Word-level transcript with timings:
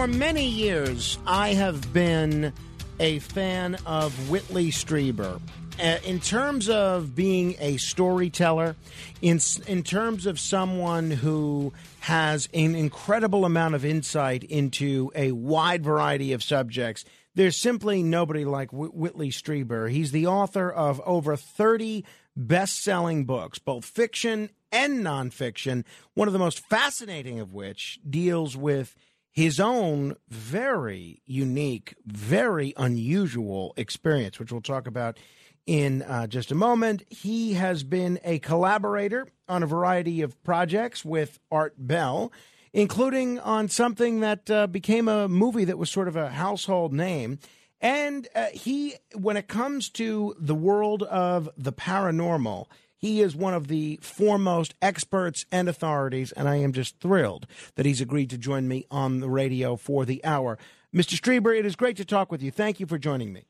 For 0.00 0.06
many 0.06 0.46
years, 0.46 1.18
I 1.26 1.50
have 1.50 1.92
been 1.92 2.54
a 2.98 3.18
fan 3.18 3.76
of 3.84 4.30
Whitley 4.30 4.70
Strieber. 4.70 5.42
Uh, 5.78 5.98
in 6.06 6.20
terms 6.20 6.70
of 6.70 7.14
being 7.14 7.54
a 7.58 7.76
storyteller, 7.76 8.76
in 9.20 9.40
in 9.66 9.82
terms 9.82 10.24
of 10.24 10.40
someone 10.40 11.10
who 11.10 11.74
has 11.98 12.48
an 12.54 12.74
incredible 12.74 13.44
amount 13.44 13.74
of 13.74 13.84
insight 13.84 14.42
into 14.42 15.12
a 15.14 15.32
wide 15.32 15.84
variety 15.84 16.32
of 16.32 16.42
subjects, 16.42 17.04
there's 17.34 17.58
simply 17.58 18.02
nobody 18.02 18.46
like 18.46 18.70
Wh- 18.70 18.96
Whitley 18.96 19.28
Strieber. 19.28 19.90
He's 19.90 20.12
the 20.12 20.26
author 20.26 20.70
of 20.70 21.02
over 21.04 21.36
30 21.36 22.06
best-selling 22.34 23.26
books, 23.26 23.58
both 23.58 23.84
fiction 23.84 24.48
and 24.72 25.04
nonfiction. 25.04 25.84
One 26.14 26.26
of 26.26 26.32
the 26.32 26.38
most 26.38 26.60
fascinating 26.70 27.38
of 27.38 27.52
which 27.52 28.00
deals 28.08 28.56
with 28.56 28.96
his 29.30 29.60
own 29.60 30.16
very 30.28 31.22
unique, 31.24 31.94
very 32.04 32.74
unusual 32.76 33.72
experience, 33.76 34.38
which 34.38 34.50
we'll 34.50 34.60
talk 34.60 34.86
about 34.86 35.18
in 35.66 36.02
uh, 36.02 36.26
just 36.26 36.50
a 36.50 36.54
moment. 36.54 37.04
He 37.08 37.52
has 37.54 37.84
been 37.84 38.18
a 38.24 38.38
collaborator 38.40 39.28
on 39.48 39.62
a 39.62 39.66
variety 39.66 40.20
of 40.22 40.42
projects 40.42 41.04
with 41.04 41.38
Art 41.50 41.74
Bell, 41.78 42.32
including 42.72 43.38
on 43.38 43.68
something 43.68 44.20
that 44.20 44.50
uh, 44.50 44.66
became 44.66 45.06
a 45.06 45.28
movie 45.28 45.64
that 45.64 45.78
was 45.78 45.90
sort 45.90 46.08
of 46.08 46.16
a 46.16 46.30
household 46.30 46.92
name. 46.92 47.38
And 47.80 48.28
uh, 48.34 48.46
he, 48.52 48.94
when 49.14 49.36
it 49.36 49.48
comes 49.48 49.88
to 49.90 50.34
the 50.38 50.54
world 50.54 51.02
of 51.04 51.48
the 51.56 51.72
paranormal, 51.72 52.66
he 53.00 53.22
is 53.22 53.34
one 53.34 53.54
of 53.54 53.68
the 53.68 53.98
foremost 54.02 54.74
experts 54.82 55.46
and 55.50 55.68
authorities, 55.68 56.32
and 56.32 56.48
I 56.48 56.56
am 56.56 56.72
just 56.72 57.00
thrilled 57.00 57.46
that 57.76 57.86
he's 57.86 58.00
agreed 58.00 58.28
to 58.30 58.38
join 58.38 58.68
me 58.68 58.86
on 58.90 59.20
the 59.20 59.30
radio 59.30 59.76
for 59.76 60.04
the 60.04 60.22
hour. 60.24 60.58
Mr. 60.94 61.18
Strieber, 61.18 61.58
it 61.58 61.64
is 61.64 61.76
great 61.76 61.96
to 61.96 62.04
talk 62.04 62.30
with 62.30 62.42
you. 62.42 62.50
Thank 62.50 62.78
you 62.78 62.86
for 62.86 62.98
joining 62.98 63.32
me. 63.32 63.46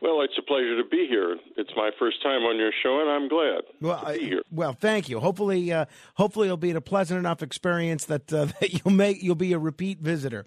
Well, 0.00 0.20
it's 0.22 0.34
a 0.36 0.42
pleasure 0.42 0.82
to 0.82 0.88
be 0.88 1.06
here. 1.08 1.36
It's 1.56 1.70
my 1.76 1.90
first 1.96 2.20
time 2.24 2.42
on 2.42 2.56
your 2.56 2.72
show, 2.82 3.00
and 3.00 3.08
I'm 3.08 3.28
glad 3.28 3.62
well, 3.80 4.04
to 4.04 4.18
be 4.18 4.26
here. 4.26 4.42
well, 4.50 4.72
thank 4.72 5.08
you. 5.08 5.20
Hopefully, 5.20 5.72
uh, 5.72 5.84
hopefully, 6.14 6.48
it'll 6.48 6.56
be 6.56 6.72
a 6.72 6.80
pleasant 6.80 7.20
enough 7.20 7.40
experience 7.40 8.06
that 8.06 8.32
uh, 8.32 8.46
that 8.60 8.72
you'll 8.72 8.92
make 8.92 9.22
you'll 9.22 9.36
be 9.36 9.52
a 9.52 9.60
repeat 9.60 10.00
visitor. 10.00 10.44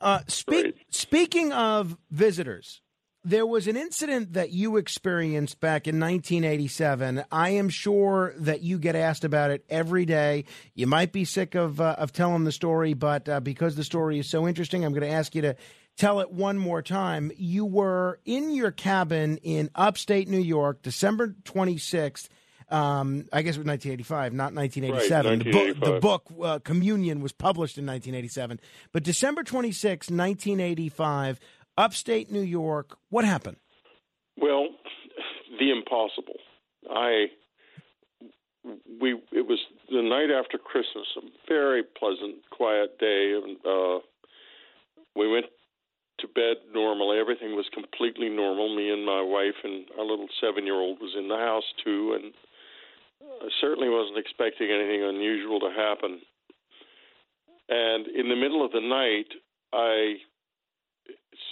Uh, 0.00 0.20
speak, 0.26 0.74
speaking 0.88 1.52
of 1.52 1.96
visitors, 2.10 2.80
there 3.22 3.46
was 3.46 3.66
an 3.66 3.76
incident 3.76 4.32
that 4.32 4.50
you 4.50 4.76
experienced 4.76 5.60
back 5.60 5.86
in 5.86 6.00
1987. 6.00 7.24
I 7.30 7.50
am 7.50 7.68
sure 7.68 8.34
that 8.38 8.62
you 8.62 8.78
get 8.78 8.96
asked 8.96 9.24
about 9.24 9.50
it 9.50 9.64
every 9.68 10.06
day. 10.06 10.44
You 10.74 10.86
might 10.86 11.12
be 11.12 11.24
sick 11.24 11.54
of 11.54 11.80
uh, 11.80 11.96
of 11.98 12.12
telling 12.12 12.44
the 12.44 12.52
story, 12.52 12.94
but 12.94 13.28
uh, 13.28 13.40
because 13.40 13.76
the 13.76 13.84
story 13.84 14.18
is 14.18 14.28
so 14.28 14.48
interesting, 14.48 14.84
I'm 14.84 14.92
going 14.92 15.08
to 15.08 15.14
ask 15.14 15.34
you 15.34 15.42
to 15.42 15.56
tell 15.96 16.20
it 16.20 16.30
one 16.32 16.56
more 16.56 16.80
time. 16.80 17.30
You 17.36 17.66
were 17.66 18.20
in 18.24 18.50
your 18.50 18.70
cabin 18.70 19.36
in 19.38 19.70
upstate 19.74 20.28
New 20.28 20.40
York, 20.40 20.82
December 20.82 21.34
26th. 21.44 22.28
Um, 22.70 23.26
I 23.32 23.42
guess 23.42 23.56
it 23.56 23.58
was 23.58 23.66
1985, 23.66 24.32
not 24.32 24.54
1987. 24.54 25.30
Right, 25.30 25.44
the 25.44 25.50
book, 25.50 25.80
the 25.84 26.00
book 26.00 26.26
uh, 26.40 26.58
Communion 26.60 27.20
was 27.20 27.32
published 27.32 27.78
in 27.78 27.84
1987, 27.84 28.60
but 28.92 29.02
December 29.02 29.42
26, 29.42 30.08
1985 30.08 31.40
upstate 31.76 32.30
New 32.30 32.42
York. 32.42 32.96
What 33.08 33.24
happened? 33.24 33.56
Well, 34.36 34.68
the 35.58 35.70
impossible. 35.70 36.38
I 36.90 37.26
we 39.00 39.20
it 39.32 39.46
was 39.46 39.58
the 39.88 40.02
night 40.02 40.30
after 40.30 40.58
Christmas, 40.58 41.06
a 41.16 41.20
very 41.48 41.82
pleasant, 41.82 42.36
quiet 42.50 42.98
day, 42.98 43.40
and 43.42 43.56
uh, 43.64 44.00
we 45.16 45.30
went 45.30 45.46
to 46.20 46.28
bed 46.28 46.56
normally. 46.72 47.18
Everything 47.18 47.56
was 47.56 47.66
completely 47.72 48.28
normal. 48.28 48.74
Me 48.74 48.90
and 48.90 49.04
my 49.04 49.22
wife 49.22 49.56
and 49.64 49.86
our 49.98 50.04
little 50.04 50.28
seven-year-old 50.40 50.98
was 51.00 51.14
in 51.16 51.28
the 51.28 51.36
house 51.36 51.64
too, 51.82 52.18
and 52.20 52.32
I 53.42 53.48
certainly 53.60 53.88
wasn't 53.88 54.18
expecting 54.18 54.70
anything 54.70 55.02
unusual 55.02 55.60
to 55.60 55.70
happen. 55.70 56.20
And 57.68 58.06
in 58.08 58.28
the 58.28 58.36
middle 58.36 58.64
of 58.64 58.72
the 58.72 58.80
night, 58.80 59.28
I 59.72 60.16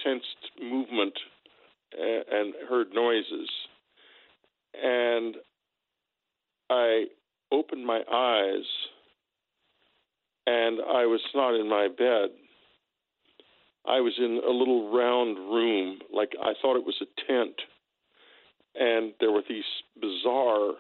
sensed 0.05 0.61
movement 0.61 1.15
uh, 1.99 2.37
and 2.37 2.55
heard 2.69 2.89
noises. 2.95 3.49
And 4.83 5.37
I 6.71 7.05
opened 7.51 7.87
my 7.87 8.03
eyes 8.13 8.67
and 10.47 10.81
I 10.81 11.07
was 11.07 11.21
not 11.35 11.55
in 11.55 11.69
my 11.69 11.89
bed. 11.89 12.31
I 13.87 14.01
was 14.01 14.15
in 14.19 14.41
a 14.47 14.51
little 14.51 14.91
round 14.95 15.37
room, 15.39 15.99
like 16.13 16.33
I 16.41 16.53
thought 16.61 16.77
it 16.77 16.85
was 16.85 17.01
a 17.01 17.27
tent. 17.27 17.55
And 18.75 19.13
there 19.21 19.33
were 19.33 19.43
these 19.49 19.65
bizarre 20.01 20.73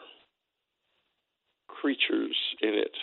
creatures 1.69 2.37
in 2.62 2.75
it 2.75 2.97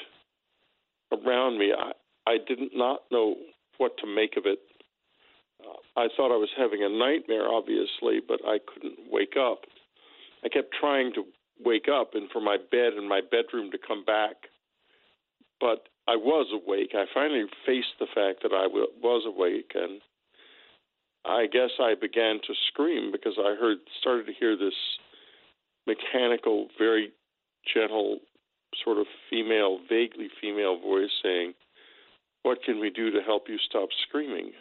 around 1.12 1.57
me. 1.57 1.74
I, 1.78 1.92
I 2.30 2.38
did 2.38 2.59
not 2.74 3.02
know 3.12 3.36
what 3.78 3.97
to 4.00 4.07
make 4.07 4.38
of 4.38 4.46
it. 4.46 4.59
I 5.97 6.07
thought 6.16 6.33
I 6.33 6.38
was 6.38 6.50
having 6.57 6.83
a 6.83 6.89
nightmare, 6.89 7.47
obviously, 7.47 8.19
but 8.25 8.41
I 8.45 8.59
couldn't 8.59 9.00
wake 9.09 9.35
up. 9.39 9.61
I 10.44 10.50
kept 10.50 10.73
trying 10.79 11.13
to 11.13 11.23
wake 11.63 11.88
up 11.88 12.16
and 12.16 12.29
for 12.31 12.41
my 12.41 12.57
bed 12.57 12.94
and 12.94 13.07
my 13.07 13.22
bedroom 13.22 13.72
to 13.72 13.78
come 13.78 14.03
back, 14.03 14.35
but 15.59 15.88
I 16.07 16.16
was 16.17 16.47
awake. 16.53 16.91
I 16.94 17.06
finally 17.13 17.45
faced 17.66 17.97
the 18.00 18.07
fact 18.13 18.44
that 18.44 18.53
I 18.53 18.63
w- 18.63 18.91
was 19.01 19.23
awake, 19.25 19.72
and 19.73 20.01
I 21.23 21.47
guess 21.47 21.72
I 21.79 21.95
began 22.00 22.39
to 22.45 22.53
scream 22.67 23.12
because 23.12 23.35
I 23.39 23.56
heard 23.56 23.77
started 24.00 24.27
to 24.27 24.33
hear 24.33 24.56
this 24.57 24.75
mechanical, 25.88 26.67
very 26.77 27.12
gentle, 27.73 28.19
sort 28.83 28.97
of 28.97 29.07
female, 29.29 29.79
vaguely 29.89 30.29
female 30.41 30.77
voice 30.77 31.09
saying, 31.23 31.56
"What 32.44 32.62
can 32.63 32.79
we 32.79 32.89
do 32.89 33.09
to 33.12 33.22
help 33.22 33.47
you 33.50 33.57
stop 33.57 33.89
screaming?" 34.07 34.53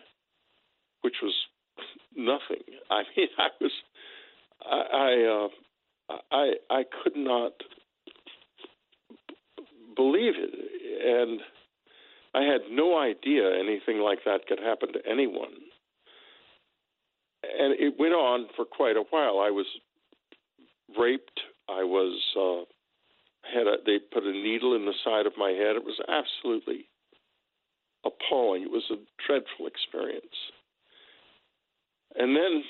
Which 1.04 1.16
was 1.22 1.34
nothing. 2.16 2.64
I 2.90 3.02
mean, 3.16 3.28
I 3.38 3.48
was, 3.60 3.72
I, 4.64 5.50
I, 6.10 6.14
uh, 6.14 6.18
I, 6.32 6.52
I 6.70 6.84
could 7.02 7.16
not 7.16 7.52
believe 9.94 10.34
it, 10.36 10.50
and 11.06 11.40
I 12.34 12.42
had 12.50 12.62
no 12.70 12.98
idea 12.98 13.58
anything 13.58 14.00
like 14.00 14.20
that 14.24 14.46
could 14.48 14.58
happen 14.58 14.92
to 14.94 15.00
anyone. 15.08 15.52
And 17.42 17.78
it 17.78 17.94
went 17.98 18.14
on 18.14 18.46
for 18.56 18.64
quite 18.64 18.96
a 18.96 19.04
while. 19.10 19.38
I 19.38 19.50
was 19.50 19.66
raped. 20.98 21.40
I 21.68 21.84
was 21.84 22.20
uh, 22.36 22.64
had 23.54 23.66
a, 23.66 23.76
they 23.84 23.98
put 23.98 24.24
a 24.24 24.32
needle 24.32 24.74
in 24.74 24.86
the 24.86 24.94
side 25.04 25.26
of 25.26 25.34
my 25.36 25.50
head. 25.50 25.76
It 25.76 25.84
was 25.84 26.00
absolutely 26.08 26.88
appalling. 28.04 28.62
It 28.62 28.70
was 28.70 28.90
a 28.90 28.96
dreadful 29.26 29.66
experience. 29.66 30.34
And 32.16 32.36
then 32.36 32.64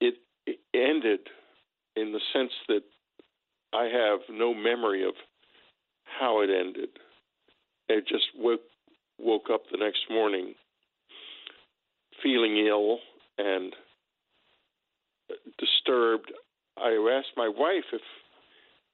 it, 0.00 0.14
it 0.46 0.58
ended 0.74 1.20
in 1.96 2.12
the 2.12 2.20
sense 2.32 2.52
that 2.68 2.82
I 3.72 3.84
have 3.84 4.20
no 4.30 4.54
memory 4.54 5.06
of 5.06 5.14
how 6.04 6.42
it 6.42 6.50
ended. 6.50 6.90
I 7.90 8.00
just 8.00 8.26
woke 8.36 8.60
woke 9.18 9.46
up 9.52 9.62
the 9.70 9.78
next 9.78 10.00
morning 10.10 10.54
feeling 12.22 12.56
ill 12.66 12.98
and 13.38 13.72
disturbed. 15.58 16.32
I 16.76 16.90
asked 17.16 17.36
my 17.36 17.48
wife 17.48 17.84
if 17.92 18.00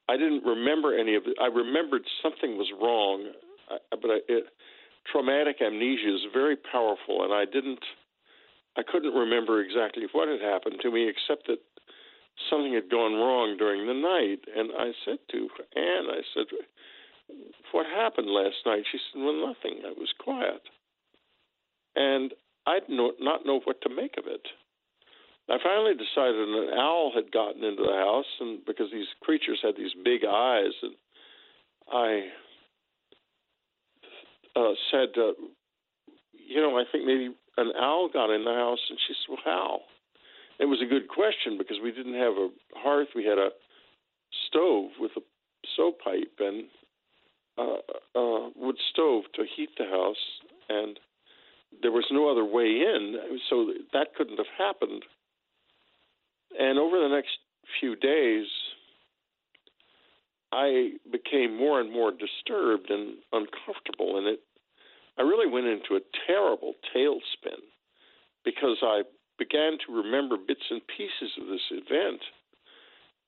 I 0.08 0.16
didn't 0.16 0.44
remember 0.44 0.98
any 0.98 1.14
of 1.14 1.22
it. 1.26 1.36
I 1.40 1.46
remembered 1.46 2.02
something 2.22 2.58
was 2.58 2.70
wrong, 2.80 3.32
uh, 3.70 3.78
but 3.90 4.10
I, 4.10 4.18
it, 4.28 4.44
traumatic 5.10 5.62
amnesia 5.64 6.14
is 6.14 6.20
very 6.32 6.56
powerful, 6.56 7.24
and 7.24 7.32
I 7.32 7.44
didn't 7.44 7.80
I 8.76 8.82
couldn't 8.82 9.14
remember 9.14 9.60
exactly 9.60 10.06
what 10.12 10.28
had 10.28 10.40
happened 10.40 10.76
to 10.82 10.90
me, 10.90 11.08
except 11.08 11.46
that 11.48 11.58
something 12.48 12.72
had 12.72 12.90
gone 12.90 13.14
wrong 13.14 13.56
during 13.58 13.86
the 13.86 13.94
night. 13.94 14.40
And 14.56 14.70
I 14.78 14.92
said 15.04 15.18
to 15.30 15.48
Anne, 15.76 16.06
I 16.10 16.22
said, 16.34 16.46
"What 17.72 17.86
happened 17.86 18.28
last 18.28 18.64
night?" 18.64 18.84
She 18.90 18.98
said, 18.98 19.22
"Well, 19.22 19.34
nothing. 19.34 19.84
I 19.84 19.92
was 19.92 20.12
quiet." 20.18 20.62
And 21.96 22.32
I'd 22.66 22.88
no, 22.88 23.12
not 23.20 23.44
know 23.44 23.60
what 23.60 23.80
to 23.82 23.88
make 23.88 24.16
of 24.16 24.26
it. 24.26 24.46
I 25.48 25.58
finally 25.62 25.94
decided 25.94 26.48
an 26.48 26.78
owl 26.78 27.10
had 27.12 27.32
gotten 27.32 27.64
into 27.64 27.82
the 27.82 27.96
house, 27.96 28.38
and 28.38 28.64
because 28.64 28.90
these 28.92 29.08
creatures 29.20 29.58
had 29.60 29.76
these 29.76 29.94
big 30.04 30.24
eyes, 30.24 30.72
and 30.82 30.94
I 31.92 32.28
uh, 34.54 34.74
said, 34.92 35.08
uh, 35.18 35.32
you 36.32 36.60
know, 36.60 36.78
I 36.78 36.84
think 36.90 37.04
maybe 37.04 37.34
an 37.60 37.72
owl 37.76 38.08
got 38.12 38.30
in 38.30 38.44
the 38.44 38.54
house, 38.54 38.80
and 38.88 38.98
she 39.06 39.14
said, 39.14 39.28
well, 39.30 39.42
how? 39.44 39.80
It 40.58 40.66
was 40.66 40.82
a 40.82 40.88
good 40.88 41.08
question 41.08 41.56
because 41.56 41.78
we 41.82 41.92
didn't 41.92 42.14
have 42.14 42.34
a 42.34 42.48
hearth; 42.76 43.08
we 43.14 43.24
had 43.24 43.38
a 43.38 43.50
stove 44.46 44.90
with 44.98 45.12
a 45.16 45.20
stove 45.72 45.94
pipe 46.02 46.38
and 46.38 46.64
uh, 47.56 48.18
uh, 48.18 48.50
wood 48.56 48.76
stove 48.92 49.24
to 49.34 49.44
heat 49.56 49.70
the 49.78 49.84
house, 49.84 50.40
and 50.68 50.98
there 51.82 51.92
was 51.92 52.04
no 52.10 52.30
other 52.30 52.44
way 52.44 52.66
in, 52.66 53.16
so 53.48 53.72
that 53.92 54.14
couldn't 54.16 54.38
have 54.38 54.46
happened. 54.58 55.04
And 56.58 56.78
over 56.78 56.98
the 56.98 57.08
next 57.08 57.38
few 57.80 57.96
days, 57.96 58.46
I 60.52 60.92
became 61.10 61.56
more 61.56 61.80
and 61.80 61.92
more 61.92 62.10
disturbed 62.10 62.90
and 62.90 63.14
uncomfortable, 63.32 64.18
and 64.18 64.26
it. 64.26 64.40
I 65.20 65.22
really 65.22 65.50
went 65.50 65.66
into 65.66 65.96
a 65.96 66.06
terrible 66.26 66.72
tailspin 66.96 67.60
because 68.42 68.78
I 68.82 69.02
began 69.38 69.76
to 69.86 69.92
remember 69.92 70.36
bits 70.36 70.64
and 70.70 70.80
pieces 70.96 71.36
of 71.38 71.46
this 71.48 71.66
event, 71.70 72.20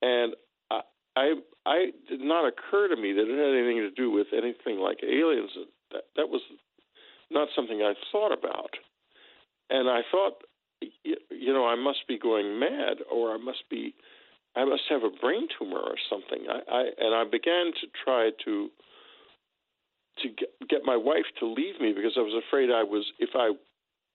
and 0.01 0.33
I, 0.71 0.81
I, 1.17 1.35
I 1.67 1.87
did 2.09 2.21
not 2.21 2.49
occur 2.49 2.89
to 2.89 2.97
me 2.97 3.13
that 3.13 3.29
it 3.29 3.37
had 3.37 3.59
anything 3.59 3.83
to 3.85 3.91
do 3.91 4.11
with 4.11 4.29
anything 4.33 4.81
like 4.81 5.05
aliens. 5.05 5.51
That 5.93 6.05
that 6.17 6.31
was 6.31 6.41
not 7.31 7.49
something 7.55 7.83
I 7.83 7.93
thought 8.11 8.33
about, 8.33 8.71
and 9.69 9.91
I 9.91 10.01
thought 10.11 10.43
you 11.03 11.53
know, 11.53 11.67
I 11.67 11.77
must 11.77 12.07
be 12.09 12.19
going 12.19 12.59
mad, 12.59 12.99
or 13.13 13.35
I 13.35 13.37
must 13.37 13.65
be, 13.71 13.95
I 14.57 14.65
must 14.65 14.83
have 14.89 15.03
a 15.03 15.11
brain 15.11 15.49
tumor 15.59 15.79
or 15.79 15.97
something. 16.09 16.47
I, 16.49 16.61
I 16.71 16.83
and 16.99 17.15
I 17.15 17.25
began 17.25 17.73
to 17.81 17.87
try 18.05 18.31
to 18.45 18.69
to 20.19 20.29
get, 20.69 20.85
my 20.85 20.97
wife 20.97 21.27
to 21.41 21.47
leave 21.47 21.81
me 21.81 21.93
because 21.93 22.13
I 22.17 22.21
was 22.21 22.35
afraid 22.47 22.71
I 22.71 22.83
was 22.83 23.05
if 23.19 23.31
I 23.35 23.53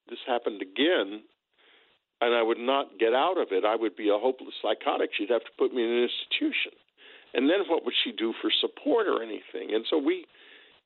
this 0.10 0.20
happened 0.26 0.62
again 0.62 1.24
and 2.22 2.34
I 2.34 2.42
would 2.42 2.60
not 2.60 2.98
get 3.00 3.14
out 3.14 3.38
of 3.38 3.50
it, 3.52 3.66
I 3.66 3.76
would 3.76 3.96
be 3.96 4.10
a 4.10 4.18
hopeless 4.18 4.56
psychotic. 4.62 5.12
She'd 5.18 5.30
have 5.30 5.44
to 5.44 5.58
put 5.58 5.74
me 5.74 5.84
in 5.84 5.90
an 5.90 6.10
institution. 6.10 6.74
And 7.34 7.50
then 7.50 7.68
what 7.68 7.86
would 7.86 7.94
she 8.04 8.12
do 8.12 8.34
for 8.42 8.50
support 8.50 9.08
or 9.08 9.22
anything? 9.22 9.74
And 9.74 9.86
so 9.90 9.98
we 9.98 10.26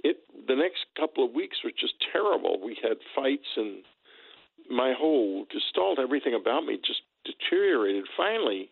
it 0.03 0.17
the 0.47 0.55
next 0.55 0.85
couple 0.97 1.23
of 1.25 1.33
weeks 1.33 1.57
were 1.63 1.71
just 1.71 1.93
terrible. 2.11 2.59
We 2.63 2.77
had 2.81 2.97
fights 3.15 3.47
and 3.55 3.83
my 4.69 4.93
whole 4.97 5.45
gestalt, 5.51 5.99
everything 5.99 6.33
about 6.33 6.65
me 6.65 6.79
just 6.83 7.01
deteriorated. 7.25 8.05
Finally, 8.17 8.71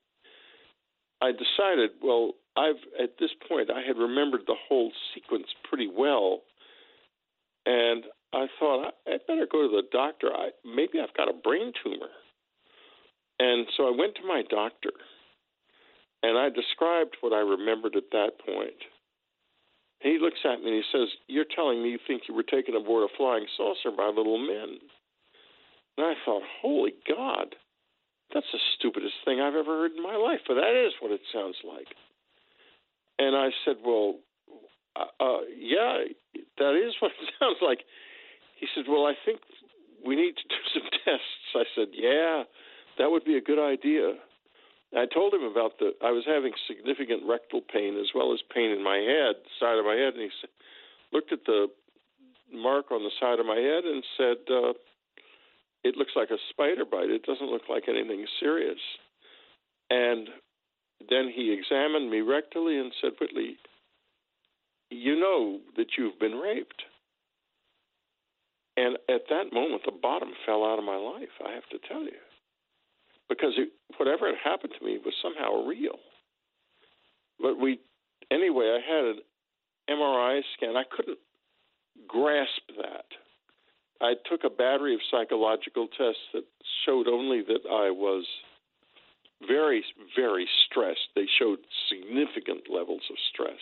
I 1.21 1.31
decided, 1.31 1.91
well, 2.01 2.33
I've 2.55 2.81
at 3.01 3.17
this 3.19 3.31
point 3.47 3.69
I 3.69 3.81
had 3.85 3.97
remembered 3.97 4.41
the 4.47 4.55
whole 4.67 4.91
sequence 5.13 5.47
pretty 5.67 5.87
well, 5.87 6.41
and 7.65 8.03
I 8.33 8.47
thought 8.59 8.93
I, 9.07 9.11
would 9.11 9.27
better 9.27 9.47
go 9.51 9.63
to 9.63 9.81
the 9.81 9.87
doctor. 9.91 10.27
I 10.33 10.49
maybe 10.65 10.99
I've 10.99 11.15
got 11.15 11.29
a 11.29 11.33
brain 11.33 11.71
tumor, 11.83 12.09
and 13.39 13.67
so 13.77 13.87
I 13.87 13.97
went 13.97 14.15
to 14.15 14.27
my 14.27 14.43
doctor, 14.49 14.91
and 16.23 16.37
I 16.37 16.49
described 16.49 17.17
what 17.21 17.33
I 17.33 17.39
remembered 17.39 17.95
at 17.95 18.11
that 18.11 18.39
point. 18.45 18.81
He 20.01 20.17
looks 20.19 20.39
at 20.45 20.61
me 20.61 20.71
and 20.71 20.83
he 20.83 20.97
says, 20.97 21.09
"You're 21.27 21.45
telling 21.55 21.83
me 21.83 21.91
you 21.91 21.99
think 22.07 22.23
you 22.27 22.33
were 22.33 22.43
taken 22.43 22.75
aboard 22.75 23.09
a 23.09 23.15
flying 23.17 23.45
saucer 23.57 23.91
by 23.91 24.07
little 24.07 24.37
men." 24.37 24.79
And 25.99 26.07
I 26.07 26.13
thought, 26.23 26.43
holy 26.61 26.93
God, 27.05 27.55
that's 28.33 28.45
the 28.53 28.59
stupidest 28.77 29.15
thing 29.25 29.41
I've 29.41 29.55
ever 29.55 29.83
heard 29.83 29.91
in 29.91 30.01
my 30.01 30.15
life. 30.15 30.39
But 30.47 30.55
that 30.55 30.71
is 30.71 30.93
what 31.01 31.11
it 31.11 31.19
sounds 31.33 31.57
like. 31.67 31.87
And 33.19 33.35
I 33.35 33.49
said, 33.65 33.75
well, 33.85 34.15
uh, 34.95 35.11
uh, 35.19 35.39
yeah, 35.55 36.07
that 36.57 36.73
is 36.75 36.95
what 36.99 37.11
it 37.11 37.29
sounds 37.39 37.57
like. 37.61 37.79
He 38.59 38.67
said, 38.73 38.85
well, 38.87 39.05
I 39.05 39.13
think 39.25 39.39
we 40.05 40.15
need 40.15 40.35
to 40.37 40.47
do 40.47 40.61
some 40.73 40.89
tests. 41.05 41.53
I 41.55 41.63
said, 41.75 41.89
yeah, 41.93 42.43
that 42.97 43.11
would 43.11 43.25
be 43.25 43.35
a 43.35 43.41
good 43.41 43.59
idea. 43.59 44.13
I 44.95 45.05
told 45.05 45.35
him 45.35 45.43
about 45.43 45.77
the. 45.77 45.91
I 46.01 46.09
was 46.09 46.23
having 46.25 46.53
significant 46.65 47.21
rectal 47.27 47.61
pain 47.61 47.95
as 47.99 48.07
well 48.15 48.33
as 48.33 48.39
pain 48.49 48.71
in 48.71 48.83
my 48.83 48.97
head, 48.97 49.35
side 49.59 49.77
of 49.77 49.85
my 49.85 49.93
head, 49.93 50.15
and 50.15 50.23
he 50.23 50.29
said, 50.41 50.49
looked 51.13 51.31
at 51.31 51.45
the 51.45 51.67
mark 52.51 52.91
on 52.91 53.03
the 53.03 53.11
side 53.19 53.39
of 53.39 53.45
my 53.45 53.57
head 53.57 53.83
and 53.85 54.03
said, 54.17 54.37
uh, 54.49 54.73
it 55.83 55.95
looks 55.95 56.13
like 56.15 56.31
a 56.31 56.41
spider 56.49 56.85
bite. 56.89 57.09
It 57.09 57.23
doesn't 57.23 57.51
look 57.51 57.69
like 57.69 57.83
anything 57.87 58.25
serious. 58.39 58.79
And 59.91 60.29
then 61.07 61.31
he 61.33 61.53
examined 61.53 62.09
me 62.09 62.19
rectally 62.19 62.79
and 62.79 62.91
said, 63.01 63.11
Whitley, 63.19 63.57
you 64.89 65.19
know 65.19 65.59
that 65.77 65.97
you've 65.97 66.19
been 66.19 66.37
raped. 66.37 66.83
And 68.75 68.97
at 69.09 69.23
that 69.29 69.53
moment, 69.53 69.83
the 69.85 69.91
bottom 69.91 70.29
fell 70.45 70.65
out 70.65 70.79
of 70.79 70.85
my 70.85 70.95
life, 70.95 71.29
I 71.45 71.51
have 71.53 71.67
to 71.71 71.87
tell 71.87 72.03
you. 72.03 72.19
Because 73.27 73.53
it, 73.57 73.69
whatever 73.97 74.27
had 74.27 74.37
happened 74.43 74.73
to 74.77 74.85
me 74.85 74.97
was 75.03 75.13
somehow 75.21 75.65
real. 75.65 75.99
But 77.39 77.59
we, 77.59 77.79
anyway, 78.31 78.77
I 78.77 78.93
had 78.93 79.05
an 79.05 79.19
MRI 79.89 80.41
scan. 80.55 80.75
I 80.75 80.83
couldn't 80.89 81.19
grasp 82.07 82.61
that. 82.77 83.05
I 84.01 84.13
took 84.29 84.43
a 84.43 84.49
battery 84.49 84.93
of 84.93 85.01
psychological 85.11 85.87
tests 85.87 86.21
that 86.33 86.45
showed 86.85 87.07
only 87.07 87.41
that 87.41 87.67
I 87.69 87.91
was 87.91 88.25
very, 89.47 89.83
very 90.15 90.47
stressed. 90.65 91.07
They 91.15 91.27
showed 91.39 91.59
significant 91.89 92.69
levels 92.69 93.01
of 93.09 93.17
stress, 93.33 93.61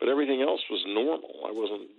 but 0.00 0.08
everything 0.08 0.42
else 0.42 0.62
was 0.70 0.84
normal. 0.86 1.46
I 1.46 1.52
wasn't. 1.52 1.90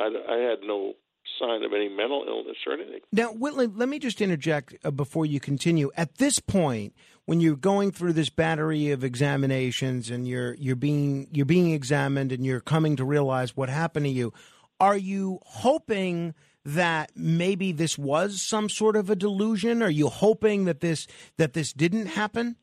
I, 0.00 0.34
I 0.34 0.38
had 0.50 0.60
no 0.62 0.94
sign 1.38 1.62
of 1.62 1.72
any 1.72 1.88
mental 1.88 2.24
illness 2.26 2.56
or 2.66 2.74
anything. 2.74 3.00
Now, 3.12 3.32
Whitley, 3.32 3.66
let 3.66 3.88
me 3.88 3.98
just 3.98 4.20
interject 4.20 4.74
uh, 4.84 4.90
before 4.90 5.26
you 5.26 5.40
continue. 5.40 5.90
At 5.96 6.16
this 6.16 6.38
point, 6.38 6.94
when 7.26 7.40
you're 7.40 7.56
going 7.56 7.92
through 7.92 8.14
this 8.14 8.30
battery 8.30 8.90
of 8.90 9.04
examinations 9.04 10.10
and 10.10 10.26
you're 10.26 10.54
you're 10.54 10.76
being 10.76 11.28
you're 11.32 11.46
being 11.46 11.72
examined 11.72 12.32
and 12.32 12.44
you're 12.44 12.60
coming 12.60 12.96
to 12.96 13.04
realize 13.04 13.56
what 13.56 13.68
happened 13.68 14.06
to 14.06 14.10
you, 14.10 14.32
are 14.80 14.96
you 14.96 15.40
hoping? 15.44 16.34
That 16.64 17.10
maybe 17.16 17.72
this 17.72 17.96
was 17.96 18.42
some 18.42 18.68
sort 18.68 18.96
of 18.96 19.10
a 19.10 19.16
delusion? 19.16 19.82
Are 19.82 19.90
you 19.90 20.08
hoping 20.08 20.64
that 20.64 20.80
this 20.80 21.06
that 21.36 21.52
this 21.52 21.72
didn't 21.72 22.06
happen? 22.06 22.56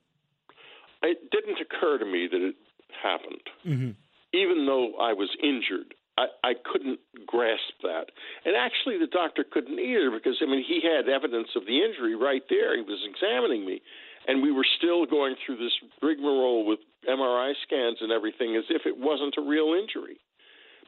It 1.02 1.30
didn't 1.32 1.60
occur 1.62 2.00
to 2.00 2.06
me 2.06 2.28
that 2.32 2.42
it 2.42 2.56
happened, 3.02 3.46
mm-hmm. 3.66 3.92
even 4.34 4.66
though 4.66 4.96
I 5.00 5.14
was 5.14 5.30
injured. 5.42 5.94
I, 6.18 6.28
I 6.44 6.54
couldn't 6.54 7.00
grasp 7.28 7.76
that, 7.84 8.08
and 8.46 8.56
actually, 8.56 8.98
the 8.98 9.12
doctor 9.12 9.44
couldn't 9.44 9.80
either 9.80 10.12
because 10.12 10.38
I 10.42 10.46
mean 10.46 10.64
he 10.66 10.80
had 10.82 11.10
evidence 11.10 11.50
of 11.56 11.66
the 11.66 11.84
injury 11.84 12.16
right 12.16 12.44
there. 12.50 12.76
He 12.76 12.84
was 12.84 13.04
examining 13.04 13.66
me, 13.66 13.82
and 14.28 14.42
we 14.42 14.52
were 14.52 14.66
still 14.78 15.06
going 15.06 15.36
through 15.46 15.58
this 15.58 15.74
rigmarole 16.02 16.66
with 16.66 16.80
MRI 17.08 17.54
scans 17.68 17.98
and 18.02 18.12
everything 18.12 18.56
as 18.56 18.64
if 18.70 18.86
it 18.86 18.98
wasn't 18.98 19.36
a 19.38 19.42
real 19.42 19.76
injury 19.76 20.18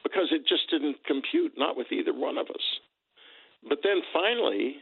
because 0.04 0.30
it 0.32 0.48
just 0.48 0.70
didn't 0.72 1.04
compute, 1.06 1.54
not 1.58 1.76
with 1.76 1.92
either 1.92 2.14
one 2.14 2.38
of 2.38 2.48
us. 2.48 2.64
But 3.68 3.80
then 3.84 4.02
finally, 4.14 4.78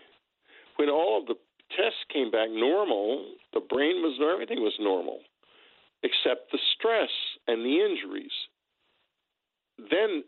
when 0.78 0.90
all 0.90 1.20
of 1.20 1.28
the 1.28 1.36
tests 1.72 2.06
came 2.12 2.32
back 2.32 2.50
normal, 2.52 3.26
the 3.54 3.60
brain 3.60 4.02
was 4.02 4.20
everything 4.22 4.62
was 4.62 4.76
normal, 4.80 5.20
except 6.04 6.52
the 6.52 6.60
stress 6.78 7.10
and 7.48 7.66
the 7.66 7.80
injuries. 7.82 8.32
Then 9.78 10.24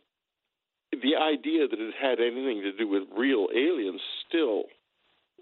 the 0.92 1.16
idea 1.16 1.68
that 1.68 1.80
it 1.80 1.94
had 2.00 2.20
anything 2.20 2.62
to 2.62 2.72
do 2.72 2.88
with 2.88 3.04
real 3.16 3.48
aliens 3.54 4.02
still 4.28 4.64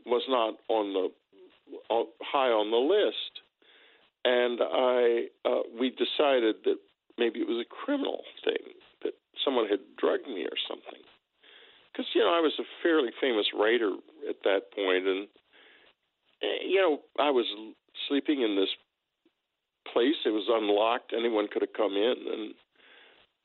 was 0.06 0.24
not 0.28 0.56
on 0.70 0.94
the 0.94 1.10
uh, 1.90 2.04
high 2.22 2.50
on 2.50 2.70
the 2.70 2.78
list, 2.78 3.42
and 4.24 4.60
I 4.62 5.28
uh, 5.48 5.64
we 5.80 5.90
decided 5.90 6.58
that 6.66 6.78
maybe 7.18 7.40
it 7.40 7.48
was 7.48 7.64
a 7.66 7.70
criminal 7.86 8.22
thing 8.44 8.74
that 9.04 9.14
someone 9.44 9.68
had 9.68 9.80
drugged 9.98 10.28
me 10.28 10.44
or 10.46 10.58
something 10.68 11.02
because 11.96 12.10
you 12.14 12.22
know 12.22 12.34
I 12.34 12.42
was 12.42 12.54
a 12.60 12.64
fairly 12.84 13.12
famous 13.22 13.46
writer 13.58 13.94
at 14.30 14.38
that 14.44 14.74
point, 14.74 15.08
and 15.08 15.28
eh, 16.42 16.68
you 16.68 16.78
know 16.78 17.00
I 17.20 17.32
was 17.32 17.46
sleeping 18.08 18.42
in 18.42 18.56
this 18.56 18.70
place. 19.92 20.16
It 20.25 20.32
was 20.32 20.48
unlocked; 20.50 21.14
anyone 21.16 21.48
could 21.52 21.62
have 21.62 21.74
come 21.74 21.94
in, 21.94 22.16
and 22.32 22.54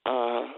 uh, 0.07 0.53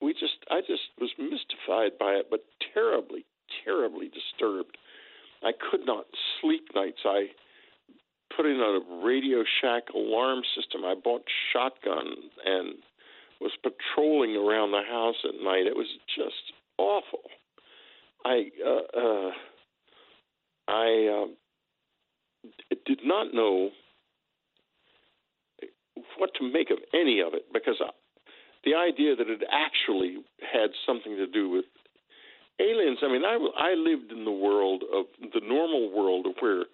we 0.00 0.12
just 0.12 0.38
I 0.50 0.60
just 0.60 0.94
was 1.00 1.10
mystified 1.18 1.98
by 1.98 2.12
it, 2.12 2.26
but 2.30 2.44
terribly, 2.74 3.24
terribly 3.64 4.08
disturbed. 4.08 4.76
I 5.42 5.52
could 5.52 5.86
not 5.86 6.04
sleep 6.40 6.68
nights. 6.74 7.00
I 7.04 7.28
put 8.36 8.46
in 8.46 8.60
a 8.60 9.04
Radio 9.04 9.42
Shack 9.60 9.84
alarm 9.94 10.42
system. 10.54 10.84
I 10.84 10.94
bought 10.94 11.24
shotgun 11.52 12.14
and 12.44 12.74
was 13.40 13.52
patrolling 13.62 14.36
around 14.36 14.72
the 14.72 14.82
house 14.86 15.16
at 15.24 15.42
night. 15.42 15.66
It 15.66 15.74
was 15.74 15.88
just 16.14 16.52
awful. 16.80 17.20
I 18.24 18.50
uh, 18.64 18.98
uh, 18.98 19.30
I 20.68 21.24
uh, 21.24 21.26
did 22.86 23.00
not 23.04 23.34
know 23.34 23.70
what 26.18 26.30
to 26.38 26.52
make 26.52 26.70
of 26.70 26.78
any 26.94 27.20
of 27.20 27.34
it 27.34 27.52
because 27.52 27.76
I, 27.80 27.90
the 28.64 28.74
idea 28.74 29.16
that 29.16 29.28
it 29.28 29.42
actually 29.50 30.18
had 30.40 30.70
something 30.86 31.16
to 31.16 31.26
do 31.26 31.48
with 31.48 31.64
aliens. 32.60 32.98
I 33.02 33.08
mean, 33.08 33.24
I 33.24 33.36
I 33.56 33.74
lived 33.74 34.12
in 34.12 34.24
the 34.24 34.30
world 34.30 34.84
of 34.92 35.06
the 35.32 35.40
normal 35.40 35.90
world 35.90 36.26
of 36.26 36.34
where 36.40 36.64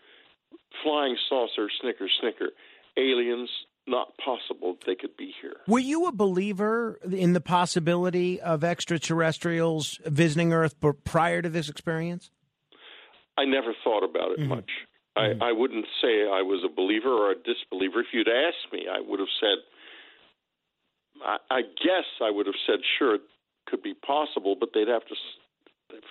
flying 0.82 1.16
saucer, 1.28 1.68
snicker, 1.80 2.08
snicker, 2.20 2.50
aliens. 2.96 3.50
Not 3.88 4.16
possible 4.18 4.74
that 4.74 4.86
they 4.86 4.96
could 4.96 5.16
be 5.16 5.32
here. 5.40 5.56
Were 5.68 5.78
you 5.78 6.06
a 6.06 6.12
believer 6.12 6.98
in 7.08 7.34
the 7.34 7.40
possibility 7.40 8.40
of 8.40 8.64
extraterrestrials 8.64 10.00
visiting 10.04 10.52
Earth 10.52 10.74
prior 11.04 11.40
to 11.40 11.48
this 11.48 11.68
experience? 11.68 12.30
I 13.38 13.44
never 13.44 13.74
thought 13.84 14.02
about 14.02 14.32
it 14.32 14.40
mm-hmm. 14.40 14.48
much. 14.48 14.70
Mm-hmm. 15.16 15.42
I, 15.42 15.50
I 15.50 15.52
wouldn't 15.52 15.86
say 16.02 16.22
I 16.22 16.42
was 16.42 16.64
a 16.64 16.74
believer 16.74 17.08
or 17.08 17.30
a 17.30 17.36
disbeliever. 17.36 18.00
If 18.00 18.06
you'd 18.12 18.28
asked 18.28 18.72
me, 18.72 18.86
I 18.90 19.00
would 19.00 19.20
have 19.20 19.32
said, 19.40 19.58
I, 21.24 21.36
I 21.50 21.60
guess 21.62 22.04
I 22.20 22.30
would 22.30 22.46
have 22.46 22.58
said, 22.66 22.80
sure, 22.98 23.14
it 23.14 23.22
could 23.66 23.82
be 23.82 23.94
possible, 23.94 24.56
but 24.58 24.70
they'd 24.74 24.88
have 24.88 25.06
to 25.06 25.14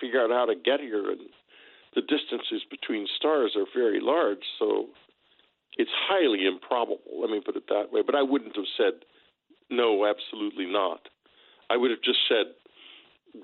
figure 0.00 0.22
out 0.22 0.30
how 0.30 0.46
to 0.46 0.54
get 0.54 0.80
here, 0.80 1.10
and 1.10 1.20
the 1.94 2.00
distances 2.00 2.64
between 2.70 3.06
stars 3.16 3.54
are 3.56 3.66
very 3.74 4.00
large, 4.00 4.42
so 4.58 4.86
it's 5.76 5.90
highly 6.08 6.46
improbable. 6.46 7.20
Let 7.20 7.30
me 7.30 7.40
put 7.44 7.56
it 7.56 7.68
that 7.68 7.92
way. 7.92 8.02
But 8.04 8.14
I 8.14 8.22
wouldn't 8.22 8.56
have 8.56 8.70
said 8.76 9.04
no, 9.70 10.06
absolutely 10.06 10.66
not. 10.66 11.08
I 11.68 11.76
would 11.76 11.90
have 11.90 12.02
just 12.02 12.20
said 12.28 12.46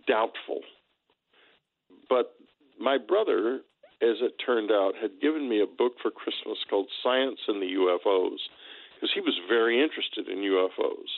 doubtful. 0.06 0.60
But 2.08 2.34
my 2.80 2.98
brother, 2.98 3.60
as 4.00 4.16
it 4.20 4.34
turned 4.44 4.70
out, 4.70 4.92
had 5.00 5.20
given 5.20 5.48
me 5.48 5.60
a 5.60 5.66
book 5.66 5.94
for 6.00 6.10
Christmas 6.10 6.58
called 6.68 6.88
Science 7.02 7.40
and 7.48 7.60
the 7.60 7.74
UFOs 7.74 8.38
because 8.94 9.10
he 9.14 9.20
was 9.20 9.34
very 9.48 9.82
interested 9.82 10.28
in 10.28 10.38
UFOs. 10.38 11.10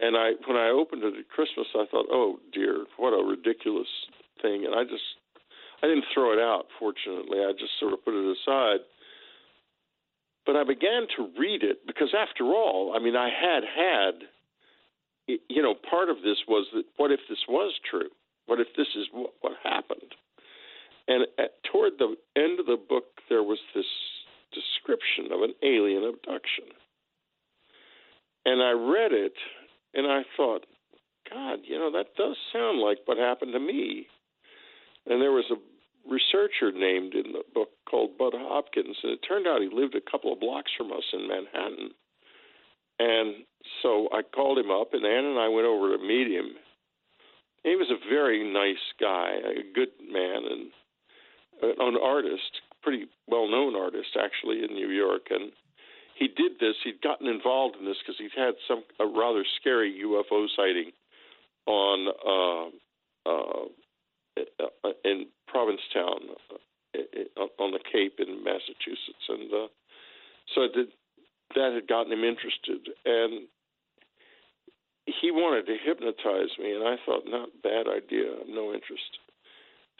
And 0.00 0.16
I, 0.16 0.32
when 0.48 0.56
I 0.56 0.70
opened 0.70 1.04
it 1.04 1.14
at 1.18 1.28
Christmas, 1.28 1.66
I 1.74 1.84
thought, 1.90 2.06
"Oh 2.10 2.40
dear, 2.52 2.86
what 2.96 3.12
a 3.12 3.22
ridiculous 3.22 3.88
thing!" 4.40 4.64
And 4.64 4.74
I 4.74 4.84
just, 4.84 5.04
I 5.82 5.86
didn't 5.86 6.06
throw 6.14 6.32
it 6.32 6.40
out. 6.40 6.66
Fortunately, 6.78 7.40
I 7.40 7.52
just 7.52 7.78
sort 7.78 7.92
of 7.92 8.02
put 8.02 8.14
it 8.16 8.36
aside. 8.40 8.80
But 10.46 10.56
I 10.56 10.64
began 10.64 11.06
to 11.16 11.28
read 11.38 11.62
it 11.62 11.86
because, 11.86 12.14
after 12.16 12.44
all, 12.44 12.94
I 12.96 13.02
mean, 13.02 13.16
I 13.16 13.28
had 13.28 13.62
had, 13.64 14.14
you 15.48 15.62
know, 15.62 15.74
part 15.74 16.08
of 16.08 16.16
this 16.16 16.38
was 16.48 16.66
that 16.74 16.84
what 16.96 17.12
if 17.12 17.20
this 17.28 17.38
was 17.48 17.74
true? 17.88 18.08
What 18.46 18.60
if 18.60 18.68
this 18.76 18.88
is 18.96 19.06
what, 19.12 19.32
what 19.42 19.52
happened? 19.62 20.14
And 21.06 21.26
at, 21.38 21.62
toward 21.70 21.92
the 21.98 22.16
end 22.36 22.58
of 22.60 22.66
the 22.66 22.78
book, 22.88 23.04
there 23.28 23.42
was 23.42 23.58
this 23.74 23.86
description 24.52 25.32
of 25.32 25.42
an 25.42 25.54
alien 25.62 26.04
abduction. 26.04 26.64
And 28.44 28.62
I 28.62 28.72
read 28.72 29.12
it 29.12 29.34
and 29.94 30.06
I 30.06 30.22
thought, 30.36 30.66
God, 31.28 31.60
you 31.64 31.78
know, 31.78 31.92
that 31.92 32.16
does 32.16 32.36
sound 32.52 32.80
like 32.80 32.98
what 33.04 33.18
happened 33.18 33.52
to 33.52 33.60
me. 33.60 34.06
And 35.06 35.20
there 35.20 35.32
was 35.32 35.44
a 35.50 35.56
researcher 36.08 36.72
named 36.72 37.14
in 37.14 37.32
the 37.32 37.42
book 37.54 37.70
called 37.88 38.18
Bud 38.18 38.32
Hopkins, 38.34 38.96
and 39.02 39.12
it 39.12 39.20
turned 39.26 39.46
out 39.46 39.60
he 39.60 39.68
lived 39.72 39.94
a 39.94 40.10
couple 40.10 40.32
of 40.32 40.40
blocks 40.40 40.70
from 40.76 40.92
us 40.92 41.04
in 41.12 41.28
Manhattan. 41.28 41.90
And 42.98 43.44
so 43.82 44.08
I 44.12 44.20
called 44.22 44.58
him 44.58 44.70
up, 44.70 44.92
and 44.92 45.04
Anne 45.04 45.24
and 45.24 45.38
I 45.38 45.48
went 45.48 45.66
over 45.66 45.96
to 45.96 46.02
meet 46.02 46.30
him. 46.30 46.56
He 47.64 47.76
was 47.76 47.90
a 47.90 48.08
very 48.08 48.44
nice 48.44 48.84
guy, 49.00 49.36
a 49.36 49.74
good 49.74 49.92
man, 50.10 50.42
and 50.50 50.70
an 51.62 51.96
artist, 52.02 52.60
pretty 52.82 53.06
well 53.26 53.48
known 53.48 53.76
artist 53.76 54.16
actually 54.16 54.64
in 54.64 54.74
New 54.74 54.88
York. 54.88 55.28
And 55.30 55.52
he 56.14 56.28
did 56.28 56.52
this. 56.60 56.76
He'd 56.84 57.02
gotten 57.02 57.26
involved 57.26 57.76
in 57.78 57.86
this 57.86 57.96
because 58.00 58.16
he'd 58.18 58.38
had 58.38 58.54
some 58.68 58.82
a 58.98 59.06
rather 59.06 59.44
scary 59.60 60.00
UFO 60.04 60.46
sighting 60.56 60.92
on 61.66 62.08
uh, 62.26 63.30
uh, 63.30 63.64
in 65.04 65.26
Provincetown 65.48 66.36
uh, 66.94 67.62
on 67.62 67.72
the 67.72 67.80
Cape 67.92 68.18
in 68.18 68.42
Massachusetts, 68.44 69.26
and 69.28 69.52
uh, 69.52 69.68
so 70.54 70.68
did, 70.74 70.88
that 71.54 71.72
had 71.74 71.88
gotten 71.88 72.12
him 72.12 72.24
interested, 72.24 72.88
and 73.04 73.46
he 75.06 75.30
wanted 75.30 75.66
to 75.66 75.76
hypnotize 75.82 76.54
me, 76.58 76.74
and 76.74 76.86
I 76.86 76.96
thought, 77.04 77.24
not 77.26 77.48
bad 77.62 77.86
idea, 77.88 78.44
no 78.48 78.72
interest. 78.72 79.18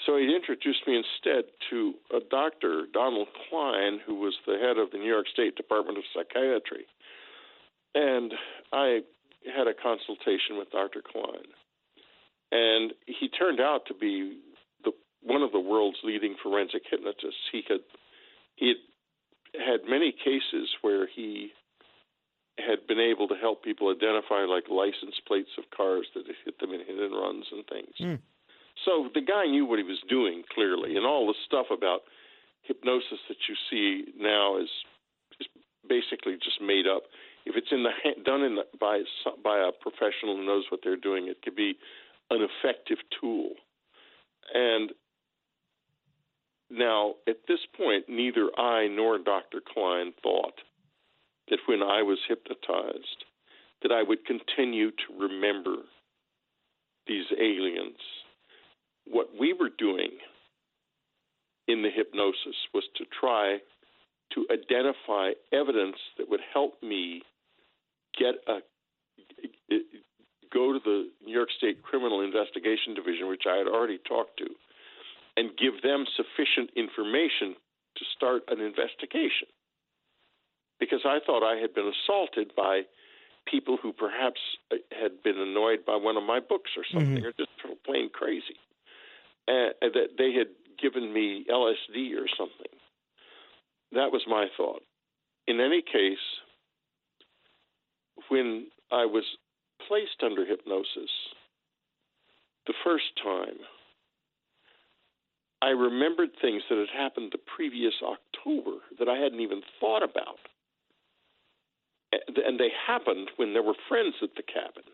So 0.06 0.16
he 0.16 0.34
introduced 0.34 0.86
me 0.86 0.96
instead 0.96 1.44
to 1.70 1.94
a 2.14 2.20
doctor, 2.30 2.86
Donald 2.92 3.28
Klein, 3.48 4.00
who 4.06 4.14
was 4.14 4.34
the 4.46 4.56
head 4.56 4.78
of 4.78 4.90
the 4.90 4.98
New 4.98 5.10
York 5.10 5.26
State 5.32 5.56
Department 5.56 5.98
of 5.98 6.04
Psychiatry. 6.14 6.86
And 7.94 8.32
I 8.72 9.00
had 9.44 9.66
a 9.66 9.74
consultation 9.74 10.56
with 10.56 10.70
Dr. 10.70 11.02
Klein. 11.02 11.52
And 12.52 12.92
he 13.06 13.28
turned 13.28 13.60
out 13.60 13.86
to 13.86 13.94
be 13.94 14.38
the, 14.84 14.92
one 15.22 15.42
of 15.42 15.52
the 15.52 15.60
world's 15.60 15.98
leading 16.02 16.34
forensic 16.42 16.82
hypnotists. 16.90 17.48
He 17.52 17.62
had 17.68 17.80
he 18.56 18.74
had, 19.54 19.80
had 19.80 19.80
many 19.88 20.12
cases 20.12 20.68
where 20.82 21.06
he 21.06 21.52
had 22.58 22.86
been 22.86 23.00
able 23.00 23.28
to 23.28 23.34
help 23.34 23.64
people 23.64 23.88
identify 23.88 24.44
like 24.44 24.68
license 24.68 25.16
plates 25.26 25.50
of 25.56 25.64
cars 25.74 26.06
that 26.14 26.26
had 26.26 26.36
hit 26.44 26.58
them 26.60 26.72
in 26.72 26.80
hit 26.80 26.98
and 26.98 27.14
runs 27.14 27.46
and 27.52 27.64
things. 27.66 27.94
Mm. 28.00 28.18
So 28.84 29.08
the 29.14 29.20
guy 29.20 29.46
knew 29.46 29.64
what 29.64 29.78
he 29.78 29.84
was 29.84 30.00
doing 30.08 30.42
clearly, 30.52 30.96
and 30.96 31.06
all 31.06 31.26
the 31.26 31.38
stuff 31.46 31.66
about 31.70 32.00
hypnosis 32.62 33.20
that 33.28 33.36
you 33.48 33.54
see 33.70 34.12
now 34.18 34.58
is 34.58 34.68
is 35.40 35.46
basically 35.88 36.34
just 36.34 36.60
made 36.60 36.86
up. 36.86 37.04
If 37.46 37.56
it's 37.56 37.72
in 37.72 37.82
the 37.82 37.92
done 38.24 38.42
in 38.42 38.56
the, 38.56 38.64
by 38.78 39.02
by 39.42 39.58
a 39.58 39.72
professional 39.72 40.36
who 40.36 40.46
knows 40.46 40.64
what 40.70 40.80
they're 40.82 40.96
doing, 40.96 41.28
it 41.28 41.42
could 41.42 41.56
be 41.56 41.76
an 42.30 42.46
effective 42.46 42.98
tool. 43.20 43.50
And 44.54 44.92
now, 46.70 47.14
at 47.28 47.38
this 47.48 47.60
point, 47.76 48.04
neither 48.08 48.48
I 48.58 48.88
nor 48.88 49.18
Dr. 49.18 49.60
Klein 49.60 50.12
thought 50.22 50.54
that 51.48 51.58
when 51.66 51.82
I 51.82 52.02
was 52.02 52.18
hypnotized, 52.28 53.24
that 53.82 53.92
I 53.92 54.02
would 54.02 54.24
continue 54.24 54.90
to 54.90 55.18
remember 55.18 55.76
these 57.06 57.26
aliens 57.40 57.98
what 59.10 59.28
we 59.38 59.52
were 59.52 59.70
doing 59.78 60.10
in 61.68 61.82
the 61.82 61.90
hypnosis 61.90 62.56
was 62.72 62.84
to 62.96 63.04
try 63.18 63.58
to 64.34 64.46
identify 64.52 65.30
evidence 65.52 65.96
that 66.18 66.28
would 66.28 66.40
help 66.52 66.82
me 66.82 67.22
get 68.18 68.34
a 68.46 68.58
go 70.52 70.72
to 70.72 70.80
the 70.82 71.10
New 71.24 71.32
York 71.32 71.50
State 71.56 71.82
Criminal 71.82 72.20
Investigation 72.20 72.94
Division, 72.94 73.28
which 73.28 73.44
I 73.48 73.56
had 73.56 73.66
already 73.66 73.98
talked 73.98 74.38
to, 74.38 74.46
and 75.36 75.50
give 75.56 75.82
them 75.82 76.04
sufficient 76.16 76.70
information 76.76 77.54
to 77.96 78.04
start 78.16 78.42
an 78.48 78.60
investigation. 78.60 79.48
Because 80.78 81.00
I 81.04 81.18
thought 81.24 81.44
I 81.44 81.60
had 81.60 81.74
been 81.74 81.90
assaulted 81.90 82.52
by 82.56 82.82
people 83.46 83.78
who 83.82 83.92
perhaps 83.92 84.40
had 84.90 85.22
been 85.22 85.38
annoyed 85.38 85.84
by 85.86 85.96
one 85.96 86.16
of 86.16 86.22
my 86.22 86.40
books 86.40 86.70
or 86.76 86.84
something, 86.90 87.18
mm-hmm. 87.18 87.26
or 87.26 87.32
just 87.32 87.50
plain 87.84 88.10
crazy 88.12 88.56
uh, 89.48 89.72
that 89.80 90.16
they 90.18 90.32
had 90.32 90.48
given 90.80 91.12
me 91.12 91.44
LSD 91.50 92.14
or 92.16 92.26
something. 92.36 92.72
That 93.92 94.12
was 94.12 94.22
my 94.26 94.46
thought. 94.56 94.82
In 95.46 95.60
any 95.60 95.82
case, 95.82 96.18
when 98.28 98.68
I 98.92 99.04
was 99.04 99.24
placed 99.88 100.22
under 100.22 100.44
hypnosis 100.44 101.10
the 102.66 102.74
first 102.84 103.10
time, 103.22 103.58
I 105.62 105.70
remembered 105.70 106.30
things 106.40 106.62
that 106.70 106.78
had 106.78 106.88
happened 106.96 107.32
the 107.32 107.38
previous 107.56 107.94
October 108.02 108.78
that 108.98 109.08
I 109.08 109.16
hadn't 109.16 109.40
even 109.40 109.60
thought 109.78 110.02
about. 110.02 110.38
And 112.12 112.58
they 112.58 112.70
happened 112.86 113.30
when 113.36 113.52
there 113.52 113.62
were 113.62 113.74
friends 113.88 114.14
at 114.22 114.30
the 114.36 114.42
cabin. 114.42 114.86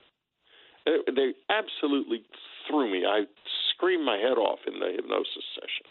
They 1.14 1.32
absolutely 1.50 2.22
threw 2.66 2.90
me. 2.90 3.04
I 3.06 3.24
screamed 3.72 4.04
my 4.04 4.16
head 4.16 4.38
off 4.38 4.60
in 4.66 4.80
the 4.80 4.92
hypnosis 4.96 5.44
session. 5.54 5.86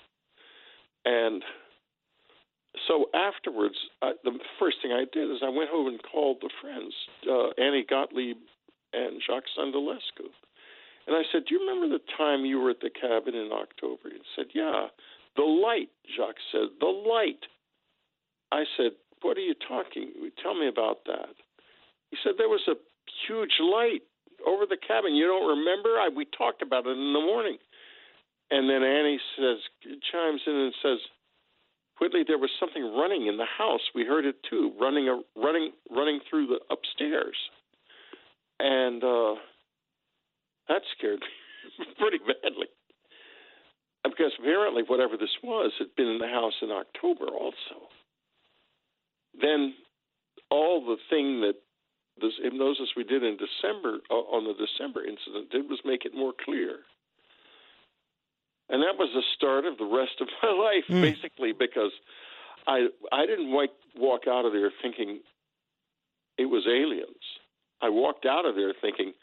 And 1.06 1.44
so 2.88 3.06
afterwards, 3.14 3.76
I, 4.02 4.14
the 4.24 4.38
first 4.60 4.78
thing 4.82 4.92
I 4.92 5.06
did 5.12 5.32
is 5.32 5.38
I 5.44 5.50
went 5.50 5.70
home 5.70 5.88
and 5.88 6.02
called 6.04 6.38
the 6.42 6.50
friends, 6.62 6.94
uh, 7.30 7.50
Annie 7.62 7.86
Gottlieb 7.88 8.38
and 8.96 9.22
Jacques 9.26 9.52
Sandulescu. 9.58 10.32
And 11.08 11.16
I 11.16 11.22
said, 11.32 11.44
Do 11.48 11.56
you 11.56 11.62
remember 11.62 11.98
the 11.98 12.04
time 12.18 12.46
you 12.46 12.60
were 12.60 12.72
at 12.72 12.80
the 12.80 12.90
cabin 12.90 13.36
in 13.36 13.52
October? 13.52 14.10
He 14.10 14.22
said, 14.36 14.46
Yeah. 14.54 14.88
The 15.36 15.44
light, 15.44 15.90
Jacques 16.16 16.40
said, 16.52 16.80
the 16.80 16.88
light. 16.88 17.44
I 18.52 18.64
said, 18.78 18.92
What 19.22 19.38
are 19.38 19.46
you 19.46 19.56
talking? 19.68 20.12
Tell 20.42 20.56
me 20.56 20.68
about 20.68 21.06
that. 21.06 21.36
He 22.10 22.18
said, 22.24 22.34
There 22.38 22.50
was 22.50 22.64
a 22.68 22.80
huge 23.28 23.60
light 23.60 24.02
over 24.48 24.66
the 24.66 24.78
cabin. 24.78 25.16
You 25.16 25.28
don't 25.28 25.60
remember? 25.60 26.00
I, 26.00 26.10
we 26.14 26.26
talked 26.26 26.62
about 26.62 26.88
it 26.88 26.98
in 26.98 27.14
the 27.14 27.22
morning. 27.22 27.58
And 28.52 28.70
then 28.70 28.84
Annie 28.84 29.20
says, 29.38 29.58
chimes 30.12 30.42
in 30.46 30.54
and 30.54 30.74
says, 30.82 31.00
Whitley, 32.00 32.24
there 32.28 32.38
was 32.38 32.52
something 32.60 32.84
running 32.84 33.28
in 33.28 33.38
the 33.38 33.48
house. 33.58 33.82
We 33.96 34.06
heard 34.06 34.26
it 34.26 34.36
too, 34.48 34.74
running, 34.80 35.08
running, 35.36 35.72
running 35.90 36.20
through 36.30 36.48
the 36.48 36.60
upstairs, 36.70 37.36
and 38.60 39.04
uh, 39.04 39.36
that 40.68 40.82
scared 40.98 41.20
me 41.20 41.86
pretty 42.00 42.20
badly. 42.20 42.68
Because 44.04 44.34
apparently, 44.40 44.84
whatever 44.86 45.18
this 45.18 45.36
was 45.44 45.72
had 45.80 45.96
been 45.98 46.08
in 46.08 46.20
the 46.20 46.28
house 46.28 46.54
in 46.62 46.70
October 46.70 47.26
also. 47.26 47.90
Then, 49.42 49.74
all 50.52 50.86
the 50.86 50.98
thing 51.10 51.42
that 51.42 51.56
this 52.22 52.34
hypnosis 52.42 52.90
we 52.96 53.04
did 53.04 53.24
in 53.24 53.38
December 53.38 54.00
uh, 54.10 54.14
on 54.14 54.46
the 54.46 54.54
December 54.54 55.02
incident 55.04 55.50
did 55.52 55.70
was 55.70 55.80
make 55.84 56.06
it 56.06 56.14
more 56.14 56.34
clear. 56.46 56.80
And 58.70 58.82
that 58.82 58.98
was 58.98 59.10
the 59.14 59.24
start 59.36 59.66
of 59.66 59.78
the 59.78 59.86
rest 59.86 60.22
of 60.22 60.28
my 60.44 60.50
life, 60.50 60.86
mm. 60.90 61.02
basically, 61.02 61.52
because 61.52 61.92
I 62.68 62.88
I 63.12 63.26
didn't 63.26 63.52
walk 63.52 63.72
walk 63.96 64.22
out 64.28 64.46
of 64.46 64.54
there 64.54 64.72
thinking 64.82 65.20
it 66.38 66.46
was 66.46 66.66
aliens. 66.68 67.26
I 67.82 67.90
walked 67.90 68.26
out 68.26 68.46
of 68.46 68.56
there 68.56 68.74
thinking 68.82 69.14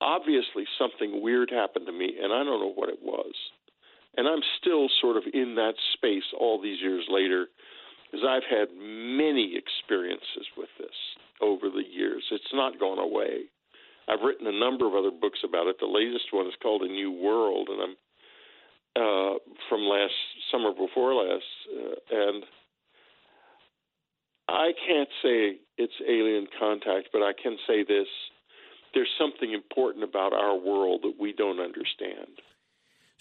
obviously 0.00 0.64
something 0.78 1.22
weird 1.22 1.50
happened 1.50 1.86
to 1.86 1.92
me, 1.92 2.16
and 2.20 2.32
I 2.32 2.42
don't 2.44 2.60
know 2.60 2.72
what 2.74 2.88
it 2.88 3.00
was. 3.02 3.34
And 4.16 4.26
I'm 4.26 4.42
still 4.60 4.88
sort 5.00 5.16
of 5.16 5.24
in 5.32 5.54
that 5.54 5.74
space 5.94 6.24
all 6.38 6.60
these 6.60 6.80
years 6.80 7.04
later, 7.08 7.46
because 8.10 8.26
I've 8.26 8.48
had 8.48 8.68
many 8.76 9.54
experiences 9.56 10.46
with 10.56 10.70
this 10.78 10.96
over 11.40 11.70
the 11.70 11.84
years. 11.88 12.24
It's 12.32 12.52
not 12.52 12.80
gone 12.80 12.98
away. 12.98 13.44
I've 14.08 14.24
written 14.24 14.46
a 14.46 14.58
number 14.58 14.86
of 14.86 14.94
other 14.94 15.12
books 15.12 15.40
about 15.44 15.68
it. 15.68 15.76
The 15.78 15.86
latest 15.86 16.32
one 16.32 16.46
is 16.46 16.54
called 16.60 16.82
A 16.82 16.88
New 16.88 17.12
World, 17.12 17.68
and 17.70 17.80
I'm 17.82 17.96
uh, 18.96 19.38
from 19.68 19.82
last 19.82 20.14
summer 20.50 20.72
before 20.72 21.14
last, 21.14 21.44
uh, 21.70 21.94
and 22.10 22.44
I 24.48 24.72
can't 24.84 25.08
say 25.22 25.58
it's 25.80 25.94
alien 26.06 26.46
contact, 26.58 27.08
but 27.12 27.22
I 27.22 27.32
can 27.32 27.56
say 27.66 27.82
this: 27.82 28.06
there's 28.94 29.10
something 29.18 29.52
important 29.52 30.04
about 30.04 30.32
our 30.34 30.56
world 30.56 31.00
that 31.02 31.14
we 31.18 31.32
don't 31.32 31.58
understand. 31.58 32.28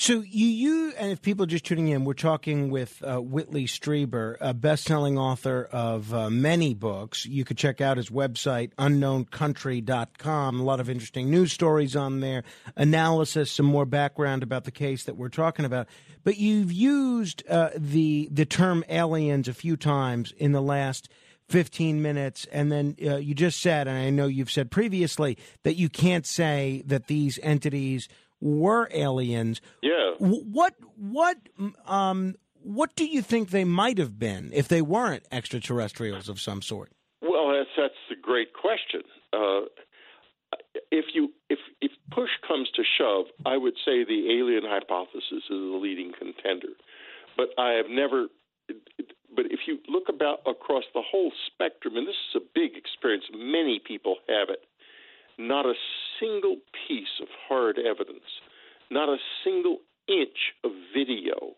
So 0.02 0.22
you, 0.22 0.48
you, 0.48 0.94
and 0.98 1.12
if 1.12 1.22
people 1.22 1.44
are 1.44 1.48
just 1.48 1.66
tuning 1.66 1.90
in, 1.90 2.06
we're 2.06 2.14
talking 2.14 2.70
with 2.70 3.04
uh, 3.04 3.18
Whitley 3.18 3.66
Strieber, 3.66 4.38
a 4.40 4.54
best-selling 4.54 5.18
author 5.18 5.68
of 5.74 6.14
uh, 6.14 6.30
many 6.30 6.74
books. 6.74 7.26
You 7.26 7.44
could 7.44 7.58
check 7.58 7.82
out 7.82 7.98
his 7.98 8.10
website, 8.10 8.74
unknowncountry.com. 8.76 10.60
A 10.60 10.64
lot 10.64 10.80
of 10.80 10.90
interesting 10.90 11.30
news 11.30 11.52
stories 11.52 11.98
on 11.98 12.22
there, 12.22 12.46
analysis, 12.78 13.52
some 13.52 13.66
more 13.66 13.86
background 13.86 14.42
about 14.42 14.64
the 14.64 14.72
case 14.72 15.04
that 15.04 15.18
we're 15.18 15.28
talking 15.28 15.66
about. 15.66 15.88
But 16.24 16.38
you've 16.38 16.72
used 16.72 17.44
uh, 17.50 17.72
the 17.76 18.30
the 18.32 18.46
term 18.46 18.86
aliens 18.88 19.50
a 19.50 19.54
few 19.54 19.76
times 19.76 20.32
in 20.38 20.54
the 20.54 20.62
last 20.62 21.10
15 21.50 22.02
minutes. 22.02 22.48
And 22.52 22.72
then 22.72 22.96
uh, 23.06 23.18
you 23.18 23.36
just 23.36 23.62
said, 23.62 23.88
and 23.88 23.98
I 23.98 24.10
know 24.10 24.28
you've 24.28 24.52
said 24.52 24.72
previously, 24.72 25.38
that 25.64 25.76
you 25.76 25.90
can't 25.90 26.26
say 26.26 26.84
that 26.86 27.08
these 27.08 27.40
entities– 27.44 28.08
were 28.42 28.90
aliens. 28.92 29.62
Yeah. 29.82 30.14
What 30.20 30.76
what 30.96 31.38
um 31.86 32.36
what 32.62 32.96
do 32.96 33.06
you 33.06 33.22
think 33.22 33.50
they 33.50 33.64
might 33.64 33.98
have 33.98 34.20
been 34.20 34.52
if 34.54 34.68
they 34.68 34.82
weren't 34.82 35.24
extraterrestrials 35.32 36.30
of 36.30 36.40
some 36.40 36.62
sort? 36.62 36.92
Well, 37.22 37.52
that's 37.52 37.70
that's 37.78 37.94
a 38.12 38.22
great 38.22 38.54
question. 38.54 39.02
Uh, 39.34 39.68
if 40.92 41.06
you 41.14 41.32
if 41.50 41.60
if 41.82 41.92
push 42.12 42.30
comes 42.48 42.70
to 42.76 42.84
shove, 42.98 43.26
I 43.46 43.58
would 43.58 43.76
say 43.86 44.04
the 44.04 44.38
alien 44.40 44.64
hypothesis 44.66 45.24
is 45.32 45.50
the 45.50 45.80
leading 45.82 46.12
contender. 46.18 46.74
But 47.38 47.50
I 47.58 47.74
have 47.74 47.90
never. 47.90 48.28
But 49.36 49.46
if 49.52 49.62
you 49.68 49.78
look 49.88 50.10
about 50.10 50.40
across 50.48 50.84
the 50.94 51.04
whole 51.04 51.32
spectrum, 51.48 51.98
and 51.98 52.08
this 52.08 52.16
is 52.30 52.42
a 52.42 52.46
big 52.56 52.76
experience, 52.76 53.26
many 53.34 53.80
people 53.86 54.18
have 54.28 54.50
it 54.50 54.64
not 55.40 55.66
a 55.66 55.74
single 56.20 56.58
piece 56.88 57.22
of 57.22 57.28
hard 57.48 57.80
evidence, 57.80 58.28
not 58.92 59.08
a 59.08 59.16
single 59.44 59.78
inch 60.08 60.54
of 60.66 60.72
video, 60.94 61.56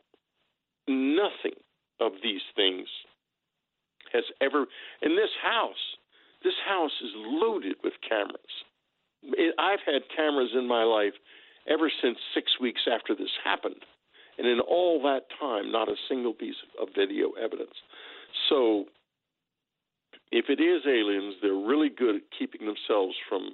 nothing 0.88 1.58
of 2.00 2.12
these 2.24 2.42
things 2.56 2.88
has 4.14 4.24
ever. 4.40 4.66
In 5.02 5.16
this 5.16 5.32
house, 5.42 5.98
this 6.44 6.54
house 6.68 6.92
is 7.04 7.12
loaded 7.16 7.76
with 7.84 7.94
cameras. 8.08 8.38
I've 9.58 9.80
had 9.86 10.04
cameras 10.16 10.52
in 10.54 10.68
my 10.68 10.84
life 10.84 11.14
ever 11.68 11.92
since 12.02 12.18
six 12.34 12.52
weeks 12.60 12.82
after 12.92 13.16
this 13.16 13.32
happened. 13.44 13.84
And 14.42 14.50
in 14.50 14.60
all 14.60 15.00
that 15.04 15.26
time, 15.40 15.72
not 15.72 15.88
a 15.88 15.94
single 16.10 16.34
piece 16.34 16.56
of, 16.82 16.88
video 16.96 17.30
evidence. 17.40 17.76
So, 18.50 18.86
if 20.32 20.46
it 20.50 20.60
is 20.60 20.82
aliens, 20.88 21.36
they're 21.44 21.54
really 21.54 21.90
good 21.90 22.16
at 22.16 22.22
keeping 22.40 22.66
themselves 22.66 23.14
from 23.30 23.52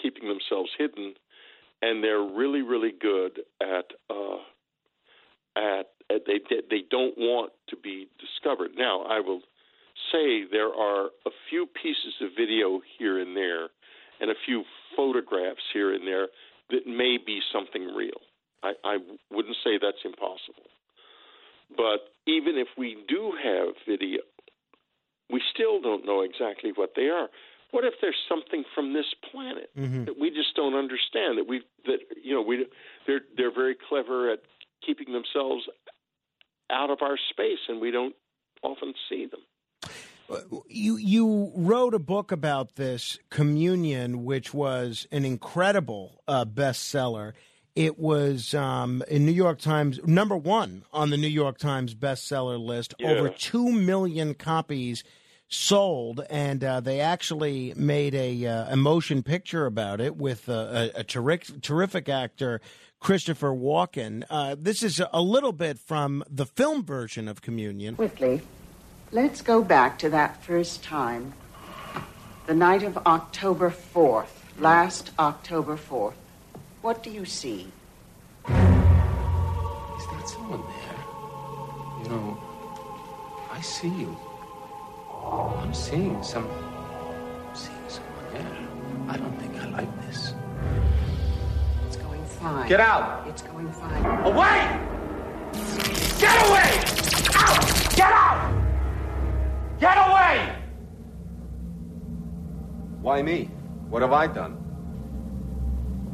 keeping 0.00 0.28
themselves 0.28 0.70
hidden, 0.78 1.14
and 1.82 2.04
they're 2.04 2.22
really, 2.22 2.62
really 2.62 2.92
good 2.92 3.40
at 3.60 3.90
uh, 4.08 4.38
at, 5.56 5.86
at 6.14 6.22
they 6.28 6.38
they 6.70 6.84
don't 6.88 7.18
want 7.18 7.50
to 7.70 7.76
be 7.76 8.06
discovered. 8.20 8.70
Now, 8.78 9.02
I 9.02 9.18
will 9.18 9.40
say 10.12 10.44
there 10.48 10.72
are 10.72 11.06
a 11.26 11.30
few 11.50 11.66
pieces 11.66 12.14
of 12.20 12.28
video 12.38 12.80
here 13.00 13.18
and 13.18 13.36
there, 13.36 13.66
and 14.20 14.30
a 14.30 14.34
few 14.46 14.62
photographs 14.96 15.66
here 15.72 15.92
and 15.92 16.06
there 16.06 16.28
that 16.70 16.86
may 16.86 17.18
be 17.18 17.40
something 17.52 17.86
real. 17.96 18.20
I, 18.72 18.96
I 18.96 18.96
wouldn't 19.30 19.56
say 19.62 19.78
that's 19.80 20.04
impossible. 20.04 20.70
But 21.76 22.10
even 22.26 22.56
if 22.56 22.68
we 22.78 22.96
do 23.08 23.32
have 23.42 23.74
video, 23.88 24.22
we 25.30 25.42
still 25.52 25.80
don't 25.80 26.06
know 26.06 26.22
exactly 26.22 26.72
what 26.74 26.92
they 26.94 27.08
are 27.08 27.28
what 27.70 27.84
if 27.84 27.94
there's 28.00 28.16
something 28.28 28.64
from 28.74 28.92
this 28.92 29.06
planet 29.30 29.70
mm-hmm. 29.76 30.04
that 30.04 30.18
we 30.18 30.30
just 30.30 30.54
don't 30.54 30.74
understand? 30.74 31.38
That 31.38 31.46
we 31.48 31.62
that 31.84 31.98
you 32.22 32.34
know 32.34 32.42
we 32.42 32.66
they're 33.06 33.20
they're 33.36 33.54
very 33.54 33.76
clever 33.88 34.32
at 34.32 34.40
keeping 34.84 35.12
themselves 35.12 35.64
out 36.70 36.90
of 36.90 36.98
our 37.02 37.16
space, 37.30 37.58
and 37.68 37.80
we 37.80 37.90
don't 37.90 38.14
often 38.62 38.94
see 39.08 39.26
them. 39.26 39.40
You 40.68 40.96
you 40.96 41.52
wrote 41.54 41.94
a 41.94 41.98
book 41.98 42.32
about 42.32 42.76
this 42.76 43.18
communion, 43.30 44.24
which 44.24 44.54
was 44.54 45.06
an 45.12 45.24
incredible 45.24 46.22
uh, 46.26 46.44
bestseller. 46.44 47.32
It 47.76 47.98
was 47.98 48.54
um, 48.54 49.04
in 49.06 49.26
New 49.26 49.32
York 49.32 49.58
Times 49.58 50.00
number 50.06 50.36
one 50.36 50.84
on 50.94 51.10
the 51.10 51.18
New 51.18 51.28
York 51.28 51.58
Times 51.58 51.94
bestseller 51.94 52.58
list. 52.58 52.94
Yeah. 52.98 53.10
Over 53.10 53.28
two 53.28 53.70
million 53.70 54.32
copies 54.32 55.04
sold, 55.48 56.24
and 56.30 56.64
uh, 56.64 56.80
they 56.80 57.00
actually 57.00 57.74
made 57.76 58.14
a, 58.14 58.46
uh, 58.46 58.72
a 58.72 58.76
motion 58.76 59.22
picture 59.22 59.66
about 59.66 60.00
it 60.00 60.16
with 60.16 60.48
a, 60.48 60.90
a, 60.96 61.00
a 61.00 61.04
terrific, 61.04 61.60
terrific 61.60 62.08
actor. 62.08 62.62
Christopher 62.98 63.50
Walken. 63.50 64.24
Uh, 64.30 64.56
this 64.58 64.82
is 64.82 65.02
a 65.12 65.20
little 65.20 65.52
bit 65.52 65.78
from 65.78 66.24
the 66.30 66.46
film 66.46 66.82
version 66.82 67.28
of 67.28 67.42
Communion. 67.42 67.94
Whitley, 67.96 68.40
let's 69.12 69.42
go 69.42 69.62
back 69.62 69.98
to 69.98 70.08
that 70.08 70.42
first 70.42 70.82
time, 70.82 71.34
the 72.46 72.54
night 72.54 72.82
of 72.82 72.96
October 73.06 73.70
4th, 73.70 74.28
last 74.58 75.10
October 75.18 75.76
4th. 75.76 76.14
What 76.86 77.02
do 77.02 77.10
you 77.10 77.24
see? 77.24 77.66
Is 78.46 78.52
that 80.06 80.28
someone 80.28 80.62
there? 80.70 81.00
You 82.00 82.10
know, 82.10 82.38
I 83.50 83.60
see 83.60 83.88
you. 83.88 84.16
I'm 85.10 85.74
seeing 85.74 86.22
some. 86.22 86.46
I'm 86.48 87.56
seeing 87.56 87.88
someone 87.88 88.26
there. 88.32 88.68
I 89.08 89.16
don't 89.16 89.36
think 89.40 89.56
I 89.56 89.68
like 89.70 90.06
this. 90.06 90.32
It's 91.88 91.96
going 91.96 92.24
fine. 92.24 92.68
Get 92.68 92.78
out! 92.78 93.26
It's 93.26 93.42
going 93.42 93.72
fine. 93.72 94.04
Away! 94.24 94.78
Get 96.20 96.38
away! 96.46 96.70
Out! 97.34 97.96
Get 97.96 98.12
out! 98.12 98.62
Get 99.80 99.98
away! 100.08 100.54
Why 103.00 103.22
me? 103.22 103.50
What 103.90 104.02
have 104.02 104.12
I 104.12 104.28
done? 104.28 104.65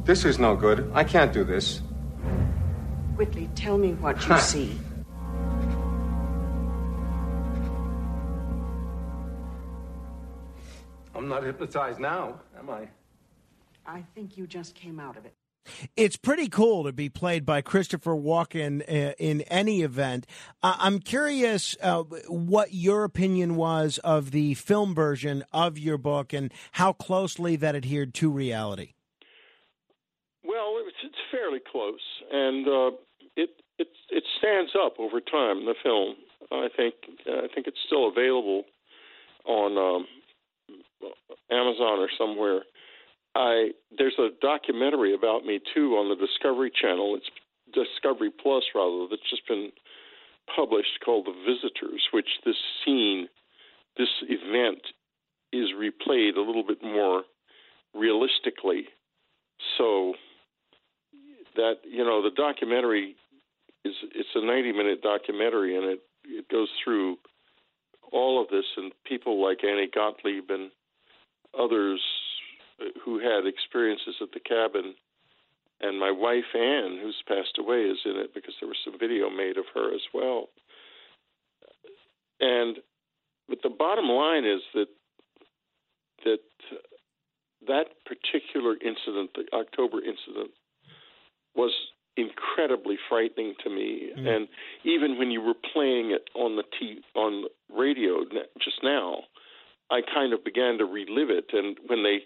This 0.05 0.25
is 0.25 0.37
no 0.37 0.55
good. 0.55 0.91
I 0.93 1.05
can't 1.05 1.31
do 1.31 1.45
this. 1.45 1.79
Whitley, 3.15 3.49
tell 3.55 3.77
me 3.77 3.93
what 3.93 4.27
you 4.27 4.37
see. 4.37 4.79
I'm 11.15 11.29
not 11.29 11.43
hypnotized 11.43 11.99
now, 11.99 12.41
am 12.57 12.69
I? 12.69 12.89
I 13.85 14.03
think 14.13 14.37
you 14.37 14.45
just 14.45 14.75
came 14.75 14.99
out 14.99 15.15
of 15.15 15.25
it. 15.25 15.33
It's 15.95 16.17
pretty 16.17 16.49
cool 16.49 16.83
to 16.83 16.91
be 16.91 17.07
played 17.07 17.45
by 17.45 17.61
Christopher 17.61 18.11
Walken 18.11 18.81
uh, 18.81 19.13
in 19.17 19.41
any 19.43 19.83
event. 19.83 20.27
Uh, 20.61 20.75
I'm 20.79 20.99
curious 20.99 21.77
uh, 21.81 22.03
what 22.27 22.73
your 22.73 23.05
opinion 23.05 23.55
was 23.55 23.99
of 23.99 24.31
the 24.31 24.55
film 24.55 24.93
version 24.93 25.45
of 25.53 25.77
your 25.77 25.97
book 25.97 26.33
and 26.33 26.51
how 26.73 26.91
closely 26.91 27.55
that 27.55 27.75
adhered 27.75 28.13
to 28.15 28.29
reality. 28.29 28.95
Fairly 31.33 31.61
close, 31.71 32.05
and 32.31 32.67
uh, 32.67 32.91
it 33.35 33.49
it 33.79 33.87
it 34.11 34.23
stands 34.37 34.71
up 34.77 34.99
over 34.99 35.19
time. 35.19 35.65
The 35.65 35.73
film, 35.81 36.13
I 36.51 36.67
think, 36.77 36.93
I 37.25 37.47
think 37.53 37.65
it's 37.65 37.81
still 37.87 38.07
available 38.07 38.65
on 39.45 39.75
um, 39.75 40.05
Amazon 41.49 41.97
or 41.97 42.09
somewhere. 42.19 42.61
I 43.33 43.71
there's 43.97 44.19
a 44.19 44.29
documentary 44.41 45.15
about 45.15 45.43
me 45.43 45.59
too 45.73 45.95
on 45.95 46.09
the 46.09 46.15
Discovery 46.15 46.71
Channel. 46.79 47.17
It's 47.17 47.29
Discovery 47.73 48.29
Plus 48.29 48.63
rather. 48.75 49.07
That's 49.09 49.27
just 49.27 49.47
been 49.47 49.71
published 50.55 50.99
called 51.03 51.25
The 51.25 51.33
Visitors, 51.33 52.03
which 52.13 52.29
this 52.45 52.57
scene, 52.85 53.27
this 53.97 54.09
event, 54.29 54.81
is 55.51 55.69
replayed 55.75 56.35
a 56.37 56.41
little 56.41 56.63
bit 56.63 56.83
more 56.83 57.23
realistically. 57.95 58.85
So 59.79 60.13
that 61.55 61.75
you 61.83 62.03
know 62.03 62.21
the 62.21 62.31
documentary 62.31 63.15
is 63.85 63.93
it's 64.15 64.29
a 64.35 64.45
90 64.45 64.71
minute 64.71 65.01
documentary 65.01 65.75
and 65.75 65.85
it 65.85 65.99
it 66.25 66.49
goes 66.49 66.69
through 66.83 67.17
all 68.11 68.41
of 68.41 68.49
this 68.49 68.65
and 68.77 68.91
people 69.05 69.43
like 69.43 69.63
Annie 69.63 69.89
Gottlieb 69.93 70.49
and 70.49 70.71
others 71.57 72.01
who 73.03 73.19
had 73.19 73.45
experiences 73.45 74.15
at 74.21 74.31
the 74.33 74.39
cabin 74.39 74.95
and 75.81 75.99
my 75.99 76.11
wife 76.11 76.55
Anne 76.55 76.99
who's 77.01 77.21
passed 77.27 77.57
away 77.59 77.81
is 77.81 77.99
in 78.05 78.15
it 78.17 78.33
because 78.33 78.53
there 78.59 78.69
was 78.69 78.77
some 78.83 78.97
video 78.99 79.29
made 79.29 79.57
of 79.57 79.65
her 79.73 79.93
as 79.93 80.01
well. 80.13 80.49
And 82.39 82.77
but 83.47 83.59
the 83.61 83.69
bottom 83.69 84.05
line 84.05 84.45
is 84.45 84.61
that 84.73 84.87
that 86.25 86.39
that 87.67 87.85
particular 88.05 88.73
incident 88.73 89.31
the 89.35 89.45
October 89.53 89.97
incident 89.99 90.51
was 91.55 91.71
incredibly 92.15 92.97
frightening 93.09 93.55
to 93.63 93.69
me. 93.69 94.11
Mm. 94.17 94.27
And 94.27 94.47
even 94.83 95.17
when 95.17 95.31
you 95.31 95.41
were 95.41 95.55
playing 95.73 96.11
it 96.11 96.29
on 96.35 96.55
the 96.55 96.63
t- 96.79 97.01
on 97.15 97.45
radio 97.73 98.23
just 98.59 98.83
now, 98.83 99.23
I 99.89 100.01
kind 100.01 100.33
of 100.33 100.43
began 100.43 100.77
to 100.77 100.85
relive 100.85 101.29
it. 101.29 101.49
And 101.53 101.77
when 101.87 102.03
they 102.03 102.19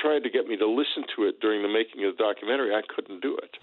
tried 0.00 0.22
to 0.24 0.30
get 0.30 0.46
me 0.46 0.56
to 0.56 0.66
listen 0.66 1.04
to 1.16 1.24
it 1.24 1.40
during 1.40 1.62
the 1.62 1.68
making 1.68 2.04
of 2.04 2.16
the 2.16 2.22
documentary, 2.22 2.74
I 2.74 2.82
couldn't 2.94 3.22
do 3.22 3.38
it. 3.38 3.56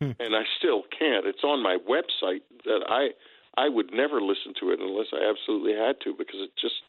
Hmm. 0.00 0.12
And 0.20 0.36
I 0.36 0.42
still 0.58 0.82
can't. 0.96 1.24
It's 1.24 1.42
on 1.42 1.62
my 1.62 1.78
website 1.88 2.42
that 2.64 2.84
I 2.86 3.10
I 3.56 3.70
would 3.70 3.92
never 3.92 4.20
listen 4.20 4.52
to 4.60 4.70
it 4.70 4.80
unless 4.80 5.06
I 5.12 5.28
absolutely 5.28 5.72
had 5.72 5.96
to 6.04 6.12
because 6.12 6.40
it 6.40 6.50
just 6.60 6.84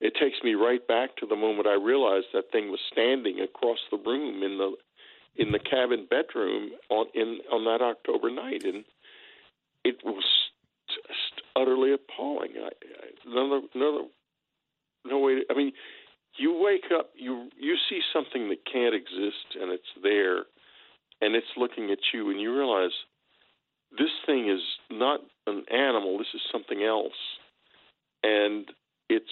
it 0.00 0.12
takes 0.20 0.42
me 0.44 0.54
right 0.54 0.86
back 0.86 1.16
to 1.16 1.26
the 1.26 1.36
moment 1.36 1.66
I 1.66 1.80
realized 1.80 2.26
that 2.34 2.52
thing 2.52 2.70
was 2.70 2.80
standing 2.92 3.40
across 3.40 3.78
the 3.90 3.96
room 3.96 4.42
in 4.42 4.58
the 4.58 4.76
in 5.36 5.52
the 5.52 5.58
cabin 5.58 6.06
bedroom 6.08 6.70
on 6.90 7.06
in 7.14 7.38
on 7.52 7.64
that 7.64 7.84
October 7.84 8.30
night, 8.30 8.64
and 8.64 8.84
it 9.84 9.96
was 10.04 10.24
just 10.88 11.42
utterly 11.56 11.92
appalling. 11.92 12.52
I, 12.56 12.68
I, 12.68 13.30
another 13.30 13.60
another 13.74 14.04
no 15.04 15.18
way. 15.18 15.36
To, 15.36 15.42
I 15.50 15.54
mean, 15.54 15.72
you 16.36 16.60
wake 16.62 16.90
up, 16.96 17.10
you 17.16 17.48
you 17.58 17.76
see 17.88 18.00
something 18.12 18.48
that 18.48 18.64
can't 18.70 18.94
exist, 18.94 19.56
and 19.60 19.70
it's 19.70 19.82
there, 20.02 20.38
and 21.20 21.34
it's 21.34 21.46
looking 21.56 21.90
at 21.90 21.98
you, 22.12 22.30
and 22.30 22.40
you 22.40 22.56
realize 22.56 22.92
this 23.98 24.10
thing 24.26 24.48
is 24.48 24.62
not 24.90 25.20
an 25.46 25.64
animal. 25.70 26.18
This 26.18 26.28
is 26.34 26.40
something 26.50 26.82
else, 26.82 27.12
and 28.22 28.66
it's 29.08 29.26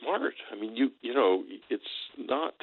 smart. 0.00 0.34
I 0.52 0.60
mean, 0.60 0.76
you 0.76 0.90
you 1.02 1.14
know, 1.14 1.42
it's 1.70 1.84
not 2.18 2.54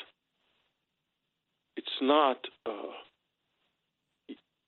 it's 1.75 1.87
not 2.01 2.37
uh, 2.65 2.71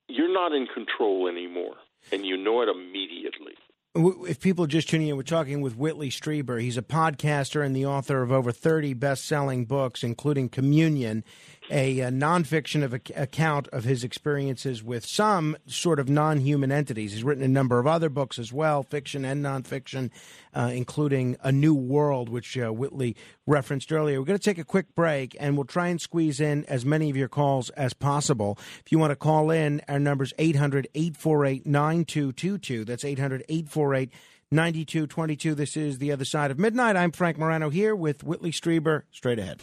you're 0.08 0.34
not 0.34 0.54
in 0.54 0.68
control 0.74 1.28
anymore, 1.28 1.76
and 2.12 2.26
you 2.26 2.38
know 2.38 2.62
it 2.62 2.70
immediately. 2.70 3.54
If 3.98 4.42
people 4.42 4.66
are 4.66 4.68
just 4.68 4.90
tuning 4.90 5.08
in, 5.08 5.16
we're 5.16 5.24
talking 5.24 5.62
with 5.62 5.78
Whitley 5.78 6.10
Strieber. 6.10 6.62
He's 6.62 6.78
a 6.78 6.82
podcaster 6.82 7.66
and 7.66 7.74
the 7.74 7.86
author 7.86 8.22
of 8.22 8.30
over 8.30 8.52
30 8.52 8.94
best 8.94 9.26
selling 9.26 9.64
books, 9.64 10.04
including 10.04 10.50
Communion 10.50 11.24
a, 11.70 12.00
a 12.00 12.10
nonfiction 12.10 12.84
of 12.84 12.94
a, 12.94 13.02
account 13.16 13.68
of 13.70 13.84
his 13.84 14.04
experiences 14.04 14.84
with 14.84 15.06
some 15.06 15.58
sort 15.66 16.00
of 16.00 16.10
non-human 16.10 16.72
entities. 16.72 17.14
He's 17.14 17.24
written 17.24 17.44
a 17.44 17.48
number 17.48 17.80
of 17.80 17.88
other 17.88 18.10
books 18.10 18.38
as 18.38 18.54
well, 18.54 18.84
fiction 18.84 19.26
and 19.26 19.44
nonfiction, 19.44 20.12
uh, 20.54 20.72
including 20.74 21.38
A 21.42 21.52
New 21.52 21.74
World, 21.74 22.30
which 22.30 22.58
uh, 22.58 22.72
Whitley 22.72 23.16
referenced 23.48 23.92
earlier. 23.92 24.20
We're 24.20 24.26
going 24.26 24.40
to 24.40 24.44
take 24.44 24.58
a 24.58 24.64
quick 24.64 24.94
break, 24.96 25.36
and 25.40 25.56
we'll 25.56 25.66
try 25.66 25.88
and 25.88 26.00
squeeze 26.00 26.40
in 26.40 26.66
as 26.66 26.86
many 26.86 27.10
of 27.10 27.18
your 27.18 27.30
calls 27.30 27.70
as 27.72 27.94
possible. 27.94 28.58
If 28.86 28.92
you 28.92 29.00
want 29.00 29.12
to 29.12 29.16
call 29.16 29.52
in, 29.52 29.82
our 29.88 30.00
number's 30.00 30.34
800 30.38 30.88
848 30.94 31.66
9222. 31.66 32.86
That's 32.86 33.04
800 33.04 33.44
848 33.50 34.12
9222. 34.52 35.56
This 35.56 35.76
is 35.76 35.98
The 35.98 36.12
Other 36.12 36.26
Side 36.26 36.52
of 36.52 36.60
Midnight. 36.60 36.96
I'm 36.96 37.12
Frank 37.12 37.38
Morano 37.38 37.70
here 37.72 37.96
with 37.96 38.24
Whitley 38.24 38.52
Strieber. 38.52 39.04
Straight 39.12 39.40
ahead. 39.40 39.60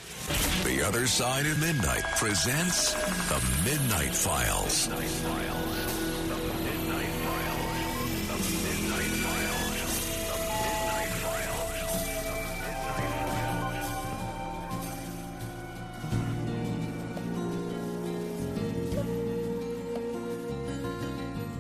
The 0.65 0.83
Other 0.85 1.07
Side 1.07 1.47
of 1.47 1.61
Midnight 1.61 2.03
presents 2.17 2.93
The 3.29 3.41
Midnight 3.65 4.15
Files. 4.15 4.89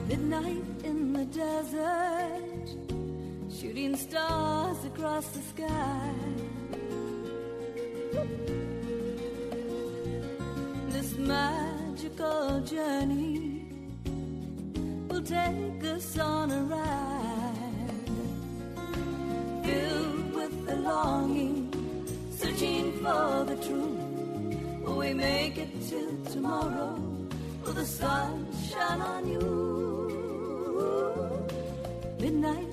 Midnight 0.08 0.62
in 0.84 1.12
the 1.12 1.24
desert, 1.26 2.11
stars 3.90 4.84
across 4.84 5.26
the 5.30 5.42
sky. 5.42 6.14
This 10.90 11.18
magical 11.18 12.60
journey 12.60 13.66
will 15.08 15.22
take 15.22 15.84
us 15.84 16.16
on 16.16 16.52
a 16.52 16.62
ride 16.62 18.10
filled 19.64 20.32
with 20.32 20.66
the 20.66 20.76
longing, 20.76 21.56
searching 22.38 22.92
for 23.02 23.44
the 23.44 23.56
truth. 23.66 23.98
Will 24.84 24.98
we 24.98 25.12
make 25.12 25.58
it 25.58 25.70
till 25.88 26.16
tomorrow? 26.32 26.94
Will 27.64 27.72
the 27.72 27.84
sun 27.84 28.46
shine 28.70 29.00
on 29.00 29.28
you? 29.28 29.72
Midnight 32.20 32.71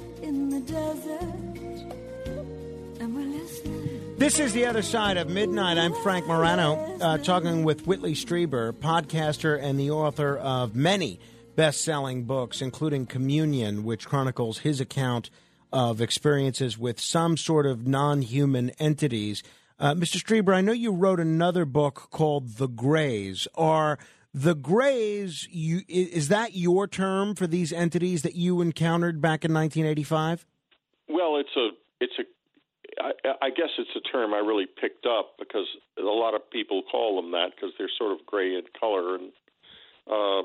this 4.18 4.40
is 4.40 4.54
The 4.54 4.66
Other 4.66 4.82
Side 4.82 5.18
of 5.18 5.30
Midnight. 5.30 5.78
I'm 5.78 5.94
Frank 5.94 6.28
Morano, 6.28 6.98
uh, 7.02 7.18
talking 7.18 7.64
with 7.64 7.88
Whitley 7.88 8.14
Strieber, 8.14 8.74
podcaster 8.74 9.58
and 9.62 9.80
the 9.80 9.92
author 9.92 10.38
of 10.38 10.76
many 10.76 11.20
best 11.56 11.82
selling 11.82 12.26
books, 12.26 12.62
including 12.62 13.06
Communion, 13.06 13.84
which 13.84 14.08
chronicles 14.08 14.60
his 14.60 14.80
account 14.80 15.30
of 15.72 16.02
experiences 16.02 16.78
with 16.78 17.00
some 17.00 17.38
sort 17.38 17.66
of 17.66 17.88
non 17.88 18.22
human 18.22 18.70
entities. 18.80 19.44
Uh, 19.80 19.94
Mr. 19.94 20.22
Strieber, 20.22 20.54
I 20.54 20.62
know 20.62 20.74
you 20.74 20.92
wrote 20.92 21.20
another 21.20 21.66
book 21.66 22.10
called 22.12 22.58
The 22.58 22.68
Greys. 22.68 23.48
Are 23.56 23.98
the 24.34 24.56
Greys, 24.56 25.48
you, 25.52 25.82
is 25.88 26.28
that 26.28 26.56
your 26.56 26.88
term 26.88 27.36
for 27.36 27.48
these 27.48 27.74
entities 27.74 28.22
that 28.22 28.36
you 28.36 28.62
encountered 28.62 29.22
back 29.22 29.44
in 29.44 29.54
1985? 29.54 30.46
Well, 31.08 31.38
it's 31.38 31.56
a 31.58 31.70
it's 32.00 32.14
a 32.20 32.24
I, 33.02 33.48
I 33.48 33.50
guess 33.50 33.70
it's 33.78 33.90
a 33.96 34.02
term 34.12 34.34
I 34.34 34.38
really 34.38 34.66
picked 34.66 35.06
up 35.06 35.36
because 35.40 35.66
a 35.98 36.02
lot 36.02 36.36
of 36.36 36.50
people 36.52 36.84
call 36.92 37.22
them 37.22 37.32
that 37.32 37.52
because 37.56 37.74
they're 37.78 37.90
sort 37.98 38.12
of 38.12 38.26
gray 38.26 38.56
in 38.56 38.64
color, 38.80 39.16
and 39.16 39.32
uh, 40.10 40.42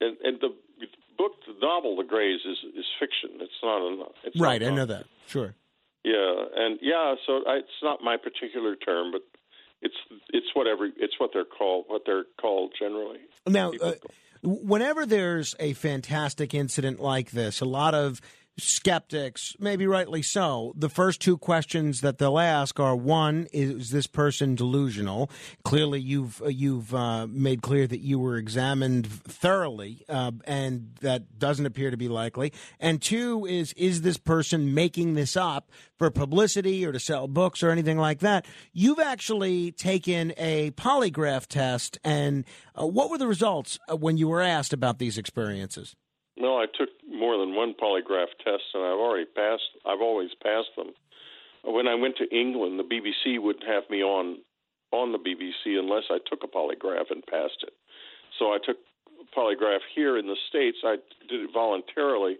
and, 0.00 0.16
and 0.22 0.40
the 0.40 0.50
book, 1.16 1.32
the 1.46 1.54
novel, 1.60 1.96
The 1.96 2.04
Greys, 2.04 2.40
is 2.44 2.58
is 2.76 2.86
fiction. 2.98 3.40
It's 3.40 3.52
not 3.62 3.78
a 3.78 4.04
it's 4.24 4.40
right. 4.40 4.60
Not 4.60 4.72
I 4.72 4.74
know 4.74 4.86
that. 4.86 5.04
Sure. 5.26 5.54
Yeah, 6.04 6.44
and 6.56 6.78
yeah, 6.80 7.14
so 7.26 7.42
I, 7.46 7.56
it's 7.56 7.82
not 7.82 8.02
my 8.02 8.16
particular 8.16 8.76
term, 8.76 9.12
but 9.12 9.22
it's 9.82 9.94
it's 10.30 10.46
whatever 10.54 10.86
it's 10.86 11.14
what 11.18 11.30
they're 11.32 11.44
called 11.44 11.84
what 11.88 12.02
they're 12.06 12.24
called 12.40 12.72
generally. 12.78 13.20
Now, 13.46 13.72
uh, 13.80 13.94
whenever 14.42 15.06
there's 15.06 15.54
a 15.58 15.72
fantastic 15.74 16.54
incident 16.54 17.00
like 17.00 17.30
this, 17.30 17.60
a 17.60 17.64
lot 17.64 17.94
of 17.94 18.20
skeptics, 18.58 19.56
maybe 19.58 19.86
rightly 19.86 20.22
so, 20.22 20.72
the 20.76 20.88
first 20.88 21.20
two 21.20 21.38
questions 21.38 22.00
that 22.00 22.18
they'll 22.18 22.38
ask 22.38 22.78
are: 22.78 22.96
one, 22.96 23.46
is 23.52 23.90
this 23.90 24.06
person 24.06 24.54
delusional? 24.54 25.30
Clearly, 25.64 26.00
you've 26.00 26.42
uh, 26.42 26.48
you've 26.48 26.94
uh, 26.94 27.26
made 27.26 27.62
clear 27.62 27.86
that 27.86 28.00
you 28.00 28.18
were 28.18 28.36
examined 28.36 29.06
thoroughly, 29.06 30.04
uh, 30.08 30.32
and 30.44 30.96
that 31.00 31.38
doesn't 31.38 31.66
appear 31.66 31.90
to 31.90 31.96
be 31.96 32.08
likely. 32.08 32.52
And 32.80 33.00
two 33.00 33.46
is 33.46 33.72
is 33.74 34.02
this 34.02 34.18
person 34.18 34.74
making 34.74 35.14
this 35.14 35.36
up 35.36 35.70
for 35.96 36.10
publicity 36.10 36.84
or 36.84 36.92
to 36.92 37.00
sell 37.00 37.28
books 37.28 37.62
or 37.62 37.70
anything 37.70 37.98
like 37.98 38.20
that? 38.20 38.46
You've 38.72 39.00
actually 39.00 39.72
taken 39.72 40.32
a 40.36 40.72
polygraph 40.72 41.46
test, 41.46 41.98
and 42.04 42.44
uh, 42.78 42.86
what 42.86 43.10
were 43.10 43.18
the 43.18 43.28
results 43.28 43.78
uh, 43.88 43.96
when 43.96 44.16
you 44.16 44.28
were 44.28 44.42
asked 44.42 44.72
about 44.72 44.98
these 44.98 45.16
experiences? 45.16 45.94
No, 46.38 46.56
I 46.56 46.66
took 46.66 46.90
more 47.10 47.36
than 47.36 47.54
one 47.54 47.74
polygraph 47.74 48.30
test, 48.44 48.62
and 48.74 48.84
I've 48.84 49.02
already 49.02 49.26
passed. 49.26 49.74
I've 49.84 50.00
always 50.00 50.30
passed 50.42 50.70
them. 50.76 50.94
When 51.64 51.88
I 51.88 51.94
went 51.96 52.16
to 52.18 52.36
England, 52.36 52.78
the 52.78 52.84
BBC 52.84 53.42
wouldn't 53.42 53.66
have 53.66 53.90
me 53.90 54.02
on 54.02 54.38
on 54.90 55.12
the 55.12 55.18
BBC 55.18 55.78
unless 55.78 56.04
I 56.10 56.18
took 56.30 56.42
a 56.42 56.46
polygraph 56.46 57.10
and 57.10 57.26
passed 57.26 57.62
it. 57.62 57.74
So 58.38 58.52
I 58.52 58.58
took 58.64 58.78
a 59.20 59.38
polygraph 59.38 59.84
here 59.94 60.16
in 60.16 60.26
the 60.26 60.36
states. 60.48 60.78
I 60.82 60.96
did 61.28 61.42
it 61.42 61.50
voluntarily, 61.52 62.36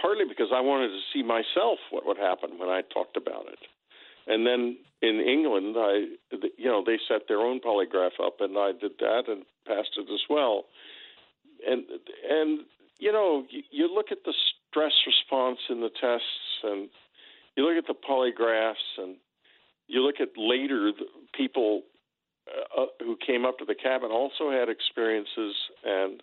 partly 0.00 0.24
because 0.28 0.48
I 0.52 0.60
wanted 0.60 0.88
to 0.88 1.00
see 1.14 1.22
myself 1.22 1.78
what 1.90 2.04
would 2.06 2.18
happen 2.18 2.58
when 2.58 2.68
I 2.68 2.82
talked 2.92 3.16
about 3.16 3.46
it. 3.48 3.58
And 4.26 4.44
then 4.46 4.76
in 5.00 5.20
England, 5.20 5.76
I 5.78 6.06
you 6.58 6.66
know 6.66 6.82
they 6.84 6.98
set 7.08 7.28
their 7.28 7.40
own 7.40 7.60
polygraph 7.60 8.18
up, 8.22 8.40
and 8.40 8.58
I 8.58 8.72
did 8.72 8.92
that 8.98 9.24
and 9.28 9.44
passed 9.66 9.96
it 9.96 10.12
as 10.12 10.24
well. 10.28 10.64
And 11.66 11.84
and 12.28 12.60
you 12.98 13.12
know, 13.12 13.44
you, 13.70 13.94
look 13.94 14.06
at 14.10 14.18
the 14.24 14.34
stress 14.70 14.92
response 15.06 15.58
in 15.68 15.80
the 15.80 15.90
tests, 15.90 16.62
and 16.62 16.88
you 17.56 17.66
look 17.66 17.76
at 17.76 17.86
the 17.86 17.94
polygraphs, 17.94 18.98
and 18.98 19.16
you 19.86 20.02
look 20.02 20.16
at 20.20 20.28
later 20.36 20.92
people 21.34 21.82
uh, 22.48 22.82
uh 22.82 22.86
who 23.00 23.16
came 23.24 23.44
up 23.44 23.58
to 23.58 23.64
the 23.64 23.74
cabin 23.74 24.10
also 24.10 24.50
had 24.50 24.68
experiences, 24.68 25.54
and 25.84 26.22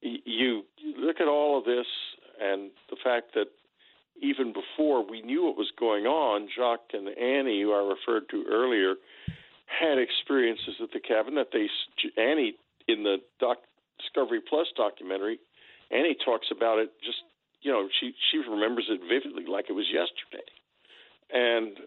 you, 0.00 0.62
you 0.76 0.94
look 0.98 1.20
at 1.20 1.28
all 1.28 1.58
of 1.58 1.64
this 1.64 1.86
and 2.40 2.70
the 2.90 2.96
fact 3.02 3.34
that 3.34 3.46
even 4.22 4.52
before 4.52 5.04
we 5.08 5.22
knew 5.22 5.44
what 5.46 5.56
was 5.56 5.72
going 5.78 6.06
on, 6.06 6.48
Jacques 6.54 6.92
and 6.92 7.08
Annie, 7.08 7.62
who 7.62 7.72
I 7.72 7.94
referred 7.94 8.28
to 8.30 8.44
earlier, 8.48 8.94
had 9.66 9.98
experiences 9.98 10.74
at 10.82 10.90
the 10.92 11.00
cabin 11.00 11.34
that 11.34 11.48
they 11.52 11.68
Annie 12.20 12.54
in 12.86 13.02
the 13.02 13.16
doc, 13.40 13.58
Discovery 13.98 14.40
Plus 14.46 14.66
documentary 14.76 15.38
Annie 15.94 16.16
talks 16.24 16.48
about 16.50 16.78
it 16.78 16.90
just 17.04 17.22
you 17.62 17.70
know 17.70 17.88
she 18.00 18.12
she 18.30 18.38
remembers 18.38 18.86
it 18.88 19.00
vividly 19.08 19.46
like 19.46 19.66
it 19.70 19.74
was 19.74 19.86
yesterday, 19.86 20.44
and 21.32 21.78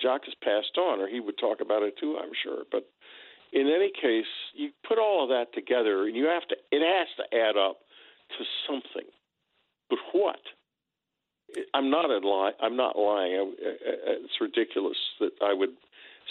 Jacques 0.00 0.24
has 0.24 0.34
passed 0.42 0.78
on, 0.78 1.00
or 1.00 1.08
he 1.08 1.20
would 1.20 1.38
talk 1.38 1.60
about 1.60 1.82
it 1.82 1.98
too, 1.98 2.16
I'm 2.20 2.32
sure. 2.42 2.64
But 2.70 2.88
in 3.52 3.68
any 3.68 3.90
case, 3.90 4.30
you 4.54 4.70
put 4.86 4.98
all 4.98 5.22
of 5.22 5.28
that 5.30 5.52
together, 5.54 6.06
and 6.06 6.16
you 6.16 6.26
have 6.26 6.46
to 6.48 6.56
it 6.70 6.82
has 6.82 7.08
to 7.18 7.36
add 7.36 7.56
up 7.56 7.78
to 8.38 8.44
something. 8.66 9.08
But 9.90 9.98
what? 10.12 10.40
I'm 11.74 11.90
not 11.90 12.10
a 12.10 12.18
lie. 12.18 12.52
I'm 12.60 12.76
not 12.76 12.98
lying. 12.98 13.54
It's 13.60 14.40
ridiculous 14.40 14.98
that 15.20 15.32
I 15.40 15.52
would 15.54 15.74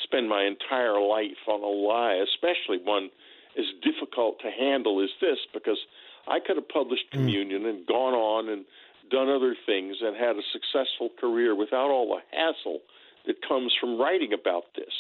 spend 0.04 0.28
my 0.28 0.44
entire 0.44 1.00
life 1.00 1.40
on 1.48 1.64
a 1.64 1.66
lie, 1.66 2.16
especially 2.16 2.84
one 2.84 3.10
as 3.58 3.66
difficult 3.82 4.40
to 4.42 4.52
handle 4.52 5.02
as 5.02 5.10
this, 5.22 5.40
because 5.54 5.80
I 6.28 6.40
could 6.40 6.56
have 6.58 6.70
published 6.70 7.06
mm. 7.12 7.18
Communion 7.18 7.66
and 7.66 7.86
gone 7.86 8.14
on 8.14 8.50
and 8.50 8.66
done 9.10 9.30
other 9.30 9.56
things 9.66 9.98
and 10.02 10.16
had 10.16 10.36
a 10.36 10.46
successful 10.52 11.10
career 11.20 11.56
without 11.56 11.90
all 11.90 12.16
the 12.16 12.38
hassle 12.38 12.80
that 13.28 13.36
comes 13.48 13.74
from 13.80 14.00
writing 14.00 14.34
about 14.34 14.66
this. 14.76 14.94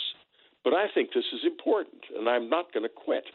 But 0.63 0.73
I 0.73 0.87
think 0.93 1.09
this 1.13 1.25
is 1.33 1.41
important, 1.45 2.01
and 2.17 2.27
I'm 2.27 2.49
not 2.49 2.73
going 2.73 2.83
to 2.83 2.89
quit. 2.89 3.25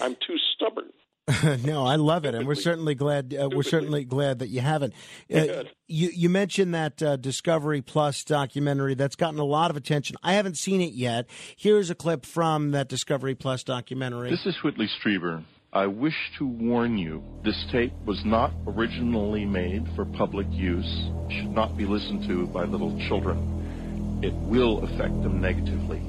I'm 0.00 0.14
too 0.14 0.36
stubborn. 0.54 0.92
no, 1.64 1.84
I 1.84 1.96
love 1.96 2.24
it, 2.24 2.34
and 2.34 2.46
we're 2.46 2.54
certainly 2.54 2.94
glad. 2.94 3.34
Uh, 3.34 3.50
we're 3.52 3.62
certainly 3.62 4.04
glad 4.04 4.38
that 4.38 4.48
you 4.48 4.60
haven't. 4.60 4.94
Uh, 5.32 5.64
you 5.86 6.08
you 6.14 6.30
mentioned 6.30 6.74
that 6.74 7.02
uh, 7.02 7.16
Discovery 7.16 7.82
Plus 7.82 8.24
documentary 8.24 8.94
that's 8.94 9.16
gotten 9.16 9.38
a 9.38 9.44
lot 9.44 9.70
of 9.70 9.76
attention. 9.76 10.16
I 10.22 10.34
haven't 10.34 10.56
seen 10.56 10.80
it 10.80 10.94
yet. 10.94 11.26
Here's 11.56 11.90
a 11.90 11.94
clip 11.94 12.24
from 12.24 12.70
that 12.70 12.88
Discovery 12.88 13.34
Plus 13.34 13.62
documentary. 13.62 14.30
This 14.30 14.46
is 14.46 14.56
Whitley 14.64 14.88
Strieber. 15.02 15.44
I 15.72 15.86
wish 15.86 16.16
to 16.38 16.46
warn 16.46 16.96
you, 16.96 17.22
this 17.44 17.66
tape 17.70 17.92
was 18.06 18.24
not 18.24 18.52
originally 18.66 19.44
made 19.44 19.86
for 19.94 20.06
public 20.06 20.46
use, 20.50 21.10
should 21.28 21.50
not 21.50 21.76
be 21.76 21.84
listened 21.84 22.26
to 22.26 22.46
by 22.46 22.64
little 22.64 22.98
children. 23.06 24.18
It 24.22 24.32
will 24.32 24.82
affect 24.82 25.22
them 25.22 25.42
negatively. 25.42 26.00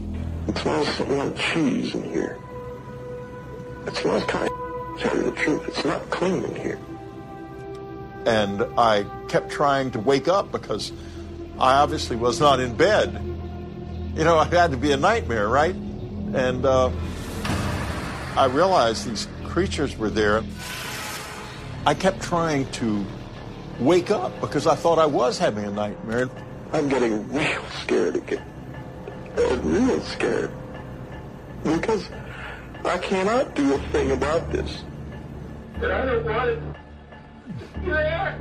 It 0.48 0.58
smells 0.60 1.00
like 1.02 1.36
cheese 1.36 1.94
in 1.94 2.04
here. 2.10 2.38
It 3.86 3.96
smells 3.98 4.24
kind 4.24 4.50
of, 4.50 5.00
tell 5.02 5.18
you 5.18 5.24
the 5.24 5.32
truth, 5.32 5.68
it's 5.68 5.84
not 5.84 6.10
clean 6.10 6.42
in 6.42 6.56
here. 6.56 6.80
And 8.26 8.62
I 8.78 9.06
kept 9.28 9.52
trying 9.52 9.92
to 9.92 10.00
wake 10.00 10.30
up 10.30 10.54
because 10.54 10.94
I 11.60 11.74
obviously 11.74 12.16
was 12.16 12.40
not 12.40 12.62
in 12.62 12.78
bed. 12.78 13.12
You 14.16 14.24
know, 14.24 14.40
it 14.42 14.54
had 14.54 14.72
to 14.72 14.78
be 14.78 14.94
a 14.94 14.98
nightmare, 14.98 15.50
right? 15.50 15.76
And 15.76 16.66
uh, 16.66 16.92
I 18.38 18.46
realized 18.46 19.06
these 19.06 19.28
creatures 19.50 19.98
were 19.98 20.10
there. 20.10 20.44
I 21.86 21.94
kept 21.94 22.22
trying 22.22 22.70
to 22.74 23.06
wake 23.80 24.12
up 24.12 24.40
because 24.42 24.68
I 24.68 24.76
thought 24.76 25.00
I 25.00 25.08
was 25.08 25.38
having 25.38 25.66
a 25.66 25.72
nightmare. 25.72 26.30
I'm 26.72 26.88
getting 26.88 27.28
real 27.34 27.64
scared 27.82 28.16
again. 28.16 28.46
Uh, 29.38 29.56
real 29.58 30.00
scared. 30.02 30.52
Because 31.64 32.08
I 32.86 32.98
cannot 33.00 33.56
do 33.56 33.74
a 33.74 33.80
thing 33.92 34.12
about 34.12 34.52
this. 34.52 34.84
And 35.76 35.92
I 35.92 36.06
don't 36.06 36.26
want 36.26 36.50
it. 36.50 36.64
Yeah. 37.86 38.38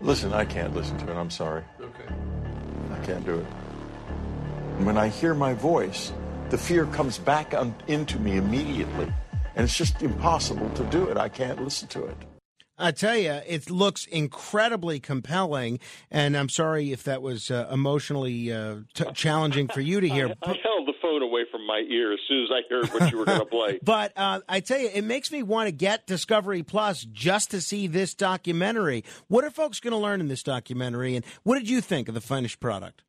Listen, 0.00 0.32
I 0.32 0.44
can't 0.44 0.74
listen 0.74 0.96
to 0.98 1.10
it. 1.10 1.16
I'm 1.16 1.30
sorry. 1.30 1.64
Okay. 1.80 2.14
I 2.92 3.04
can't 3.04 3.24
do 3.24 3.38
it. 3.38 3.46
When 4.84 4.96
I 4.96 5.08
hear 5.08 5.34
my 5.34 5.54
voice, 5.54 6.12
the 6.50 6.58
fear 6.58 6.86
comes 6.86 7.18
back 7.18 7.54
on, 7.54 7.74
into 7.88 8.18
me 8.18 8.36
immediately. 8.36 9.12
And 9.54 9.64
it's 9.64 9.76
just 9.76 10.02
impossible 10.02 10.70
to 10.70 10.84
do 10.84 11.08
it. 11.08 11.16
I 11.16 11.28
can't 11.28 11.62
listen 11.62 11.88
to 11.88 12.04
it. 12.06 12.16
I 12.78 12.90
tell 12.90 13.16
you, 13.16 13.30
it 13.46 13.70
looks 13.70 14.06
incredibly 14.06 14.98
compelling, 14.98 15.78
and 16.10 16.36
I'm 16.36 16.48
sorry 16.48 16.90
if 16.90 17.04
that 17.04 17.22
was 17.22 17.50
uh, 17.50 17.68
emotionally 17.70 18.50
uh, 18.52 18.76
t- 18.94 19.04
challenging 19.14 19.68
for 19.68 19.80
you 19.80 20.00
to 20.00 20.08
hear. 20.08 20.34
I, 20.42 20.50
I, 20.50 20.56
held 20.62 20.88
the 20.88 20.94
phone 21.00 21.22
away 21.22 21.42
from 21.50 21.66
my 21.66 21.84
ear 21.88 22.12
as 22.12 22.18
soon 22.26 22.44
as 22.44 22.50
I 22.50 22.62
heard 22.68 22.88
what 22.88 23.12
you 23.12 23.18
were 23.18 23.26
going 23.26 23.40
to 23.40 23.46
play. 23.46 23.78
but 23.84 24.12
uh, 24.16 24.40
I 24.48 24.60
tell 24.60 24.80
you, 24.80 24.90
it 24.92 25.04
makes 25.04 25.30
me 25.30 25.42
want 25.42 25.68
to 25.68 25.72
get 25.72 26.06
Discovery 26.06 26.62
Plus 26.62 27.04
just 27.04 27.50
to 27.50 27.60
see 27.60 27.86
this 27.86 28.14
documentary. 28.14 29.04
What 29.28 29.44
are 29.44 29.50
folks 29.50 29.78
going 29.78 29.92
to 29.92 29.98
learn 29.98 30.20
in 30.20 30.28
this 30.28 30.42
documentary, 30.42 31.14
and 31.14 31.24
what 31.42 31.58
did 31.58 31.68
you 31.68 31.80
think 31.80 32.08
of 32.08 32.14
the 32.14 32.20
finished 32.20 32.58
product? 32.58 33.02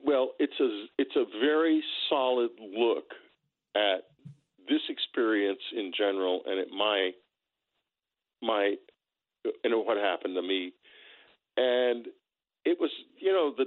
Well, 0.00 0.30
it's 0.38 0.58
a 0.60 0.86
it's 0.96 1.16
a 1.16 1.24
very 1.40 1.82
solid 2.08 2.50
look 2.60 3.12
at 3.74 4.04
this 4.68 4.82
experience 4.88 5.60
in 5.76 5.92
general 5.96 6.42
and 6.46 6.60
at 6.60 6.70
my 6.70 7.12
my 8.42 8.74
know 9.64 9.80
what 9.80 9.96
happened 9.96 10.34
to 10.36 10.42
me. 10.42 10.72
And 11.56 12.06
it 12.64 12.78
was 12.80 12.90
you 13.18 13.32
know 13.32 13.52
the 13.56 13.66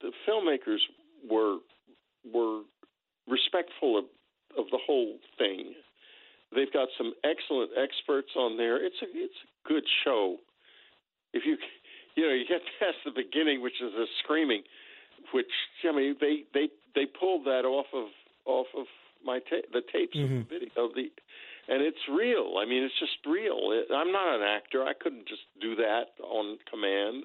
the 0.00 0.12
filmmakers 0.28 0.80
were 1.30 1.58
were 2.32 2.62
respectful 3.28 3.98
of 3.98 4.04
of 4.58 4.66
the 4.70 4.78
whole 4.84 5.16
thing. 5.38 5.74
They've 6.54 6.72
got 6.72 6.88
some 6.98 7.14
excellent 7.22 7.70
experts 7.78 8.30
on 8.36 8.56
there. 8.56 8.84
It's 8.84 8.96
a 9.02 9.06
it's 9.12 9.34
a 9.44 9.68
good 9.68 9.84
show. 10.04 10.36
If 11.32 11.44
you 11.46 11.56
you 12.16 12.26
know 12.26 12.34
you 12.34 12.44
get 12.46 12.60
past 12.80 12.96
the 13.04 13.12
beginning 13.12 13.62
which 13.62 13.80
is 13.82 13.92
the 13.92 14.06
screaming 14.22 14.62
which 15.32 15.52
i 15.88 15.92
mean 15.94 16.16
they 16.20 16.44
they 16.54 16.68
they 16.94 17.06
pulled 17.06 17.44
that 17.44 17.64
off 17.64 17.86
of 17.94 18.08
off 18.46 18.66
of 18.76 18.86
my 19.24 19.38
ta- 19.38 19.68
the 19.72 19.82
tapes 19.92 20.16
mm-hmm. 20.16 20.42
of 20.42 20.48
the 20.48 20.58
video 20.58 20.88
the 20.94 21.10
and 21.68 21.82
it's 21.82 22.04
real. 22.10 22.54
I 22.58 22.64
mean 22.64 22.82
it's 22.82 22.98
just 22.98 23.18
real. 23.26 23.70
It, 23.72 23.92
i'm 23.92 24.12
not 24.12 24.34
an 24.34 24.42
actor. 24.42 24.84
I 24.84 24.94
couldn't 24.94 25.28
just 25.28 25.42
do 25.60 25.76
that 25.76 26.16
on 26.22 26.58
command. 26.70 27.24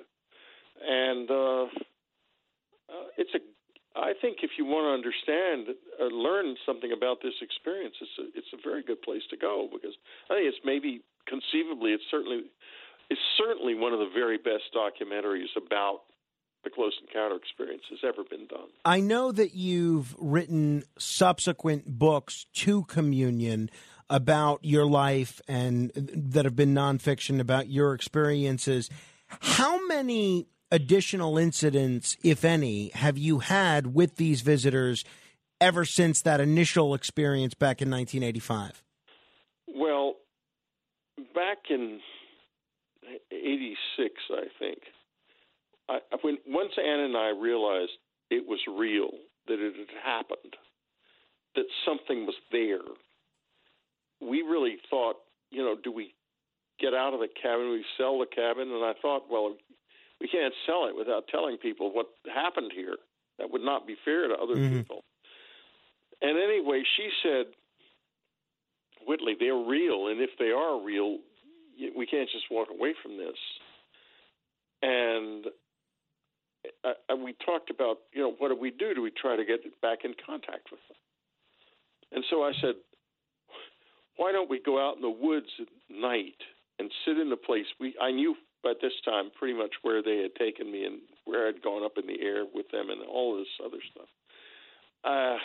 And 0.86 1.30
uh, 1.32 1.64
uh 2.90 3.08
it's 3.18 3.34
a 3.34 3.40
I 3.96 4.12
think 4.20 4.44
if 4.44 4.52
you 4.58 4.66
want 4.66 4.92
to 4.92 4.92
understand, 4.92 5.72
uh, 5.72 6.12
learn 6.12 6.56
something 6.66 6.92
about 6.92 7.24
this 7.24 7.34
experience, 7.42 7.96
it's 8.02 8.18
a, 8.20 8.26
it's 8.38 8.52
a 8.52 8.60
very 8.62 8.84
good 8.84 9.02
place 9.02 9.24
to 9.32 9.38
go 9.38 9.70
because 9.72 9.96
I 10.30 10.36
think 10.36 10.52
it's 10.52 10.64
maybe 10.68 11.00
conceivably, 11.28 11.96
it's 11.96 12.04
certainly, 12.12 12.52
it's 13.10 13.22
certainly 13.40 13.74
one 13.74 13.94
of 13.94 14.00
the 14.00 14.12
very 14.14 14.38
best 14.38 14.68
documentaries 14.76 15.56
about 15.56 16.12
the 16.66 16.70
close 16.70 17.00
encounter 17.02 17.38
experience 17.38 17.84
has 17.90 18.00
ever 18.04 18.24
been 18.30 18.48
done. 18.48 18.68
I 18.84 19.00
know 19.00 19.32
that 19.32 19.54
you've 19.56 20.14
written 20.20 20.84
subsequent 20.98 21.86
books 21.98 22.46
to 22.56 22.84
Communion. 22.84 23.70
about 24.10 24.64
your 24.64 24.86
life 24.86 25.42
and 25.48 25.92
that 25.96 26.46
have 26.46 26.56
been 26.56 26.74
nonfiction 26.74 27.40
about 27.40 27.68
your 27.70 27.94
experiences. 27.94 28.90
How 29.28 29.86
many 29.88 30.48
additional 30.72 31.38
incidents, 31.38 32.18
if 32.24 32.46
any, 32.46 32.90
have 32.90 33.18
you 33.18 33.40
had 33.40 33.96
with 33.96 34.18
these 34.18 34.42
visitors 34.42 35.04
ever 35.60 35.86
since 35.86 36.22
that 36.22 36.40
initial 36.40 36.94
experience 36.94 37.54
back 37.54 37.82
in 37.82 37.90
1985? 37.90 38.84
Well, 39.68 40.16
back 41.34 41.58
in 41.70 42.00
'86, 43.32 44.14
I 44.32 44.46
think, 44.60 44.80
I, 45.90 46.00
when 46.22 46.38
once 46.48 46.72
Anne 46.78 47.00
and 47.02 47.18
I 47.18 47.30
realized 47.30 47.92
it 48.30 48.48
was 48.48 48.60
real, 48.68 49.12
that 49.48 49.60
it 49.60 49.76
had 49.76 49.98
happened, 50.04 50.56
that 51.56 51.66
something 51.86 52.26
was 52.26 52.36
there, 52.52 52.82
we 54.22 54.42
really 54.42 54.78
thought, 54.90 55.18
you 55.52 55.64
know, 55.64 55.76
do 55.82 55.92
we 55.92 56.14
get 56.80 56.94
out 56.94 57.14
of 57.14 57.20
the 57.20 57.28
cabin? 57.42 57.70
We 57.70 57.86
sell 57.98 58.20
the 58.20 58.26
cabin, 58.26 58.72
and 58.72 58.84
I 58.84 58.94
thought, 59.02 59.24
well, 59.30 59.56
we 60.20 60.28
can't 60.28 60.54
sell 60.66 60.88
it 60.88 60.96
without 60.98 61.28
telling 61.28 61.58
people 61.58 61.92
what 61.94 62.08
happened 62.34 62.72
here. 62.74 62.96
That 63.38 63.52
would 63.52 63.62
not 63.62 63.86
be 63.86 63.96
fair 64.04 64.28
to 64.28 64.34
other 64.36 64.56
Mm-hmm. 64.56 64.78
people. 64.78 65.04
And 66.22 66.38
anyway, 66.38 66.84
she 66.96 67.10
said, 67.22 67.46
Whitley, 69.06 69.36
they're 69.40 69.54
real, 69.54 70.08
and 70.08 70.22
if 70.22 70.32
they 70.40 70.52
are 70.52 70.82
real, 70.82 71.20
we 71.96 72.06
can't 72.06 72.30
just 72.32 72.46
walk 72.50 72.70
away 72.72 72.96
from 73.04 73.18
this. 73.18 73.38
And 74.82 75.46
I, 76.86 76.94
I, 77.10 77.14
we 77.16 77.34
talked 77.46 77.70
about, 77.70 77.98
you 78.14 78.22
know, 78.22 78.34
what 78.38 78.50
do 78.50 78.56
we 78.56 78.72
do? 78.72 78.94
Do 78.94 79.02
we 79.02 79.12
try 79.12 79.36
to 79.36 79.44
get 79.44 79.60
back 79.82 80.00
in 80.04 80.14
contact 80.26 80.70
with 80.72 80.80
them? 80.88 80.98
And 82.12 82.24
so 82.30 82.44
I 82.44 82.52
said, 82.62 82.76
why 84.18 84.32
don't 84.32 84.50
we 84.50 84.62
go 84.64 84.80
out 84.80 84.96
in 84.96 85.02
the 85.02 85.10
woods 85.10 85.50
at 85.60 85.68
night 85.90 86.38
and 86.80 86.90
sit 87.06 87.18
in 87.18 87.30
the 87.30 87.36
place 87.36 87.66
we 87.80 87.96
I 88.02 88.12
knew 88.12 88.36
by 88.64 88.74
this 88.82 88.94
time 89.04 89.30
pretty 89.38 89.58
much 89.58 89.72
where 89.82 90.02
they 90.02 90.18
had 90.18 90.36
taken 90.36 90.72
me 90.72 90.86
and 90.86 91.00
where 91.26 91.48
I'd 91.48 91.62
gone 91.62 91.84
up 91.84 91.94
in 91.98 92.08
the 92.08 92.22
air 92.22 92.46
with 92.54 92.70
them 92.72 92.90
and 92.90 93.02
all 93.02 93.38
this 93.38 93.48
other 93.64 93.78
stuff. 93.92 94.08
Uh, 95.04 95.38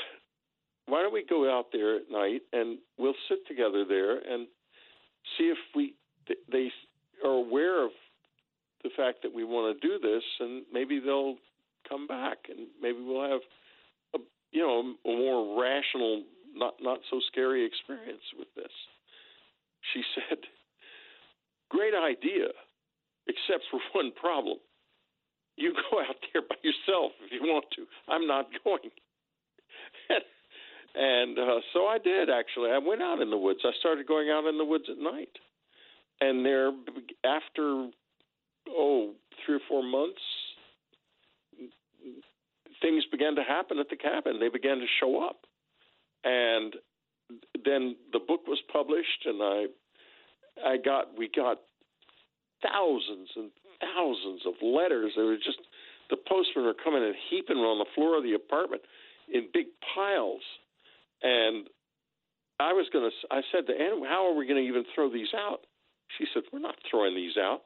why 0.86 1.02
don't 1.02 1.12
we 1.12 1.24
go 1.28 1.50
out 1.50 1.66
there 1.72 1.96
at 1.96 2.10
night 2.10 2.42
and 2.52 2.78
we'll 2.98 3.14
sit 3.28 3.46
together 3.46 3.84
there 3.86 4.16
and 4.18 4.46
see 5.36 5.44
if 5.44 5.58
we 5.74 5.94
they 6.50 6.70
are 7.24 7.30
aware 7.30 7.84
of 7.84 7.90
the 8.82 8.90
fact 8.96 9.18
that 9.22 9.34
we 9.34 9.44
want 9.44 9.80
to 9.80 9.86
do 9.86 9.98
this 9.98 10.22
and 10.40 10.62
maybe 10.72 11.00
they'll 11.00 11.36
come 11.88 12.06
back 12.06 12.38
and 12.48 12.66
maybe 12.80 12.98
we'll 13.00 13.28
have 13.28 13.40
a 14.14 14.18
you 14.52 14.62
know 14.62 14.94
a 15.04 15.16
more 15.16 15.60
rational 15.60 16.22
not 16.54 16.74
not 16.80 17.00
so 17.10 17.20
scary 17.30 17.64
experience 17.64 18.22
with 18.38 18.48
this. 18.56 18.72
She 19.92 20.02
said 20.14 20.38
great 21.68 21.94
idea 21.94 22.48
except 23.26 23.64
for 23.70 23.80
one 23.92 24.12
problem. 24.12 24.58
You 25.56 25.74
go 25.90 26.00
out 26.00 26.16
there 26.32 26.42
by 26.42 26.56
yourself 26.62 27.12
if 27.24 27.32
you 27.32 27.42
want 27.42 27.66
to. 27.76 27.84
I'm 28.08 28.26
not 28.26 28.48
going. 28.64 28.90
And 30.94 31.38
uh, 31.38 31.60
so 31.72 31.86
I 31.86 31.98
did 31.98 32.28
actually. 32.30 32.70
I 32.70 32.78
went 32.78 33.02
out 33.02 33.20
in 33.20 33.30
the 33.30 33.36
woods. 33.36 33.60
I 33.64 33.70
started 33.78 34.06
going 34.06 34.30
out 34.30 34.46
in 34.46 34.58
the 34.58 34.64
woods 34.64 34.84
at 34.90 34.98
night, 34.98 35.30
and 36.20 36.44
there, 36.44 36.72
after 37.24 37.90
oh 38.68 39.12
three 39.44 39.56
or 39.56 39.60
four 39.68 39.82
months, 39.82 40.20
things 42.80 43.04
began 43.10 43.36
to 43.36 43.42
happen 43.42 43.78
at 43.78 43.88
the 43.88 43.96
cabin. 43.96 44.38
They 44.40 44.48
began 44.48 44.78
to 44.78 44.86
show 45.00 45.22
up, 45.22 45.38
and 46.24 46.74
then 47.64 47.96
the 48.12 48.18
book 48.18 48.46
was 48.46 48.58
published, 48.72 49.26
and 49.26 49.42
I, 49.42 49.66
I 50.66 50.76
got 50.76 51.16
we 51.16 51.28
got 51.34 51.58
thousands 52.62 53.28
and 53.36 53.50
thousands 53.80 54.42
of 54.46 54.54
letters. 54.62 55.12
They 55.16 55.22
were 55.22 55.36
just 55.36 55.60
the 56.10 56.16
postmen 56.16 56.64
were 56.64 56.74
coming 56.74 57.04
and 57.04 57.14
heaping 57.30 57.58
on 57.58 57.78
the 57.78 57.90
floor 57.94 58.16
of 58.16 58.24
the 58.24 58.34
apartment 58.34 58.82
in 59.32 59.48
big 59.52 59.66
piles, 59.94 60.42
and 61.22 61.68
I 62.58 62.72
was 62.72 62.88
going 62.92 63.10
to. 63.10 63.34
I 63.34 63.42
said 63.52 63.66
to 63.68 63.72
Anne, 63.72 64.02
"How 64.04 64.26
are 64.26 64.34
we 64.34 64.46
going 64.46 64.62
to 64.62 64.68
even 64.68 64.84
throw 64.94 65.10
these 65.10 65.32
out?" 65.34 65.60
She 66.18 66.26
said, 66.34 66.42
"We're 66.52 66.58
not 66.58 66.76
throwing 66.90 67.14
these 67.14 67.36
out. 67.36 67.62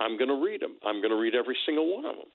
I'm 0.00 0.16
going 0.16 0.28
to 0.28 0.42
read 0.42 0.62
them. 0.62 0.76
I'm 0.84 1.00
going 1.00 1.10
to 1.10 1.20
read 1.20 1.34
every 1.34 1.56
single 1.66 1.94
one 1.94 2.06
of 2.06 2.16
them." 2.16 2.32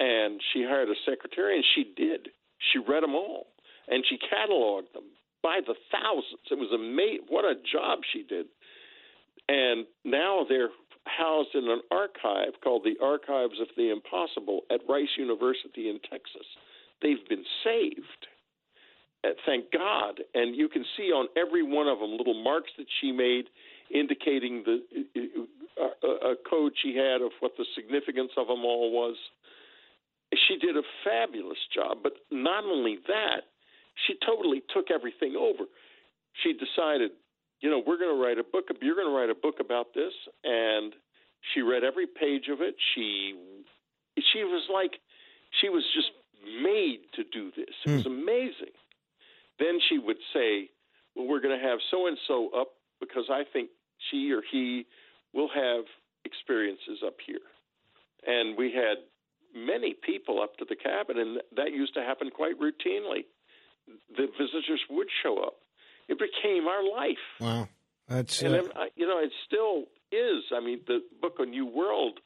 And 0.00 0.40
she 0.52 0.64
hired 0.64 0.88
a 0.88 0.94
secretary, 1.04 1.56
and 1.56 1.64
she 1.74 1.84
did. 1.96 2.28
She 2.72 2.78
read 2.78 3.02
them 3.02 3.14
all, 3.14 3.46
and 3.88 4.04
she 4.08 4.16
cataloged 4.16 4.92
them 4.92 5.04
by 5.42 5.60
the 5.64 5.74
thousands. 5.92 6.42
It 6.50 6.58
was 6.58 6.72
amazing. 6.74 7.26
What 7.28 7.44
a 7.44 7.54
job 7.54 8.00
she 8.12 8.22
did. 8.22 8.46
And 9.48 9.86
now 10.04 10.44
they're 10.48 10.70
housed 11.04 11.54
in 11.54 11.68
an 11.68 11.80
archive 11.90 12.60
called 12.62 12.84
the 12.84 13.02
Archives 13.02 13.60
of 13.60 13.68
the 13.76 13.90
Impossible 13.90 14.62
at 14.70 14.80
Rice 14.88 15.16
University 15.16 15.88
in 15.88 15.98
Texas. 16.10 16.46
They've 17.02 17.26
been 17.28 17.44
saved. 17.64 18.26
Uh, 19.24 19.30
thank 19.46 19.72
God. 19.72 20.20
And 20.34 20.54
you 20.54 20.68
can 20.68 20.84
see 20.96 21.10
on 21.10 21.28
every 21.36 21.62
one 21.62 21.88
of 21.88 21.98
them 21.98 22.16
little 22.16 22.42
marks 22.42 22.70
that 22.78 22.86
she 23.00 23.10
made 23.10 23.46
indicating 23.92 24.62
the 24.64 24.82
a 25.78 26.34
code 26.48 26.72
she 26.82 26.96
had 26.96 27.22
of 27.22 27.32
what 27.40 27.52
the 27.56 27.64
significance 27.74 28.32
of 28.36 28.48
them 28.48 28.64
all 28.64 28.90
was. 28.92 29.16
She 30.46 30.58
did 30.58 30.76
a 30.76 30.82
fabulous 31.04 31.58
job, 31.74 31.98
but 32.02 32.12
not 32.30 32.64
only 32.64 32.98
that, 33.06 33.48
she 34.06 34.14
totally 34.24 34.62
took 34.74 34.90
everything 34.90 35.36
over. 35.36 35.64
She 36.42 36.52
decided, 36.52 37.12
you 37.60 37.70
know, 37.70 37.82
we're 37.84 37.98
going 37.98 38.14
to 38.14 38.22
write 38.22 38.38
a 38.38 38.44
book. 38.44 38.66
You're 38.80 38.94
going 38.94 39.08
to 39.08 39.14
write 39.14 39.30
a 39.30 39.34
book 39.34 39.56
about 39.60 39.94
this, 39.94 40.12
and 40.44 40.92
she 41.52 41.62
read 41.62 41.82
every 41.82 42.06
page 42.06 42.48
of 42.52 42.60
it. 42.60 42.76
She 42.94 43.34
she 44.32 44.44
was 44.44 44.68
like 44.72 45.00
she 45.60 45.68
was 45.68 45.84
just 45.94 46.10
made 46.62 47.00
to 47.14 47.24
do 47.24 47.50
this. 47.56 47.74
It 47.86 47.90
was 47.90 48.02
hmm. 48.04 48.12
amazing. 48.12 48.76
Then 49.58 49.80
she 49.88 49.98
would 49.98 50.18
say, 50.32 50.70
"Well, 51.16 51.26
we're 51.26 51.40
going 51.40 51.58
to 51.58 51.66
have 51.66 51.78
so 51.90 52.06
and 52.06 52.18
so 52.28 52.50
up 52.50 52.68
because 53.00 53.24
I 53.30 53.42
think 53.50 53.70
she 54.10 54.30
or 54.32 54.42
he 54.50 54.86
will 55.32 55.48
have 55.54 55.84
experiences 56.24 57.02
up 57.06 57.16
here." 57.26 57.40
And 58.26 58.56
we 58.58 58.72
had 58.72 58.98
many 59.54 59.94
people 59.94 60.40
up 60.42 60.56
to 60.58 60.64
the 60.68 60.76
cabin, 60.76 61.18
and 61.18 61.40
that 61.56 61.72
used 61.72 61.94
to 61.94 62.00
happen 62.02 62.30
quite 62.30 62.58
routinely. 62.60 63.24
The 64.16 64.26
visitors 64.38 64.82
would 64.90 65.08
show 65.22 65.38
up. 65.38 65.54
It 66.08 66.18
became 66.18 66.66
our 66.66 66.82
life. 66.82 67.24
Wow. 67.40 67.68
That's 68.08 68.42
And 68.42 68.54
uh, 68.54 68.62
I- 68.74 68.88
you 68.96 69.06
know, 69.06 69.18
it 69.18 69.32
still 69.46 69.84
is. 70.10 70.44
I 70.54 70.60
mean, 70.60 70.80
the 70.86 71.00
book 71.20 71.34
A 71.38 71.46
New 71.46 71.66
World 71.66 72.20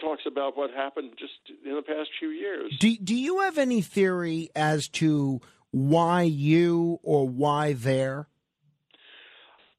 talks 0.00 0.22
about 0.26 0.56
what 0.56 0.70
happened 0.70 1.12
just 1.18 1.32
in 1.64 1.74
the 1.74 1.82
past 1.82 2.08
few 2.18 2.28
years. 2.30 2.74
Do 2.80 2.96
do 2.96 3.14
you 3.14 3.40
have 3.40 3.58
any 3.58 3.82
theory 3.82 4.50
as 4.56 4.88
to 4.88 5.40
why 5.70 6.22
you 6.22 6.98
or 7.02 7.28
why 7.28 7.74
there? 7.74 8.26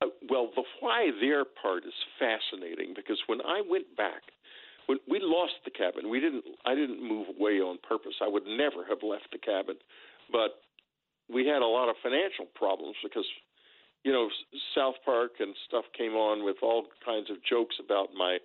Uh, 0.01 0.07
well, 0.29 0.49
the 0.55 0.63
why 0.79 1.11
there 1.21 1.45
part 1.45 1.85
is 1.85 1.93
fascinating 2.17 2.93
because 2.95 3.19
when 3.27 3.41
I 3.41 3.61
went 3.67 3.95
back, 3.95 4.23
when 4.87 4.97
we 5.07 5.19
lost 5.21 5.53
the 5.63 5.71
cabin, 5.71 6.09
we 6.09 6.19
didn't. 6.19 6.43
I 6.65 6.75
didn't 6.75 7.07
move 7.07 7.27
away 7.29 7.61
on 7.61 7.77
purpose. 7.87 8.15
I 8.21 8.27
would 8.27 8.45
never 8.45 8.83
have 8.89 9.03
left 9.03 9.31
the 9.31 9.37
cabin, 9.37 9.75
but 10.31 10.61
we 11.31 11.45
had 11.45 11.61
a 11.61 11.67
lot 11.67 11.89
of 11.89 11.95
financial 12.01 12.45
problems 12.55 12.95
because 13.03 13.25
you 14.03 14.11
know 14.11 14.29
South 14.75 14.95
Park 15.05 15.33
and 15.39 15.55
stuff 15.67 15.85
came 15.97 16.13
on 16.13 16.43
with 16.43 16.57
all 16.61 16.87
kinds 17.05 17.29
of 17.29 17.37
jokes 17.47 17.75
about 17.83 18.09
my 18.17 18.39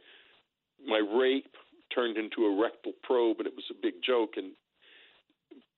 my 0.86 0.98
rape 0.98 1.56
turned 1.94 2.16
into 2.18 2.44
a 2.44 2.60
rectal 2.60 2.92
probe, 3.02 3.38
and 3.38 3.46
it 3.46 3.54
was 3.56 3.70
a 3.70 3.80
big 3.80 3.94
joke. 4.04 4.34
And 4.36 4.52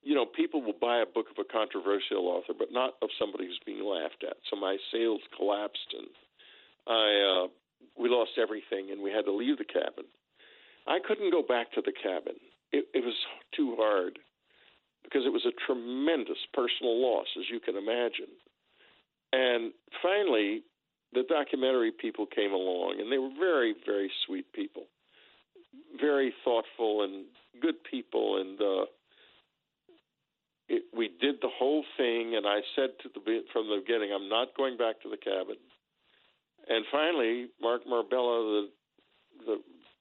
you 0.01 0.15
know, 0.15 0.25
people 0.25 0.61
will 0.61 0.77
buy 0.79 0.99
a 1.01 1.05
book 1.05 1.27
of 1.29 1.37
a 1.39 1.51
controversial 1.51 2.27
author, 2.27 2.53
but 2.57 2.71
not 2.71 2.95
of 3.01 3.09
somebody 3.19 3.45
who's 3.45 3.59
being 3.65 3.83
laughed 3.83 4.23
at. 4.23 4.37
So 4.49 4.55
my 4.55 4.77
sales 4.91 5.21
collapsed, 5.35 5.93
and 5.97 6.07
I 6.87 7.45
uh, 7.45 7.47
we 7.99 8.09
lost 8.09 8.31
everything, 8.41 8.91
and 8.91 9.01
we 9.01 9.11
had 9.11 9.25
to 9.25 9.33
leave 9.33 9.57
the 9.57 9.65
cabin. 9.65 10.05
I 10.87 10.99
couldn't 11.05 11.31
go 11.31 11.43
back 11.43 11.71
to 11.73 11.81
the 11.81 11.91
cabin. 11.91 12.35
It, 12.71 12.85
it 12.93 13.03
was 13.03 13.15
too 13.55 13.75
hard 13.77 14.19
because 15.03 15.25
it 15.25 15.33
was 15.33 15.45
a 15.45 15.53
tremendous 15.65 16.37
personal 16.53 17.01
loss, 17.01 17.27
as 17.37 17.45
you 17.51 17.59
can 17.59 17.75
imagine. 17.75 18.31
And 19.33 19.73
finally, 20.01 20.63
the 21.13 21.23
documentary 21.27 21.91
people 21.91 22.25
came 22.25 22.53
along, 22.53 22.97
and 22.99 23.11
they 23.11 23.17
were 23.17 23.33
very, 23.37 23.75
very 23.85 24.11
sweet 24.25 24.51
people, 24.53 24.83
very 25.99 26.33
thoughtful 26.43 27.03
and 27.03 27.25
good 27.61 27.83
people. 27.89 28.39
And 28.39 28.61
uh, 28.61 28.85
it, 30.69 30.83
we 30.95 31.09
did 31.19 31.35
the 31.41 31.49
whole 31.49 31.83
thing, 31.97 32.35
and 32.35 32.45
I 32.45 32.61
said 32.75 32.91
to 33.03 33.09
the 33.13 33.41
from 33.51 33.67
the 33.67 33.81
beginning, 33.85 34.11
I'm 34.13 34.29
not 34.29 34.55
going 34.55 34.77
back 34.77 35.01
to 35.01 35.09
the 35.09 35.17
cabin. 35.17 35.57
And 36.69 36.85
finally, 36.91 37.47
Mark 37.61 37.81
Marbella, 37.87 38.39
the 38.43 38.69
the 39.45 39.57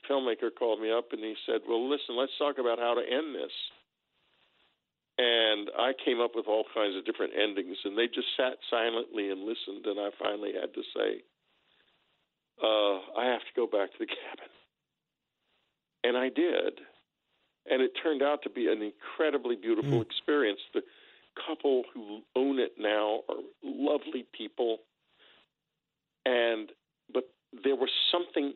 filmmaker, 0.09 0.51
called 0.57 0.81
me 0.81 0.93
up 0.93 1.13
and 1.13 1.21
he 1.21 1.35
said, 1.47 1.63
"Well, 1.69 1.89
listen, 1.89 2.17
let's 2.17 2.37
talk 2.39 2.59
about 2.59 2.79
how 2.79 2.95
to 2.95 3.01
end 3.01 3.35
this." 3.35 3.53
and 5.19 5.69
I 5.77 5.93
came 6.05 6.21
up 6.21 6.33
with 6.37 6.47
all 6.47 6.65
kinds 6.73 6.97
of 6.97 7.05
different 7.05 7.33
endings, 7.35 7.77
and 7.85 7.99
they 7.99 8.07
just 8.07 8.29
sat 8.37 8.55
silently 8.71 9.31
and 9.31 9.43
listened. 9.43 9.85
And 9.85 9.99
I 9.99 10.11
finally 10.19 10.53
had 10.55 10.73
to 10.75 10.83
say, 10.95 11.23
uh, 12.63 13.19
"I 13.19 13.27
have 13.27 13.43
to 13.43 13.55
go 13.57 13.67
back 13.67 13.93
to 13.93 13.99
the 13.99 14.07
cabin," 14.07 14.51
and 16.05 16.17
I 16.17 16.29
did, 16.29 16.81
and 17.71 17.83
it 17.83 17.93
turned 18.03 18.23
out 18.23 18.43
to 18.43 18.51
be 18.51 18.69
an 18.69 18.83
incredibly 18.83 19.57
beautiful 19.57 20.03
experience. 20.03 20.61
The 20.75 20.83
couple 21.47 21.85
who 21.95 22.21
own 22.35 22.59
it 22.59 22.73
now 22.79 23.21
are 23.29 23.43
lovely 23.63 24.27
people, 24.37 24.79
and 26.25 26.71
but 27.13 27.25
there 27.65 27.77
was 27.77 27.91
something 28.11 28.55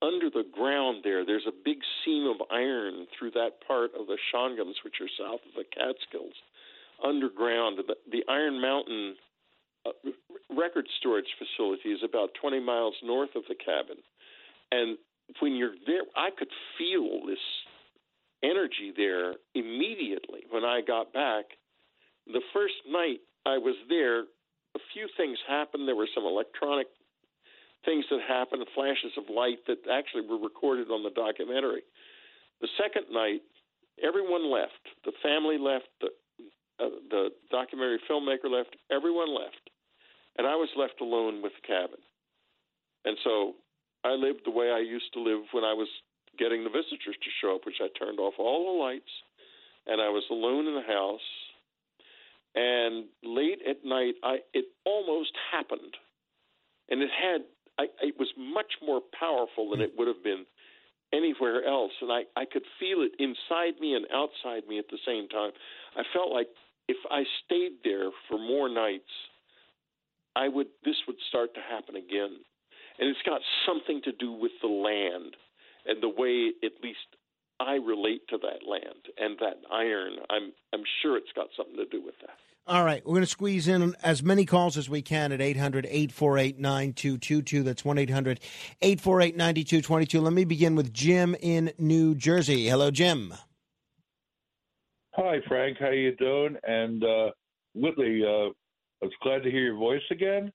under 0.00 0.30
the 0.30 0.44
ground 0.52 1.00
there. 1.04 1.24
There's 1.24 1.46
a 1.46 1.52
big 1.64 1.78
seam 2.04 2.26
of 2.28 2.36
iron 2.50 3.06
through 3.18 3.32
that 3.32 3.66
part 3.66 3.90
of 3.98 4.06
the 4.06 4.16
Shawangunks, 4.32 4.84
which 4.84 5.00
are 5.00 5.08
south 5.18 5.40
of 5.46 5.54
the 5.56 5.64
Catskills, 5.64 6.34
underground. 7.04 7.78
The, 7.78 7.94
the 8.10 8.24
Iron 8.28 8.60
Mountain 8.60 9.16
uh, 9.86 9.90
record 10.56 10.86
storage 10.98 11.34
facility 11.38 11.90
is 11.90 12.00
about 12.04 12.30
20 12.40 12.60
miles 12.60 12.94
north 13.02 13.34
of 13.34 13.42
the 13.48 13.54
cabin. 13.54 13.96
And 14.70 14.98
when 15.40 15.56
you're 15.56 15.74
there, 15.86 16.02
I 16.16 16.30
could 16.36 16.48
feel 16.78 17.26
this 17.26 17.38
energy 18.42 18.92
there 18.96 19.34
immediately 19.54 20.44
when 20.50 20.64
I 20.64 20.80
got 20.86 21.12
back. 21.12 21.44
The 22.26 22.42
first 22.52 22.74
night 22.88 23.20
I 23.46 23.58
was 23.58 23.76
there, 23.88 24.20
a 24.20 24.80
few 24.92 25.08
things 25.16 25.38
happened. 25.48 25.88
There 25.88 25.96
were 25.96 26.08
some 26.14 26.24
electronic 26.24 26.86
things 27.84 28.04
that 28.10 28.20
happened, 28.26 28.64
flashes 28.74 29.12
of 29.16 29.24
light 29.34 29.58
that 29.66 29.78
actually 29.90 30.26
were 30.28 30.38
recorded 30.38 30.88
on 30.88 31.02
the 31.02 31.10
documentary. 31.10 31.82
The 32.60 32.68
second 32.76 33.06
night, 33.12 33.42
everyone 34.02 34.50
left. 34.50 34.82
The 35.04 35.12
family 35.22 35.58
left. 35.58 35.88
The, 36.00 36.08
uh, 36.80 36.90
the 37.10 37.30
documentary 37.50 38.00
filmmaker 38.10 38.50
left. 38.50 38.76
Everyone 38.90 39.34
left, 39.34 39.70
and 40.36 40.46
I 40.46 40.54
was 40.54 40.68
left 40.76 41.00
alone 41.00 41.42
with 41.42 41.52
the 41.60 41.66
cabin. 41.66 41.98
And 43.04 43.16
so 43.24 43.54
I 44.04 44.12
lived 44.14 44.40
the 44.44 44.50
way 44.50 44.70
I 44.70 44.78
used 44.78 45.12
to 45.14 45.20
live 45.20 45.42
when 45.52 45.64
I 45.64 45.72
was 45.72 45.88
getting 46.38 46.64
the 46.64 46.70
visitors 46.70 47.16
to 47.16 47.30
show 47.40 47.56
up, 47.56 47.66
which 47.66 47.80
I 47.80 47.88
turned 47.98 48.18
off 48.18 48.34
all 48.38 48.72
the 48.72 48.82
lights, 48.82 49.10
and 49.86 50.00
I 50.00 50.08
was 50.08 50.24
alone 50.30 50.66
in 50.66 50.74
the 50.74 50.86
house. 50.86 51.28
And 52.54 53.06
late 53.22 53.60
at 53.68 53.84
night, 53.84 54.14
I 54.22 54.38
it 54.54 54.66
almost 54.84 55.32
happened, 55.52 55.94
and 56.88 57.02
it 57.02 57.10
had 57.10 57.42
I, 57.78 57.86
it 58.02 58.18
was 58.18 58.28
much 58.36 58.72
more 58.84 59.00
powerful 59.18 59.70
than 59.70 59.80
it 59.80 59.92
would 59.96 60.08
have 60.08 60.24
been 60.24 60.46
anywhere 61.12 61.64
else, 61.64 61.92
and 62.00 62.10
I, 62.10 62.22
I 62.36 62.44
could 62.44 62.64
feel 62.80 63.00
it 63.00 63.12
inside 63.18 63.80
me 63.80 63.94
and 63.94 64.06
outside 64.12 64.68
me 64.68 64.78
at 64.78 64.88
the 64.90 64.98
same 65.06 65.28
time. 65.28 65.52
I 65.96 66.02
felt 66.12 66.32
like 66.32 66.48
if 66.88 66.98
I 67.10 67.24
stayed 67.44 67.78
there 67.84 68.10
for 68.28 68.38
more 68.38 68.68
nights, 68.68 69.12
I 70.34 70.48
would 70.48 70.68
this 70.84 70.96
would 71.06 71.16
start 71.28 71.54
to 71.54 71.60
happen 71.60 71.96
again, 71.96 72.40
and 72.98 73.08
it's 73.08 73.22
got 73.24 73.40
something 73.66 74.00
to 74.04 74.12
do 74.12 74.32
with 74.32 74.52
the 74.62 74.68
land 74.68 75.36
and 75.88 76.02
the 76.02 76.08
way 76.08 76.52
at 76.62 76.72
least 76.82 76.98
I 77.60 77.74
relate 77.74 78.22
to 78.28 78.38
that 78.38 78.68
land 78.68 79.08
and 79.16 79.36
that 79.40 79.58
iron. 79.72 80.16
I'm 80.30 80.52
I'm 80.72 80.84
sure 81.02 81.16
it's 81.16 81.32
got 81.34 81.48
something 81.56 81.76
to 81.76 81.86
do 81.86 82.02
with 82.04 82.14
that. 82.20 82.36
All 82.68 82.84
right, 82.84 83.02
we're 83.06 83.14
going 83.14 83.22
to 83.22 83.26
squeeze 83.26 83.66
in 83.66 83.96
as 84.02 84.22
many 84.22 84.44
calls 84.44 84.76
as 84.76 84.90
we 84.90 85.00
can 85.00 85.32
at 85.32 85.40
800 85.40 85.86
848 85.86 86.58
9222. 86.58 87.62
That's 87.62 87.82
1 87.82 87.96
800 87.96 88.40
848 88.82 89.36
9222. 89.36 90.20
Let 90.20 90.32
me 90.34 90.44
begin 90.44 90.74
with 90.76 90.92
Jim 90.92 91.34
in 91.40 91.72
New 91.78 92.14
Jersey. 92.14 92.68
Hello, 92.68 92.90
Jim. 92.90 93.32
Hi, 95.14 95.38
Frank. 95.48 95.78
How 95.80 95.90
you 95.90 96.14
doing? 96.16 96.56
And 96.62 97.02
uh, 97.02 97.30
Whitley, 97.74 98.22
uh, 98.22 98.50
I 99.02 99.06
was 99.06 99.12
glad 99.22 99.42
to 99.44 99.50
hear 99.50 99.62
your 99.62 99.78
voice 99.78 100.02
again. 100.10 100.52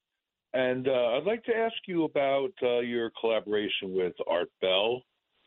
And 0.53 0.87
uh, 0.87 1.17
I'd 1.17 1.25
like 1.25 1.43
to 1.45 1.57
ask 1.57 1.73
you 1.87 2.03
about 2.03 2.51
uh, 2.61 2.79
your 2.79 3.11
collaboration 3.19 3.95
with 3.95 4.13
Art 4.27 4.49
Bell. 4.61 5.01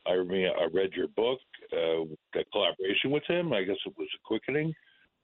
I, 0.08 0.22
mean, 0.24 0.48
I 0.48 0.64
read 0.72 0.90
your 0.94 1.08
book, 1.08 1.38
uh, 1.72 2.04
the 2.32 2.44
collaboration 2.52 3.10
with 3.10 3.24
him. 3.28 3.52
I 3.52 3.62
guess 3.64 3.76
it 3.86 3.94
was 3.98 4.08
a 4.14 4.20
quickening. 4.26 4.72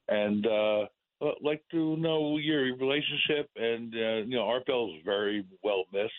And 0.08 0.46
uh, 0.46 0.86
uh, 1.22 1.30
like 1.40 1.62
to 1.70 1.96
know 1.96 2.36
your 2.38 2.76
relationship, 2.76 3.48
and 3.56 3.94
uh, 3.94 4.16
you 4.26 4.36
know, 4.36 4.42
Art 4.42 4.66
Bell's 4.66 4.94
very 5.04 5.44
well 5.62 5.84
missed, 5.92 6.12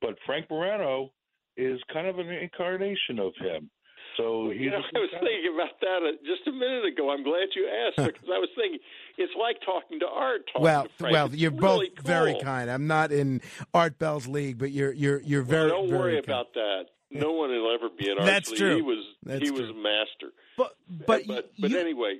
but 0.00 0.14
Frank 0.26 0.46
Morano 0.50 1.10
is 1.56 1.80
kind 1.92 2.06
of 2.06 2.18
an 2.18 2.28
incarnation 2.28 3.18
of 3.18 3.32
him. 3.40 3.70
So 4.16 4.50
he's. 4.50 4.60
You 4.62 4.70
know, 4.70 4.76
I 4.76 4.98
was 4.98 5.10
thinking 5.12 5.54
about 5.54 5.80
that 5.80 6.00
uh, 6.06 6.12
just 6.26 6.46
a 6.46 6.52
minute 6.52 6.84
ago. 6.84 7.10
I'm 7.10 7.22
glad 7.24 7.48
you 7.56 7.66
asked 7.68 7.96
because 8.12 8.28
I 8.28 8.38
was 8.38 8.50
thinking 8.56 8.80
it's 9.16 9.32
like 9.40 9.56
talking 9.64 10.00
to 10.00 10.06
Art. 10.06 10.42
Talking 10.48 10.62
well, 10.64 10.82
to 10.84 10.90
Frank. 10.98 11.12
well, 11.14 11.26
It's 11.26 11.36
you're 11.36 11.50
really 11.50 11.88
both 11.88 12.04
cool. 12.04 12.06
very 12.06 12.38
kind. 12.42 12.70
I'm 12.70 12.86
not 12.86 13.12
in 13.12 13.40
Art 13.72 13.98
Bell's 13.98 14.26
league, 14.26 14.58
but 14.58 14.70
you're 14.70 14.92
you're 14.92 15.20
you're 15.22 15.42
Well, 15.42 15.50
very. 15.50 15.68
don't 15.70 15.88
very 15.88 15.98
worry 15.98 16.14
kind. 16.16 16.24
about 16.24 16.54
that. 16.54 16.84
No 17.10 17.32
one 17.40 17.50
will 17.50 17.74
ever 17.74 17.88
be 17.88 18.10
an 18.10 18.18
Art's 18.18 18.26
That's 18.26 18.52
true. 18.52 18.76
He 18.76 18.82
was 18.82 19.04
That's 19.22 19.42
he 19.42 19.50
was 19.50 19.62
true. 19.62 19.70
a 19.70 19.74
master. 19.74 20.32
But 20.56 20.74
but 20.88 21.26
but, 21.26 21.50
but 21.58 21.72
anyway, 21.72 22.18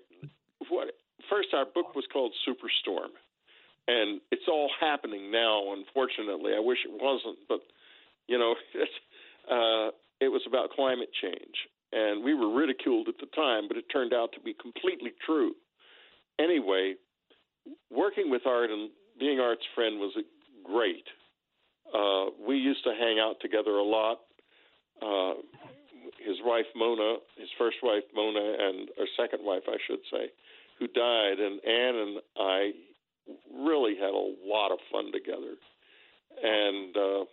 what 0.68 0.88
first 1.28 1.49
our 1.55 1.64
book 1.64 1.95
was 1.95 2.05
called 2.12 2.34
Superstorm, 2.47 3.11
and 3.88 4.20
it's 4.30 4.49
all 4.49 4.70
happening 4.80 5.30
now. 5.30 5.72
Unfortunately, 5.72 6.53
I 6.57 6.61
wish 6.61 6.78
it 6.84 6.93
wasn't, 6.93 7.38
but 7.49 7.61
you 8.26 8.38
know, 8.38 8.55
it's, 8.74 8.93
uh, 9.51 9.91
it 10.20 10.28
was 10.28 10.43
about 10.47 10.70
climate 10.70 11.11
change, 11.20 11.68
and 11.93 12.24
we 12.24 12.34
were 12.34 12.53
ridiculed 12.53 13.09
at 13.09 13.18
the 13.18 13.26
time, 13.34 13.68
but 13.68 13.76
it 13.76 13.84
turned 13.93 14.12
out 14.12 14.32
to 14.32 14.41
be 14.41 14.55
completely 14.55 15.12
true. 15.24 15.55
Anyway, 16.38 16.95
working 17.91 18.30
with 18.30 18.47
Art 18.47 18.70
and 18.70 18.91
being 19.18 19.41
Art's 19.41 19.66
friend 19.74 19.99
was 19.99 20.12
great. 20.64 21.05
Uh, 21.93 22.30
we 22.47 22.57
used 22.57 22.84
to 22.84 22.95
hang 22.99 23.18
out 23.18 23.36
together 23.41 23.72
a 23.72 23.82
lot. 23.82 24.20
Uh, 25.03 25.34
his 26.24 26.36
wife 26.44 26.66
Mona, 26.76 27.16
his 27.36 27.48
first 27.59 27.78
wife 27.82 28.05
Mona, 28.14 28.40
and 28.59 28.88
or 28.98 29.07
second 29.16 29.44
wife, 29.44 29.62
I 29.68 29.76
should 29.86 30.01
say, 30.11 30.30
who 30.78 30.86
died, 30.88 31.38
and 31.38 31.61
Anne 31.64 31.96
and 31.96 32.18
I 32.38 32.72
really 33.55 33.94
had 33.94 34.11
a 34.11 34.34
lot 34.44 34.72
of 34.72 34.78
fun 34.90 35.12
together. 35.12 35.57
And 36.42 36.96
uh, 36.96 37.24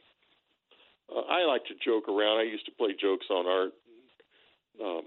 uh, 1.16 1.22
I 1.30 1.46
like 1.46 1.66
to 1.66 1.76
joke 1.84 2.10
around. 2.10 2.40
I 2.40 2.44
used 2.44 2.66
to 2.66 2.72
play 2.72 2.96
jokes 3.00 3.28
on 3.30 3.46
Art, 3.46 3.74
um, 4.84 5.04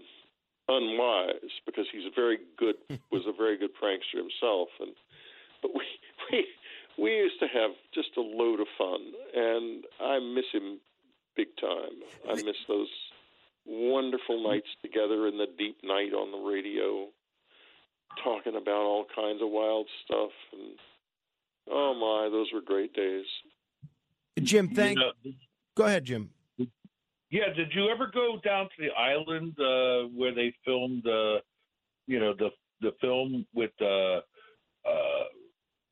unwise 0.69 1.53
because 1.67 1.87
he's 1.93 2.07
a 2.07 2.15
very 2.15 2.39
good 2.59 2.77
was 3.13 3.23
a 3.27 3.33
very 3.37 3.59
good 3.59 3.71
prankster 3.75 4.19
himself, 4.19 4.69
and 4.81 4.93
but 5.63 5.73
we 5.75 5.83
we 6.33 6.47
we 6.99 7.11
used 7.17 7.41
to 7.41 7.47
have 7.47 7.71
just 7.95 8.11
a 8.17 8.21
load 8.21 8.61
of 8.61 8.67
fun, 8.79 9.01
and 9.35 9.85
I 10.01 10.19
miss 10.19 10.47
him 10.53 10.81
big 11.37 11.49
time. 11.61 12.03
I 12.29 12.35
miss 12.35 12.57
those 12.69 12.89
wonderful 13.67 14.43
nights 14.43 14.69
together 14.83 15.27
in 15.29 15.39
the 15.39 15.47
deep 15.59 15.79
night 15.83 16.13
on 16.13 16.33
the 16.33 16.51
radio, 16.51 17.09
talking 18.25 18.57
about 18.57 18.83
all 18.83 19.07
kinds 19.15 19.43
of 19.43 19.51
wild 19.51 19.87
stuff, 20.05 20.31
and 20.53 20.79
oh 21.71 21.95
my, 21.95 22.29
those 22.31 22.49
were 22.53 22.63
great 22.63 22.93
days. 22.95 23.27
Jim, 24.43 24.69
thank. 24.75 24.99
You 24.99 25.05
know, 25.05 25.33
Go 25.77 25.85
ahead, 25.85 26.05
Jim. 26.05 26.31
Yeah, 27.31 27.53
did 27.57 27.69
you 27.75 27.89
ever 27.89 28.11
go 28.13 28.41
down 28.45 28.65
to 28.65 28.71
the 28.79 28.91
island 28.91 29.55
uh, 29.61 30.09
where 30.15 30.35
they 30.35 30.53
filmed, 30.65 31.07
uh, 31.07 31.39
you 32.07 32.19
know, 32.19 32.35
the 32.37 32.51
the 32.81 32.93
film 33.01 33.47
with 33.55 33.71
uh, 33.81 34.21
uh, 34.89 35.25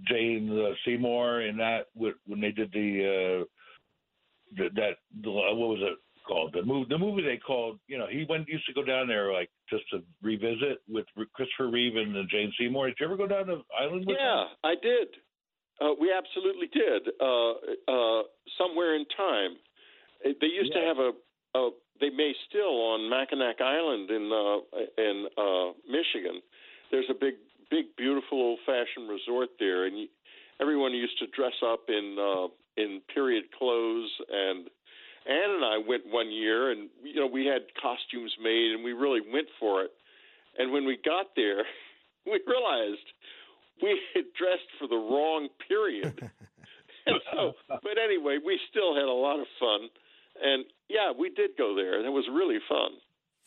Jane 0.09 0.51
uh, 0.51 0.74
Seymour 0.84 1.41
and 1.41 1.61
that 1.61 1.86
with, 1.95 2.14
when 2.26 2.41
they 2.41 2.51
did 2.51 2.72
the, 2.72 3.45
the 4.57 4.68
that 4.74 4.96
what 5.24 5.57
was 5.57 5.80
it 5.82 5.99
called 6.26 6.53
the 6.53 6.62
movie 6.62 6.86
the 6.90 6.99
movie 6.99 7.22
they 7.22 7.38
called 7.38 7.78
you 7.86 7.96
know 7.96 8.07
he 8.07 8.26
went 8.28 8.46
used 8.49 8.66
to 8.66 8.74
go 8.74 8.82
down 8.84 9.09
there 9.09 9.32
like 9.32 9.49
just 9.70 9.84
to 9.90 10.03
revisit 10.22 10.78
with 10.88 11.07
Christopher 11.34 11.70
Reeve 11.70 11.96
and 11.96 12.14
Jane 12.28 12.53
Seymour. 12.59 12.88
Did 12.88 12.96
you 13.01 13.07
ever 13.07 13.16
go 13.16 13.26
down 13.26 13.46
to 13.46 13.62
island 13.78 14.07
with 14.07 14.16
Yeah, 14.18 14.44
them? 14.44 14.57
I 14.64 14.74
did. 14.80 15.09
Uh, 15.80 15.94
we 16.01 16.12
absolutely 16.12 16.66
did. 16.72 17.09
Uh, 17.20 17.53
uh, 17.86 18.22
somewhere 18.59 18.96
in 18.96 19.05
time, 19.16 19.57
they 20.24 20.46
used 20.46 20.72
to 20.72 20.80
have 20.80 20.99
a, 20.99 21.12
a. 21.59 21.70
They 22.01 22.11
may 22.11 22.32
still 22.49 22.94
on 22.94 23.09
Mackinac 23.11 23.61
Island 23.61 24.11
in 24.11 24.30
uh, 24.32 25.03
in 25.03 25.26
uh, 25.38 25.72
Michigan. 25.86 26.42
There's 26.90 27.07
a 27.11 27.14
big, 27.14 27.34
big, 27.70 27.94
beautiful 27.96 28.40
old-fashioned 28.40 29.09
resort 29.09 29.51
there, 29.61 29.86
and 29.86 30.09
everyone 30.61 30.92
used 30.92 31.18
to 31.20 31.26
dress 31.28 31.55
up 31.64 31.84
in 31.88 32.16
uh, 32.18 32.49
in 32.79 33.03
period 33.12 33.45
clothes. 33.59 34.11
And 34.31 34.70
Anne 35.26 35.51
and 35.57 35.64
I 35.64 35.79
went 35.87 36.05
one 36.07 36.31
year, 36.31 36.70
and 36.70 36.89
you 37.03 37.20
know 37.20 37.26
we 37.26 37.47
had 37.47 37.62
costumes 37.81 38.33
made, 38.43 38.72
and 38.74 38.85
we 38.85 38.93
really 38.93 39.20
went 39.20 39.49
for 39.61 39.83
it. 39.83 39.91
And 40.57 40.72
when 40.72 40.87
we 40.87 40.99
got 41.05 41.26
there, 41.37 41.64
we 42.26 42.41
realized 42.47 43.07
we 43.83 44.01
had 44.14 44.24
dressed 44.39 44.70
for 44.79 44.89
the 44.89 44.97
wrong 44.97 45.49
period. 45.68 46.31
and 47.07 47.20
so, 47.33 47.53
but 47.68 47.97
anyway, 48.03 48.39
we 48.45 48.59
still 48.70 48.95
had 48.95 49.05
a 49.05 49.12
lot 49.12 49.41
of 49.41 49.47
fun. 49.59 49.89
And 50.43 50.64
yeah, 50.89 51.12
we 51.18 51.31
did 51.31 51.51
go 51.57 51.74
there, 51.74 51.97
and 51.97 52.07
it 52.07 52.11
was 52.11 52.26
really 52.33 52.59
fun. 52.68 52.93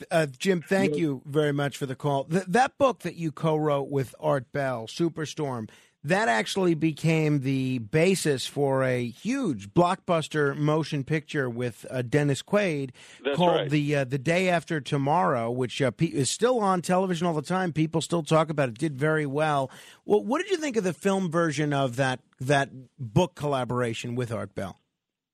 Uh, 0.09 0.25
Jim, 0.25 0.63
thank 0.67 0.95
you 0.95 1.21
very 1.25 1.51
much 1.51 1.77
for 1.77 1.86
the 1.86 1.95
call. 1.95 2.23
Th- 2.25 2.45
that 2.45 2.77
book 2.77 2.99
that 3.01 3.15
you 3.15 3.32
co-wrote 3.32 3.89
with 3.89 4.15
Art 4.19 4.51
Bell, 4.51 4.88
Superstorm, 4.88 5.69
that 6.03 6.27
actually 6.27 6.73
became 6.73 7.41
the 7.41 7.79
basis 7.79 8.47
for 8.47 8.83
a 8.83 9.07
huge 9.07 9.69
blockbuster 9.69 10.55
motion 10.57 11.03
picture 11.03 11.49
with 11.49 11.85
uh, 11.89 12.01
Dennis 12.01 12.41
Quaid 12.41 12.91
That's 13.23 13.37
called 13.37 13.61
right. 13.61 13.69
the 13.69 13.95
uh, 13.97 14.03
the 14.05 14.17
Day 14.17 14.49
After 14.49 14.81
Tomorrow, 14.81 15.51
which 15.51 15.81
uh, 15.81 15.91
pe- 15.91 16.07
is 16.07 16.29
still 16.29 16.59
on 16.59 16.81
television 16.81 17.27
all 17.27 17.33
the 17.33 17.41
time. 17.41 17.71
People 17.71 18.01
still 18.01 18.23
talk 18.23 18.49
about 18.49 18.69
it. 18.69 18.77
Did 18.77 18.97
very 18.97 19.25
well. 19.25 19.69
Well, 20.05 20.23
what 20.23 20.41
did 20.41 20.49
you 20.49 20.57
think 20.57 20.75
of 20.75 20.83
the 20.83 20.93
film 20.93 21.29
version 21.29 21.73
of 21.73 21.97
that 21.97 22.19
that 22.39 22.69
book 22.97 23.35
collaboration 23.35 24.15
with 24.15 24.31
Art 24.31 24.55
Bell? 24.55 24.79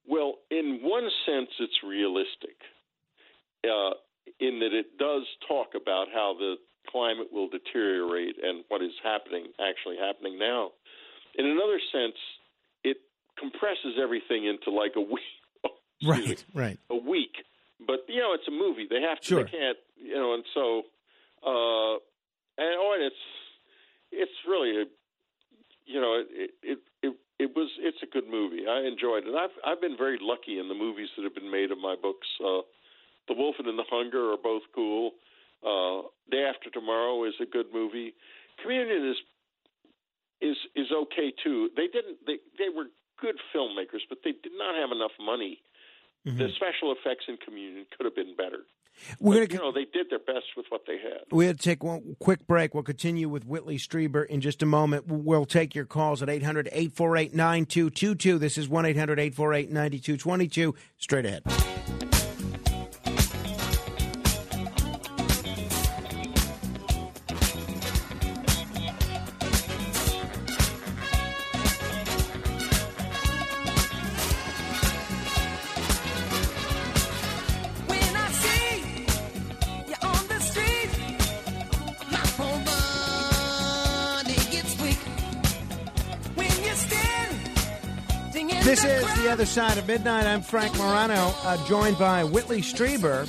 Well, 0.05 0.35
in 0.51 0.79
one 0.81 1.09
sense, 1.25 1.49
it's 1.59 1.79
realistic, 1.85 2.57
uh, 3.63 3.91
in 4.39 4.59
that 4.59 4.73
it 4.73 4.97
does 4.97 5.23
talk 5.47 5.67
about 5.81 6.07
how 6.13 6.35
the 6.37 6.55
climate 6.89 7.27
will 7.31 7.49
deteriorate 7.49 8.35
and 8.41 8.63
what 8.69 8.81
is 8.81 8.91
happening, 9.03 9.47
actually 9.59 9.97
happening 9.97 10.39
now. 10.39 10.71
In 11.37 11.45
another 11.45 11.79
sense, 11.91 12.17
it 12.83 12.97
compresses 13.37 13.99
everything 14.01 14.45
into 14.45 14.71
like 14.71 14.93
a 14.95 15.01
week. 15.01 15.23
Right, 16.05 16.45
right. 16.53 16.77
a 16.91 16.95
week. 16.95 17.41
But 17.79 18.05
you 18.07 18.19
know, 18.19 18.33
it's 18.33 18.47
a 18.47 18.51
movie. 18.51 18.85
They 18.87 19.01
have 19.01 19.19
to. 19.19 19.25
Sure. 19.25 19.43
They 19.43 19.49
can't. 19.49 19.77
You 19.97 20.13
know, 20.13 20.33
and 20.35 20.43
so, 20.53 20.83
uh, 21.41 21.97
and 22.61 22.73
oh, 22.77 22.93
and 22.93 23.03
it's 23.03 23.23
it's 24.11 24.37
really 24.47 24.81
a, 24.81 24.85
you 25.85 25.99
know, 25.99 26.21
it 26.29 26.51
it 26.61 26.79
it 27.01 27.13
it 27.39 27.55
was 27.55 27.69
it's 27.79 27.97
a 28.03 28.05
good 28.05 28.29
movie. 28.29 28.67
I 28.67 28.85
enjoyed 28.87 29.25
it. 29.25 29.33
I've 29.33 29.57
I've 29.65 29.81
been 29.81 29.97
very 29.97 30.17
lucky 30.21 30.59
in 30.59 30.69
the 30.69 30.75
movies 30.75 31.09
that 31.17 31.23
have 31.23 31.35
been 31.35 31.51
made 31.51 31.71
of 31.71 31.79
my 31.79 31.95
books. 31.99 32.27
Uh, 32.39 32.61
the 33.27 33.33
Wolfen 33.33 33.67
and 33.67 33.77
the 33.77 33.85
Hunger 33.89 34.33
are 34.33 34.37
both 34.41 34.63
cool. 34.73 35.11
Uh, 35.65 36.07
Day 36.29 36.43
After 36.43 36.69
Tomorrow 36.69 37.25
is 37.25 37.33
a 37.41 37.45
good 37.45 37.67
movie. 37.73 38.13
Communion 38.61 39.09
is 39.09 39.17
is 40.39 40.57
is 40.75 40.87
okay 40.91 41.33
too. 41.43 41.69
They 41.75 41.87
didn't. 41.87 42.17
They 42.25 42.37
they 42.57 42.69
were 42.73 42.85
good 43.19 43.35
filmmakers, 43.55 44.05
but 44.09 44.19
they 44.23 44.31
did 44.31 44.53
not 44.57 44.75
have 44.75 44.91
enough 44.91 45.11
money. 45.19 45.61
The 46.25 46.49
special 46.57 46.91
effects 46.91 47.23
in 47.29 47.37
Communion 47.37 47.85
could 47.95 48.03
have 48.03 48.15
been 48.15 48.35
better. 48.35 48.65
We're 49.19 49.45
But, 49.45 49.53
you 49.53 49.59
know, 49.59 49.71
they 49.71 49.85
did 49.85 50.07
their 50.09 50.19
best 50.19 50.45
with 50.57 50.65
what 50.69 50.81
they 50.85 50.97
had. 50.97 51.21
We 51.31 51.45
had 51.45 51.59
to 51.59 51.63
take 51.63 51.83
one 51.83 52.17
quick 52.19 52.45
break. 52.47 52.73
We'll 52.73 52.83
continue 52.83 53.29
with 53.29 53.45
Whitley 53.45 53.77
Strieber 53.77 54.25
in 54.25 54.41
just 54.41 54.61
a 54.61 54.65
moment. 54.65 55.05
We'll 55.07 55.45
take 55.45 55.75
your 55.75 55.85
calls 55.85 56.21
at 56.21 56.29
800 56.29 56.67
848 56.71 57.33
9222. 57.33 58.39
This 58.39 58.57
is 58.57 58.67
1 58.67 58.85
800 58.85 59.19
848 59.19 59.71
9222. 59.71 60.75
Straight 60.97 61.25
ahead. 61.25 62.06
Side 89.57 89.79
of 89.79 89.87
Midnight. 89.87 90.27
I'm 90.27 90.43
Frank 90.43 90.77
Morano, 90.77 91.33
uh, 91.41 91.65
joined 91.65 91.97
by 91.97 92.23
Whitley 92.23 92.61
Strieber, 92.61 93.27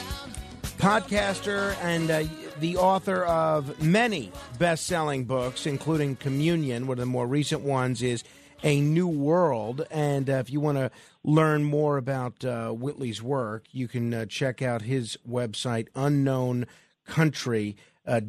podcaster 0.76 1.74
and 1.83 2.11
uh, 2.11 2.24
the 2.61 2.76
author 2.76 3.24
of 3.24 3.83
many 3.83 4.31
best 4.59 4.87
selling 4.87 5.24
books, 5.24 5.64
including 5.64 6.16
Communion. 6.16 6.87
One 6.87 6.99
of 6.99 7.01
the 7.01 7.07
more 7.07 7.26
recent 7.26 7.62
ones 7.62 8.03
is 8.03 8.24
A 8.62 8.79
New 8.79 9.09
World. 9.09 9.87
And 9.91 10.29
uh, 10.29 10.35
if 10.35 10.51
you 10.51 10.61
want 10.61 10.76
to 10.76 10.91
learn 11.24 11.64
more 11.64 11.97
about 11.97 12.45
uh, 12.45 12.72
Whitley's 12.72 13.22
work, 13.22 13.64
you 13.70 13.89
can 13.89 14.12
uh, 14.12 14.26
check 14.26 14.61
out 14.61 14.83
his 14.83 15.16
website, 15.26 15.89
Unknown 15.95 16.66
Country 17.07 17.74
uh. 18.07 18.20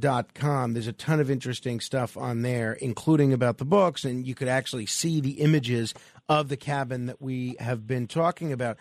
There's 0.73 0.87
a 0.87 0.93
ton 0.93 1.19
of 1.19 1.31
interesting 1.31 1.79
stuff 1.79 2.17
on 2.17 2.43
there, 2.43 2.73
including 2.73 3.33
about 3.33 3.57
the 3.57 3.65
books, 3.65 4.03
and 4.03 4.25
you 4.27 4.35
could 4.35 4.47
actually 4.47 4.85
see 4.85 5.21
the 5.21 5.41
images 5.41 5.93
of 6.29 6.47
the 6.47 6.55
cabin 6.57 7.07
that 7.07 7.21
we 7.21 7.55
have 7.59 7.85
been 7.87 8.07
talking 8.07 8.53
about. 8.53 8.77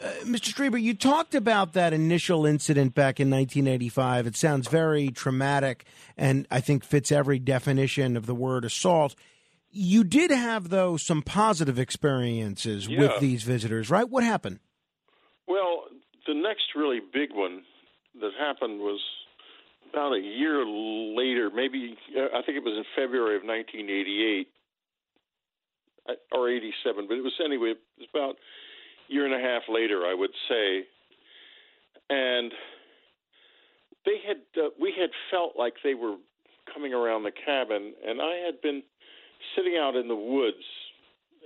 Uh, 0.00 0.06
Mr. 0.24 0.52
Strieber, 0.54 0.80
you 0.80 0.94
talked 0.94 1.34
about 1.34 1.72
that 1.72 1.92
initial 1.92 2.46
incident 2.46 2.94
back 2.94 3.20
in 3.20 3.28
1985. 3.30 4.26
It 4.28 4.36
sounds 4.36 4.68
very 4.68 5.08
traumatic 5.08 5.84
and 6.16 6.46
I 6.50 6.60
think 6.60 6.84
fits 6.84 7.10
every 7.12 7.38
definition 7.38 8.16
of 8.16 8.26
the 8.26 8.34
word 8.34 8.64
assault. 8.64 9.14
You 9.70 10.04
did 10.04 10.30
have, 10.30 10.68
though, 10.68 10.96
some 10.96 11.22
positive 11.22 11.78
experiences 11.80 12.86
Yeah. 12.86 13.00
with 13.00 13.20
these 13.20 13.42
visitors, 13.42 13.90
right? 13.90 14.08
What 14.08 14.22
happened? 14.22 14.60
Well, 15.48 15.84
the 16.26 16.34
next 16.34 16.74
really 16.76 17.00
big 17.12 17.30
one 17.32 17.62
that 18.20 18.30
happened 18.38 18.78
was 18.80 19.00
about 19.92 20.12
a 20.12 20.20
year 20.20 20.64
later, 20.64 21.50
maybe 21.54 21.96
uh, 22.16 22.36
I 22.36 22.42
think 22.42 22.56
it 22.56 22.64
was 22.64 22.76
in 22.76 22.84
February 22.96 23.36
of 23.36 23.42
1988 23.42 24.46
uh, 24.46 24.50
or 26.32 26.50
87, 26.50 27.06
but 27.08 27.16
it 27.16 27.22
was 27.22 27.32
anyway, 27.44 27.70
it 27.70 27.78
was 27.98 28.08
about 28.14 28.36
a 28.36 29.12
year 29.12 29.24
and 29.24 29.34
a 29.34 29.38
half 29.38 29.62
later, 29.68 30.04
I 30.06 30.14
would 30.14 30.32
say. 30.48 30.84
And 32.10 32.52
they 34.04 34.18
had 34.26 34.38
uh, 34.62 34.68
we 34.80 34.92
had 34.98 35.10
felt 35.30 35.52
like 35.58 35.74
they 35.82 35.94
were 35.94 36.16
coming 36.72 36.92
around 36.92 37.22
the 37.22 37.32
cabin 37.32 37.92
and 38.06 38.20
I 38.20 38.36
had 38.44 38.60
been 38.62 38.82
sitting 39.56 39.76
out 39.78 39.96
in 39.96 40.08
the 40.08 40.16
woods 40.16 40.64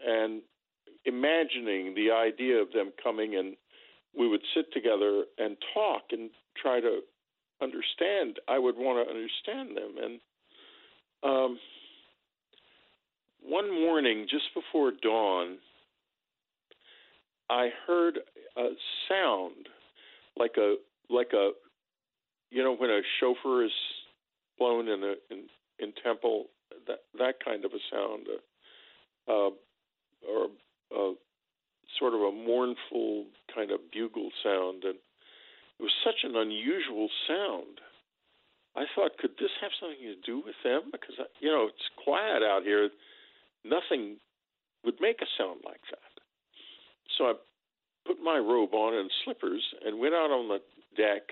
and 0.06 0.42
imagining 1.04 1.94
the 1.94 2.10
idea 2.10 2.60
of 2.60 2.72
them 2.72 2.92
coming 3.02 3.36
and 3.36 3.56
we 4.18 4.28
would 4.28 4.42
sit 4.54 4.72
together 4.72 5.24
and 5.38 5.56
talk 5.74 6.02
and 6.10 6.30
try 6.60 6.80
to 6.80 7.00
understand. 7.62 8.38
I 8.48 8.58
would 8.58 8.76
want 8.76 9.06
to 9.06 9.10
understand 9.10 9.76
them. 9.76 9.94
And 10.02 10.20
um, 11.22 11.58
one 13.42 13.70
morning, 13.70 14.26
just 14.30 14.54
before 14.54 14.92
dawn, 15.02 15.58
I 17.50 17.70
heard 17.86 18.18
a 18.56 18.68
sound 19.08 19.68
like 20.36 20.56
a 20.58 20.76
like 21.10 21.32
a 21.32 21.50
you 22.50 22.62
know 22.62 22.74
when 22.76 22.90
a 22.90 23.00
shofar 23.20 23.64
is 23.64 23.72
blown 24.58 24.88
in 24.88 25.02
a 25.02 25.14
in, 25.30 25.44
in 25.78 25.92
temple 26.04 26.46
that 26.86 27.00
that 27.18 27.34
kind 27.44 27.64
of 27.64 27.72
a 27.72 27.82
sound 27.90 28.26
uh, 28.28 29.32
uh, 29.32 29.50
or 30.28 30.44
uh, 30.94 31.14
sort 31.98 32.14
of 32.14 32.20
a 32.20 32.32
mournful 32.32 33.26
kind 33.54 33.70
of 33.70 33.80
bugle 33.92 34.30
sound, 34.42 34.84
and 34.84 34.96
it 35.78 35.82
was 35.82 35.92
such 36.04 36.24
an 36.24 36.36
unusual 36.36 37.08
sound. 37.26 37.80
I 38.76 38.84
thought, 38.94 39.18
could 39.18 39.32
this 39.40 39.50
have 39.60 39.72
something 39.80 39.98
to 39.98 40.20
do 40.24 40.42
with 40.44 40.54
them? 40.62 40.90
Because 40.92 41.16
you 41.40 41.48
know 41.48 41.68
it's 41.68 41.88
quiet 42.04 42.42
out 42.42 42.62
here. 42.62 42.90
Nothing 43.64 44.16
would 44.84 44.94
make 45.00 45.20
a 45.22 45.26
sound 45.36 45.60
like 45.64 45.80
that. 45.90 46.22
So 47.16 47.24
I 47.24 47.32
put 48.06 48.22
my 48.22 48.38
robe 48.38 48.74
on 48.74 48.94
and 48.94 49.10
slippers 49.24 49.62
and 49.84 49.98
went 49.98 50.14
out 50.14 50.30
on 50.30 50.48
the 50.48 50.58
deck. 50.96 51.22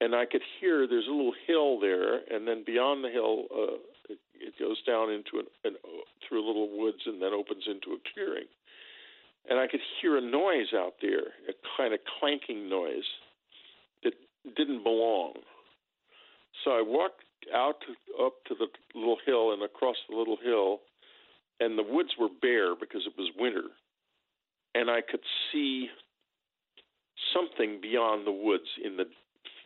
And 0.00 0.14
I 0.14 0.24
could 0.24 0.42
hear 0.58 0.86
there's 0.86 1.06
a 1.06 1.10
little 1.10 1.34
hill 1.46 1.78
there, 1.78 2.20
and 2.34 2.48
then 2.48 2.64
beyond 2.64 3.04
the 3.04 3.10
hill, 3.10 3.44
uh, 3.52 3.76
it, 4.08 4.18
goes 4.58 4.82
down 4.86 5.10
into 5.10 5.38
an, 5.38 5.46
an 5.64 5.76
through 6.26 6.44
a 6.44 6.46
little 6.46 6.68
woods 6.78 7.02
and 7.04 7.20
then 7.20 7.32
opens 7.32 7.64
into 7.66 7.92
a 7.92 8.00
clearing 8.12 8.48
and 9.48 9.58
I 9.58 9.66
could 9.66 9.80
hear 10.00 10.16
a 10.16 10.20
noise 10.20 10.74
out 10.74 10.94
there, 11.00 11.32
a 11.48 11.52
kind 11.76 11.94
of 11.94 12.00
clanking 12.18 12.68
noise 12.68 13.08
that 14.04 14.12
didn't 14.56 14.82
belong. 14.82 15.34
So 16.64 16.72
I 16.72 16.82
walked 16.82 17.24
out 17.54 17.82
up 18.22 18.34
to 18.48 18.54
the 18.54 18.66
little 18.94 19.18
hill 19.24 19.52
and 19.52 19.62
across 19.62 19.96
the 20.08 20.16
little 20.16 20.36
hill, 20.42 20.80
and 21.60 21.78
the 21.78 21.82
woods 21.82 22.10
were 22.18 22.28
bare 22.40 22.74
because 22.74 23.02
it 23.06 23.12
was 23.16 23.30
winter, 23.38 23.68
and 24.74 24.90
I 24.90 25.00
could 25.02 25.20
see 25.52 25.88
something 27.34 27.80
beyond 27.80 28.26
the 28.26 28.32
woods 28.32 28.68
in 28.82 28.96
the 28.96 29.04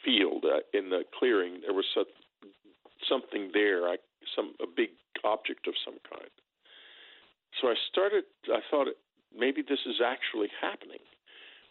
field, 0.05 0.45
uh, 0.45 0.61
in 0.77 0.91
the 0.91 1.03
clearing. 1.19 1.61
There 1.63 1.73
was 1.73 1.87
some, 1.95 2.05
something 3.09 3.51
there, 3.55 3.89
I, 3.89 3.97
some 4.37 4.55
a 4.61 4.67
big 4.67 4.91
object 5.23 5.67
of 5.67 5.75
some 5.85 5.99
kind. 6.11 6.31
So 7.61 7.69
I 7.69 7.75
started. 7.91 8.25
I 8.49 8.61
thought 8.71 8.89
maybe 9.37 9.63
this 9.63 9.79
is 9.87 10.01
actually 10.05 10.49
happening. 10.61 11.03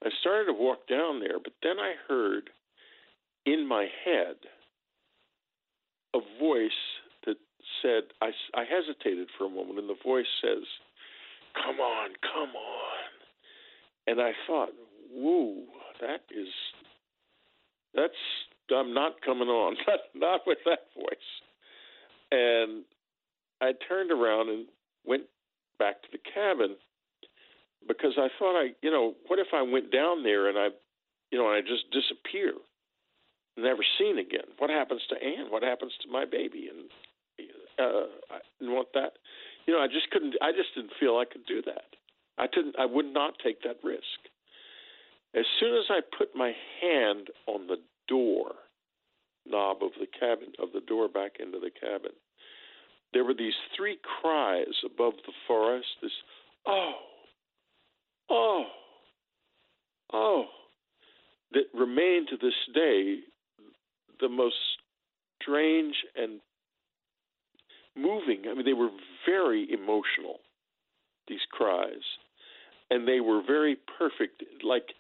I 0.04 0.10
started 0.22 0.46
to 0.46 0.54
walk 0.54 0.88
down 0.88 1.20
there, 1.20 1.40
but 1.44 1.54
then 1.62 1.80
I 1.80 1.94
heard 2.08 2.50
in 3.46 3.68
my 3.68 3.88
head 4.06 4.36
a 6.14 6.20
voice 6.40 6.72
said, 7.84 8.04
I, 8.22 8.32
I 8.56 8.64
hesitated 8.64 9.28
for 9.38 9.46
a 9.46 9.50
moment, 9.50 9.78
and 9.78 9.90
the 9.90 10.02
voice 10.04 10.26
says, 10.42 10.64
Come 11.54 11.80
on, 11.80 12.10
come 12.34 12.56
on. 12.56 13.10
And 14.08 14.20
I 14.20 14.32
thought, 14.48 14.70
whoa, 15.14 15.64
that 16.02 16.22
is 16.36 16.48
That's 17.94 18.14
I'm 18.76 18.94
not 18.94 19.22
coming 19.22 19.50
on. 19.50 19.76
Not 19.88 20.00
not 20.16 20.42
with 20.48 20.58
that 20.66 20.88
voice. 20.96 21.30
And 22.32 22.84
I 23.62 23.74
turned 23.88 24.12
around 24.12 24.50
and 24.50 24.66
went 25.06 25.24
back 25.78 26.02
to 26.02 26.08
the 26.12 26.18
cabin 26.34 26.76
because 27.88 28.14
I 28.18 28.30
thought 28.40 28.60
I, 28.60 28.70
you 28.82 28.90
know, 28.90 29.14
what 29.28 29.38
if 29.38 29.48
I 29.54 29.62
went 29.62 29.92
down 29.92 30.24
there 30.24 30.50
and 30.50 30.58
I, 30.58 30.70
you 31.30 31.38
know, 31.38 31.52
and 31.52 31.58
I 31.58 31.62
just 31.62 31.92
disappear, 31.92 32.54
never 33.58 33.84
seen 34.00 34.18
again? 34.18 34.50
What 34.58 34.72
happens 34.72 35.02
to 35.10 35.16
Anne? 35.16 35.52
What 35.52 35.62
happens 35.62 35.92
to 36.02 36.12
my 36.12 36.26
baby? 36.26 36.70
And 36.74 36.90
uh, 37.80 38.08
I 38.32 38.40
didn't 38.60 38.74
want 38.74 38.90
that. 38.94 39.14
You 39.66 39.74
know, 39.74 39.82
I 39.82 39.88
just 39.88 40.10
couldn't. 40.12 40.36
I 40.42 40.52
just 40.52 40.76
didn't 40.76 40.94
feel 41.00 41.18
I 41.18 41.26
could 41.26 41.46
do 41.46 41.62
that. 41.64 41.96
I 42.38 42.48
didn't. 42.48 42.76
I 42.78 42.86
would 42.86 43.14
not 43.14 43.36
take 43.44 43.62
that 43.64 43.78
risk. 43.84 44.20
As 45.36 45.46
soon 45.60 45.76
as 45.78 45.86
I 45.90 46.02
put 46.18 46.36
my 46.36 46.54
hand 46.82 47.28
on 47.48 47.68
the 47.68 47.78
door 48.08 48.52
knob 49.46 49.78
of 49.82 49.92
the 50.00 50.08
cabin 50.08 50.54
of 50.62 50.70
the 50.74 50.82
door 50.82 51.08
back 51.08 51.34
into 51.40 51.60
the 51.60 51.72
cabin, 51.72 52.12
there 53.14 53.24
were 53.24 53.34
these 53.34 53.54
three 53.76 53.98
cries 54.22 54.74
above 54.86 55.14
the 55.26 55.34
forest. 55.48 55.88
This 56.02 56.12
oh, 56.68 56.94
oh, 58.30 58.64
oh, 60.12 60.46
that 61.52 61.66
remain 61.74 62.26
to 62.30 62.38
this 62.38 62.54
day 62.74 63.20
the 64.20 64.30
most 64.30 64.56
strange 65.42 65.96
and 66.16 66.40
moving. 67.96 68.44
I 68.50 68.54
mean, 68.54 68.66
they 68.66 68.74
were 68.74 68.90
very 69.26 69.68
emotional, 69.72 70.40
these 71.28 71.46
cries, 71.52 72.04
and 72.90 73.08
they 73.08 73.20
were 73.20 73.42
very 73.46 73.78
perfect. 73.98 74.44
Like, 74.64 74.94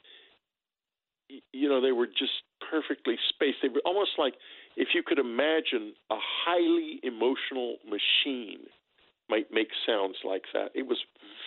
you 1.51 1.69
know, 1.69 1.81
they 1.81 1.91
were 1.91 2.07
just 2.07 2.43
perfectly 2.69 3.15
spaced. 3.29 3.57
They 3.61 3.69
were 3.69 3.81
almost 3.85 4.11
like 4.17 4.35
if 4.75 4.89
you 4.93 5.03
could 5.05 5.19
imagine 5.19 5.93
a 6.09 6.17
highly 6.45 6.99
emotional 7.03 7.77
machine 7.85 8.65
might 9.29 9.51
make 9.51 9.69
sounds 9.85 10.17
like 10.23 10.43
that. 10.53 10.71
It 10.75 10.87
was 10.87 10.97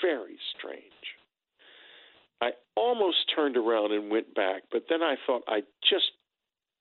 very 0.03 0.38
strange. 0.57 0.82
I 2.40 2.51
almost 2.76 3.18
turned 3.34 3.57
around 3.57 3.92
and 3.92 4.11
went 4.11 4.34
back, 4.34 4.64
but 4.70 4.84
then 4.88 5.03
I 5.03 5.16
thought, 5.26 5.42
I 5.49 5.61
just, 5.88 6.12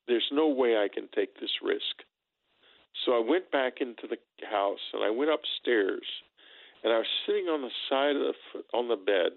there's 0.08 0.28
no 0.32 0.48
way 0.50 0.76
I 0.76 0.88
can 0.94 1.08
take 1.16 1.40
this 1.40 1.52
risk. 1.64 2.04
So 3.04 3.12
I 3.14 3.20
went 3.20 3.52
back 3.52 3.82
into 3.82 4.08
the 4.08 4.18
house 4.48 4.80
and 4.94 5.04
I 5.04 5.10
went 5.10 5.32
upstairs 5.32 6.06
and 6.84 6.94
I 6.94 6.98
was 6.98 7.08
sitting 7.26 7.46
on 7.46 7.62
the 7.62 7.74
side 7.90 8.16
of 8.16 8.22
the 8.54 8.78
on 8.78 8.88
the 8.88 8.96
bed 8.96 9.34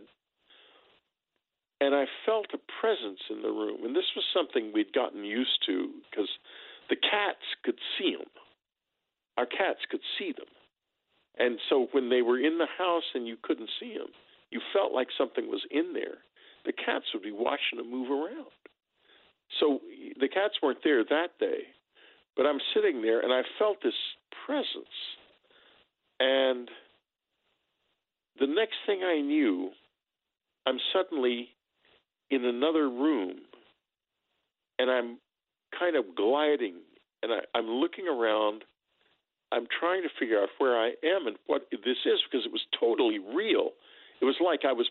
and 1.80 1.94
I 1.94 2.04
felt 2.26 2.46
a 2.54 2.58
presence 2.80 3.20
in 3.30 3.42
the 3.42 3.48
room. 3.48 3.84
And 3.84 3.94
this 3.94 4.10
was 4.16 4.24
something 4.34 4.72
we'd 4.72 4.92
gotten 4.92 5.24
used 5.24 5.64
to 5.66 5.90
because 6.10 6.28
the 6.90 6.96
cats 6.96 7.44
could 7.64 7.78
see 7.96 8.16
them. 8.16 8.30
Our 9.36 9.46
cats 9.46 9.80
could 9.90 10.02
see 10.18 10.32
them. 10.32 10.50
And 11.38 11.58
so 11.68 11.86
when 11.92 12.10
they 12.10 12.22
were 12.22 12.38
in 12.38 12.58
the 12.58 12.66
house 12.78 13.06
and 13.14 13.26
you 13.28 13.36
couldn't 13.40 13.70
see 13.78 13.94
them, 13.96 14.08
you 14.50 14.60
felt 14.72 14.92
like 14.92 15.08
something 15.16 15.48
was 15.48 15.64
in 15.70 15.92
there. 15.92 16.18
The 16.66 16.72
cats 16.72 17.06
would 17.14 17.22
be 17.22 17.32
watching 17.32 17.78
them 17.78 17.90
move 17.90 18.10
around. 18.10 18.50
So 19.60 19.80
the 20.20 20.28
cats 20.28 20.54
weren't 20.62 20.82
there 20.82 21.04
that 21.04 21.38
day, 21.38 21.70
but 22.38 22.46
I'm 22.46 22.60
sitting 22.72 23.02
there 23.02 23.20
and 23.20 23.32
I 23.32 23.42
felt 23.58 23.82
this 23.82 23.92
presence. 24.46 24.86
And 26.20 26.70
the 28.38 28.46
next 28.46 28.76
thing 28.86 29.00
I 29.02 29.20
knew, 29.20 29.70
I'm 30.64 30.78
suddenly 30.92 31.48
in 32.30 32.44
another 32.44 32.88
room 32.88 33.38
and 34.78 34.88
I'm 34.88 35.18
kind 35.76 35.96
of 35.96 36.14
gliding 36.16 36.76
and 37.24 37.32
I, 37.32 37.58
I'm 37.58 37.66
looking 37.66 38.06
around. 38.06 38.62
I'm 39.50 39.66
trying 39.80 40.02
to 40.02 40.08
figure 40.20 40.40
out 40.40 40.50
where 40.58 40.78
I 40.78 40.92
am 41.04 41.26
and 41.26 41.36
what 41.46 41.62
this 41.72 41.80
is 42.06 42.20
because 42.30 42.46
it 42.46 42.52
was 42.52 42.62
totally 42.78 43.18
real. 43.18 43.70
It 44.20 44.26
was 44.26 44.36
like 44.44 44.60
I 44.64 44.72
was 44.72 44.88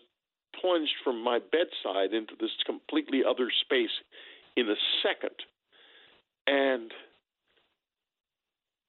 plunged 0.60 0.94
from 1.02 1.22
my 1.22 1.38
bedside 1.38 2.12
into 2.12 2.34
this 2.38 2.50
completely 2.66 3.22
other 3.26 3.50
space 3.64 3.94
in 4.56 4.68
a 4.68 4.74
second. 5.02 5.36
And 6.46 6.92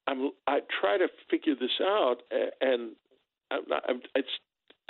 I'm 0.09 0.31
I 0.47 0.59
try 0.81 0.97
to 0.97 1.07
figure 1.29 1.53
this 1.53 1.79
out, 1.81 2.17
and 2.61 2.91
I'm, 3.51 3.61
I'm 3.87 4.01
it's 4.15 4.27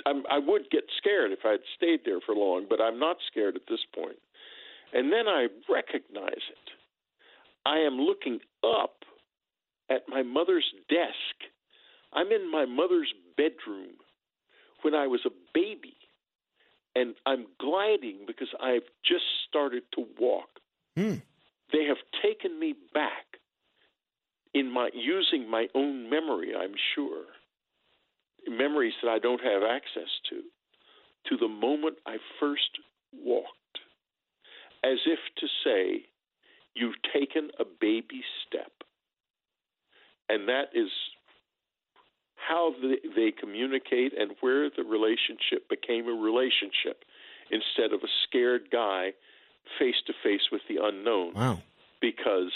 I'm, 0.06 0.22
I 0.30 0.38
would 0.38 0.70
get 0.70 0.84
scared 0.96 1.30
if 1.30 1.40
I'd 1.44 1.60
stayed 1.76 2.00
there 2.06 2.20
for 2.24 2.34
long, 2.34 2.66
but 2.68 2.80
I'm 2.80 2.98
not 2.98 3.18
scared 3.30 3.54
at 3.54 3.62
this 3.68 3.80
point. 3.94 4.16
And 4.94 5.12
then 5.12 5.28
I 5.28 5.48
recognize 5.68 6.32
it. 6.32 6.70
I 7.66 7.80
am 7.80 7.98
looking 7.98 8.40
up 8.64 9.04
at 9.90 10.08
my 10.08 10.22
mother's 10.22 10.64
desk. 10.88 11.52
I'm 12.14 12.32
in 12.32 12.50
my 12.50 12.64
mother's 12.64 13.12
bedroom 13.36 13.92
when 14.82 14.94
I 14.94 15.06
was 15.06 15.20
a 15.26 15.30
baby, 15.52 15.96
and 16.96 17.14
I'm 17.26 17.46
gliding 17.60 18.20
because 18.26 18.48
I've 18.60 18.88
just 19.04 19.24
started 19.48 19.82
to 19.96 20.06
walk. 20.18 20.48
Hmm. 20.96 21.16
They 21.72 21.84
have 21.84 21.98
taken 22.22 22.58
me 22.58 22.74
back 22.94 23.29
in 24.54 24.72
my 24.72 24.90
using 24.92 25.48
my 25.50 25.66
own 25.74 26.10
memory, 26.10 26.52
I'm 26.56 26.74
sure 26.94 27.24
memories 28.48 28.94
that 29.02 29.10
I 29.10 29.18
don't 29.18 29.42
have 29.42 29.62
access 29.62 30.10
to, 30.30 30.42
to 31.28 31.36
the 31.36 31.48
moment 31.48 31.98
I 32.06 32.16
first 32.38 32.78
walked, 33.12 33.78
as 34.84 34.98
if 35.06 35.18
to 35.38 35.46
say, 35.64 36.06
You've 36.74 36.94
taken 37.12 37.50
a 37.58 37.64
baby 37.64 38.22
step. 38.46 38.70
And 40.28 40.48
that 40.48 40.70
is 40.72 40.88
how 42.36 42.72
they 43.16 43.32
communicate 43.32 44.12
and 44.16 44.32
where 44.40 44.70
the 44.70 44.84
relationship 44.84 45.68
became 45.68 46.06
a 46.06 46.12
relationship 46.12 47.04
instead 47.50 47.92
of 47.92 48.02
a 48.04 48.12
scared 48.26 48.70
guy 48.70 49.10
face 49.78 49.96
to 50.06 50.12
face 50.22 50.48
with 50.52 50.62
the 50.68 50.78
unknown. 50.80 51.34
Wow. 51.34 51.58
Because 52.00 52.52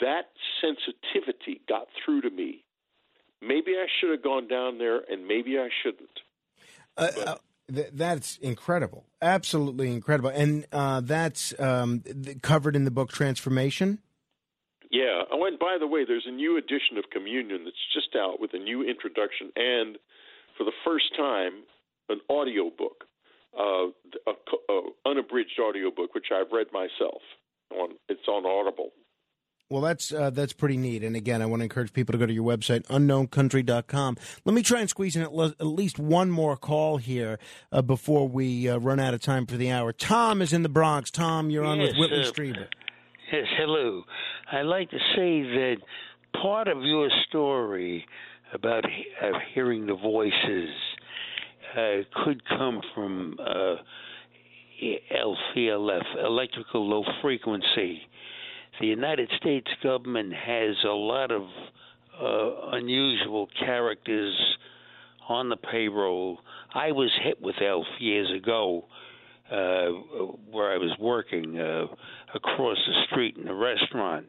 that 0.00 0.30
sensitivity 0.60 1.60
got 1.68 1.88
through 2.04 2.22
to 2.22 2.30
me 2.30 2.64
maybe 3.42 3.72
I 3.72 3.86
should 4.00 4.10
have 4.10 4.22
gone 4.22 4.48
down 4.48 4.78
there, 4.78 5.00
and 5.10 5.26
maybe 5.26 5.58
I 5.58 5.68
shouldn't. 5.82 6.20
Uh, 6.96 7.08
uh, 7.26 7.34
th- 7.74 7.90
that's 7.92 8.36
incredible, 8.38 9.04
absolutely 9.20 9.90
incredible, 9.90 10.30
and 10.30 10.66
uh, 10.72 11.00
that's 11.00 11.58
um, 11.58 12.00
th- 12.00 12.40
covered 12.42 12.76
in 12.76 12.84
the 12.84 12.90
book 12.90 13.10
Transformation. 13.10 13.98
Yeah. 14.90 15.22
Oh, 15.32 15.44
and 15.46 15.58
by 15.58 15.76
the 15.80 15.86
way, 15.86 16.04
there's 16.06 16.26
a 16.26 16.32
new 16.32 16.56
edition 16.56 16.98
of 16.98 17.04
Communion 17.10 17.64
that's 17.64 17.76
just 17.94 18.14
out 18.14 18.40
with 18.40 18.52
a 18.54 18.58
new 18.58 18.82
introduction 18.82 19.50
and, 19.56 19.96
for 20.56 20.64
the 20.64 20.72
first 20.84 21.16
time, 21.16 21.64
an 22.10 22.20
audio 22.28 22.70
book, 22.70 23.04
uh, 23.58 23.88
a, 24.28 24.72
a 24.72 24.80
unabridged 25.06 25.58
audio 25.58 25.90
book, 25.90 26.14
which 26.14 26.26
I've 26.32 26.52
read 26.52 26.66
myself. 26.72 27.22
On 27.70 27.96
it's 28.10 28.28
on 28.28 28.44
Audible. 28.44 28.90
Well, 29.72 29.80
that's 29.80 30.12
uh, 30.12 30.28
that's 30.28 30.52
pretty 30.52 30.76
neat. 30.76 31.02
And 31.02 31.16
again, 31.16 31.40
I 31.40 31.46
want 31.46 31.60
to 31.60 31.64
encourage 31.64 31.94
people 31.94 32.12
to 32.12 32.18
go 32.18 32.26
to 32.26 32.32
your 32.32 32.44
website, 32.44 32.82
unknowncountry.com. 32.88 34.18
Let 34.44 34.54
me 34.54 34.62
try 34.62 34.80
and 34.80 34.90
squeeze 34.90 35.16
in 35.16 35.22
at, 35.22 35.32
le- 35.32 35.54
at 35.58 35.66
least 35.66 35.98
one 35.98 36.30
more 36.30 36.58
call 36.58 36.98
here 36.98 37.38
uh, 37.72 37.80
before 37.80 38.28
we 38.28 38.68
uh, 38.68 38.76
run 38.76 39.00
out 39.00 39.14
of 39.14 39.22
time 39.22 39.46
for 39.46 39.56
the 39.56 39.70
hour. 39.70 39.94
Tom 39.94 40.42
is 40.42 40.52
in 40.52 40.62
the 40.62 40.68
Bronx. 40.68 41.10
Tom, 41.10 41.48
you're 41.48 41.64
on 41.64 41.80
yes, 41.80 41.94
with 41.96 42.10
Whitley 42.10 42.20
uh, 42.20 42.30
Strieber. 42.30 42.66
Yes, 43.32 43.46
hello. 43.56 44.02
I'd 44.52 44.66
like 44.66 44.90
to 44.90 44.98
say 45.16 45.40
that 45.40 45.76
part 46.34 46.68
of 46.68 46.82
your 46.82 47.08
story 47.30 48.04
about 48.52 48.84
he- 48.84 49.06
uh, 49.26 49.38
hearing 49.54 49.86
the 49.86 49.96
voices 49.96 50.68
uh, 51.74 52.22
could 52.22 52.46
come 52.46 52.82
from 52.94 53.38
uh, 53.40 53.76
LFLF, 55.56 56.02
electrical 56.22 56.86
low 56.86 57.04
frequency 57.22 58.02
the 58.82 58.88
United 58.88 59.30
States 59.40 59.68
government 59.80 60.32
has 60.34 60.74
a 60.84 60.88
lot 60.88 61.30
of 61.30 61.42
uh, 62.20 62.76
unusual 62.76 63.48
characters 63.64 64.34
on 65.28 65.48
the 65.48 65.56
payroll. 65.56 66.40
I 66.74 66.90
was 66.90 67.08
hit 67.22 67.40
with 67.40 67.54
ELF 67.62 67.86
years 68.00 68.28
ago 68.36 68.86
uh, 69.52 69.86
where 70.50 70.72
I 70.72 70.78
was 70.78 70.90
working 70.98 71.60
uh, 71.60 71.84
across 72.34 72.76
the 72.88 73.04
street 73.06 73.36
in 73.36 73.46
a 73.46 73.54
restaurant. 73.54 74.26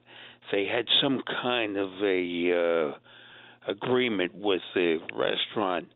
They 0.51 0.65
had 0.65 0.85
some 1.01 1.23
kind 1.41 1.75
of 1.75 1.89
a 2.03 2.91
uh, 2.91 3.71
agreement 3.71 4.35
with 4.35 4.61
the 4.75 4.99
restaurant 5.15 5.87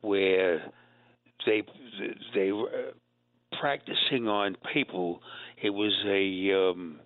where 0.00 0.72
they 1.46 1.62
they 2.34 2.50
were 2.50 2.94
practicing 3.60 4.26
on 4.26 4.56
people. 4.74 5.20
It 5.62 5.70
was 5.70 5.94
a 6.04 6.70
um, 6.72 6.98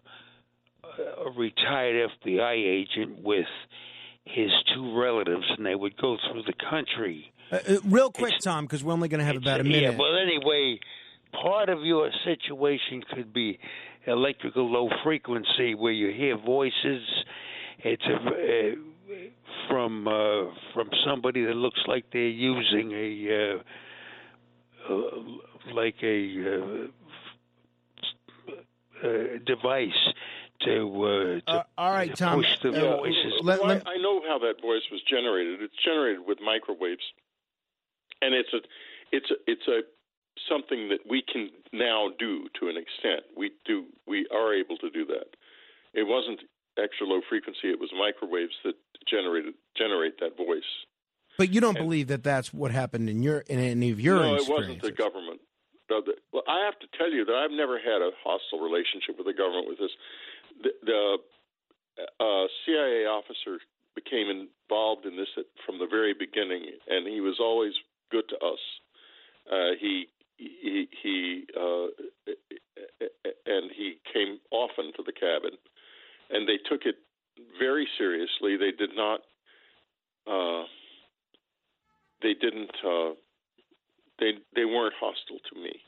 a 1.27 1.31
retired 1.31 2.11
FBI 2.25 2.53
agent 2.53 3.23
with 3.23 3.47
his 4.25 4.51
two 4.75 4.99
relatives, 4.99 5.45
and 5.57 5.67
they 5.67 5.75
would 5.75 5.97
go 5.97 6.17
through 6.31 6.43
the 6.43 6.55
country. 6.71 7.33
Uh, 7.51 7.57
uh, 7.57 7.77
real 7.85 8.11
quick, 8.11 8.35
Tom, 8.43 8.65
because 8.65 8.85
we're 8.85 8.93
only 8.93 9.09
going 9.09 9.19
to 9.19 9.25
have 9.25 9.37
about 9.37 9.61
a 9.61 9.65
minute. 9.65 9.83
Yeah, 9.83 9.99
well, 9.99 10.17
anyway, 10.17 10.79
part 11.33 11.69
of 11.69 11.83
your 11.85 12.11
situation 12.25 13.03
could 13.15 13.33
be 13.33 13.59
electrical 14.07 14.71
low 14.71 14.89
frequency, 15.05 15.75
where 15.75 15.93
you 15.93 16.13
hear 16.17 16.37
voices. 16.39 17.03
It's 17.83 18.05
a, 18.05 18.15
uh, 18.15 19.15
from 19.69 20.07
uh, 20.07 20.53
from 20.75 20.91
somebody 21.07 21.45
that 21.45 21.55
looks 21.57 21.81
like 21.87 22.05
they're 22.13 22.29
using 22.29 22.93
a 22.93 23.59
uh, 24.89 24.93
uh, 24.93 25.75
like 25.75 25.97
a 26.03 26.45
uh, 26.47 26.87
uh, 29.07 29.39
device 29.47 30.13
to, 30.61 31.05
uh, 31.05 31.41
to 31.41 31.43
Uh, 31.47 31.63
all 31.79 31.91
right, 31.93 32.15
Tom. 32.15 32.39
push 32.43 32.59
the 32.61 32.69
uh, 32.71 32.97
voices. 32.99 33.33
let- 33.43 33.61
Well, 33.61 33.69
let- 33.69 33.87
I 33.87 33.95
I 33.95 33.97
know 33.99 34.23
how 34.27 34.39
that 34.39 34.61
voice 34.61 34.83
was 34.91 35.03
generated. 35.03 35.63
It's 35.63 35.77
generated 35.83 36.27
with 36.27 36.41
microwaves, 36.41 37.05
and 38.23 38.35
it's 38.35 38.53
a, 38.53 38.61
it's 39.13 39.31
a, 39.31 39.35
it's 39.47 39.67
a 39.69 39.83
something 40.49 40.89
that 40.89 41.01
we 41.09 41.23
can 41.23 41.51
now 41.73 42.11
do 42.19 42.49
to 42.61 42.69
an 42.69 42.77
extent. 42.77 43.23
We 43.37 43.53
do, 43.67 43.87
we 44.07 44.27
are 44.33 44.55
able 44.55 44.77
to 44.79 44.91
do 44.91 45.05
that. 45.07 45.37
It 45.93 46.05
wasn't 46.07 46.41
extra 46.79 47.07
low 47.07 47.21
frequency; 47.29 47.69
it 47.71 47.81
was 47.81 47.91
microwaves 47.93 48.55
that 48.65 48.75
generated 49.09 49.55
generate 49.77 50.19
that 50.21 50.37
voice. 50.37 50.63
but 51.39 51.51
you 51.51 51.61
don't 51.61 51.77
believe 51.79 52.09
that 52.09 52.23
that's 52.23 52.53
what 52.53 52.71
happened 52.71 53.09
in 53.09 53.23
your 53.23 53.41
in 53.49 53.59
any 53.59 53.91
of 53.91 54.01
your 54.01 54.17
no, 54.17 54.35
it 54.37 54.49
wasn't 54.49 54.81
the 54.83 54.93
government. 54.93 55.41
Well, 56.33 56.45
I 56.47 56.65
have 56.65 56.79
to 56.79 56.87
tell 56.97 57.11
you 57.11 57.25
that 57.25 57.35
I've 57.35 57.51
never 57.51 57.77
had 57.77 58.01
a 58.01 58.11
hostile 58.23 58.61
relationship 58.61 59.19
with 59.19 59.27
the 59.27 59.33
government 59.35 59.67
with 59.67 59.79
this. 59.79 59.91
The, 60.63 60.71
the 60.85 61.17
uh, 62.21 62.47
CIA 62.65 63.07
officer 63.07 63.59
became 63.95 64.29
involved 64.29 65.07
in 65.07 65.17
this 65.17 65.29
from 65.67 65.79
the 65.79 65.87
very 65.91 66.15
beginning, 66.15 66.65
and 66.89 67.07
he 67.07 67.21
was 67.21 67.39
always 67.41 67.73
good 68.11 68.25
to 68.29 68.37
us. 68.37 68.59
Uh, 69.51 69.75
he 69.81 70.07
he 70.37 70.89
he 71.03 71.45
uh, 71.57 71.87
and 73.47 73.71
he 73.77 73.97
came 74.13 74.39
often 74.51 74.93
to 74.97 75.03
the 75.05 75.13
cabin, 75.13 75.59
and 76.31 76.49
they 76.49 76.59
took 76.69 76.83
it 76.85 76.97
very 77.59 77.89
seriously. 77.99 78.57
They 78.57 78.73
did 78.73 78.91
not. 78.95 79.21
Uh, 80.27 80.65
they 82.23 82.35
didn't. 82.35 82.71
Uh, 82.85 83.15
they 84.19 84.33
they 84.55 84.65
weren't 84.65 84.95
hostile 85.01 85.41
to 85.53 85.61
me. 85.61 85.81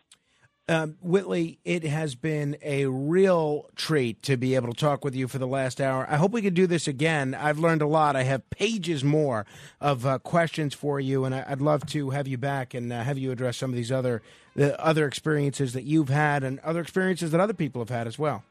Um, 0.69 0.97
Whitley, 1.03 1.59
it 1.65 1.83
has 1.83 2.15
been 2.15 2.57
a 2.63 2.87
real 2.87 3.69
treat 3.75 4.23
to 4.23 4.37
be 4.37 4.55
able 4.55 4.69
to 4.73 4.79
talk 4.79 5.05
with 5.05 5.15
you 5.15 5.27
for 5.27 5.39
the 5.39 5.47
last 5.47 5.81
hour. 5.81 6.07
I 6.09 6.17
hope 6.17 6.31
we 6.31 6.41
could 6.41 6.55
do 6.55 6.69
this 6.69 6.87
again. 6.87 7.35
I've 7.35 7.59
learned 7.59 7.83
a 7.83 7.87
lot. 7.87 8.15
I 8.15 8.23
have 8.23 8.49
pages 8.49 9.03
more 9.03 9.45
of 9.81 10.07
uh, 10.07 10.19
questions 10.21 10.73
for 10.73 11.01
you, 11.01 11.25
and 11.25 11.35
I- 11.35 11.45
I'd 11.49 11.61
love 11.61 11.85
to 11.87 12.11
have 12.11 12.29
you 12.29 12.39
back 12.39 12.75
and 12.75 12.93
uh, 12.93 13.03
have 13.03 13.19
you 13.19 13.33
address 13.33 13.57
some 13.57 13.71
of 13.71 13.77
these 13.77 13.91
other 13.91 14.23
the 14.55 14.79
other 14.83 15.07
experiences 15.07 15.73
that 15.73 15.85
you've 15.85 16.11
had 16.11 16.45
and 16.45 16.59
other 16.61 16.81
experiences 16.81 17.31
that 17.33 17.41
other 17.41 17.55
people 17.55 17.81
have 17.81 17.89
had 17.89 18.07
as 18.07 18.19
well. 18.19 18.45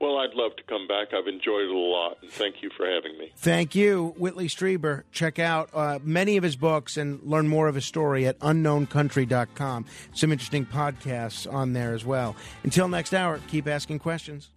Well, 0.00 0.18
I'd 0.18 0.34
love 0.34 0.54
to 0.56 0.62
come 0.62 0.86
back. 0.86 1.08
I've 1.12 1.26
enjoyed 1.26 1.64
it 1.64 1.74
a 1.74 1.76
lot, 1.76 2.18
and 2.22 2.30
thank 2.30 2.62
you 2.62 2.70
for 2.76 2.86
having 2.86 3.18
me. 3.18 3.32
Thank 3.36 3.74
you, 3.74 4.14
Whitley 4.16 4.46
Strieber. 4.46 5.02
Check 5.10 5.40
out 5.40 5.70
uh, 5.74 5.98
many 6.02 6.36
of 6.36 6.44
his 6.44 6.54
books 6.54 6.96
and 6.96 7.20
learn 7.24 7.48
more 7.48 7.66
of 7.66 7.74
his 7.74 7.84
story 7.84 8.24
at 8.26 8.38
unknowncountry.com. 8.38 9.86
Some 10.14 10.30
interesting 10.30 10.66
podcasts 10.66 11.52
on 11.52 11.72
there 11.72 11.94
as 11.94 12.04
well. 12.04 12.36
Until 12.62 12.86
next 12.86 13.12
hour, 13.12 13.40
keep 13.48 13.66
asking 13.66 13.98
questions. 13.98 14.50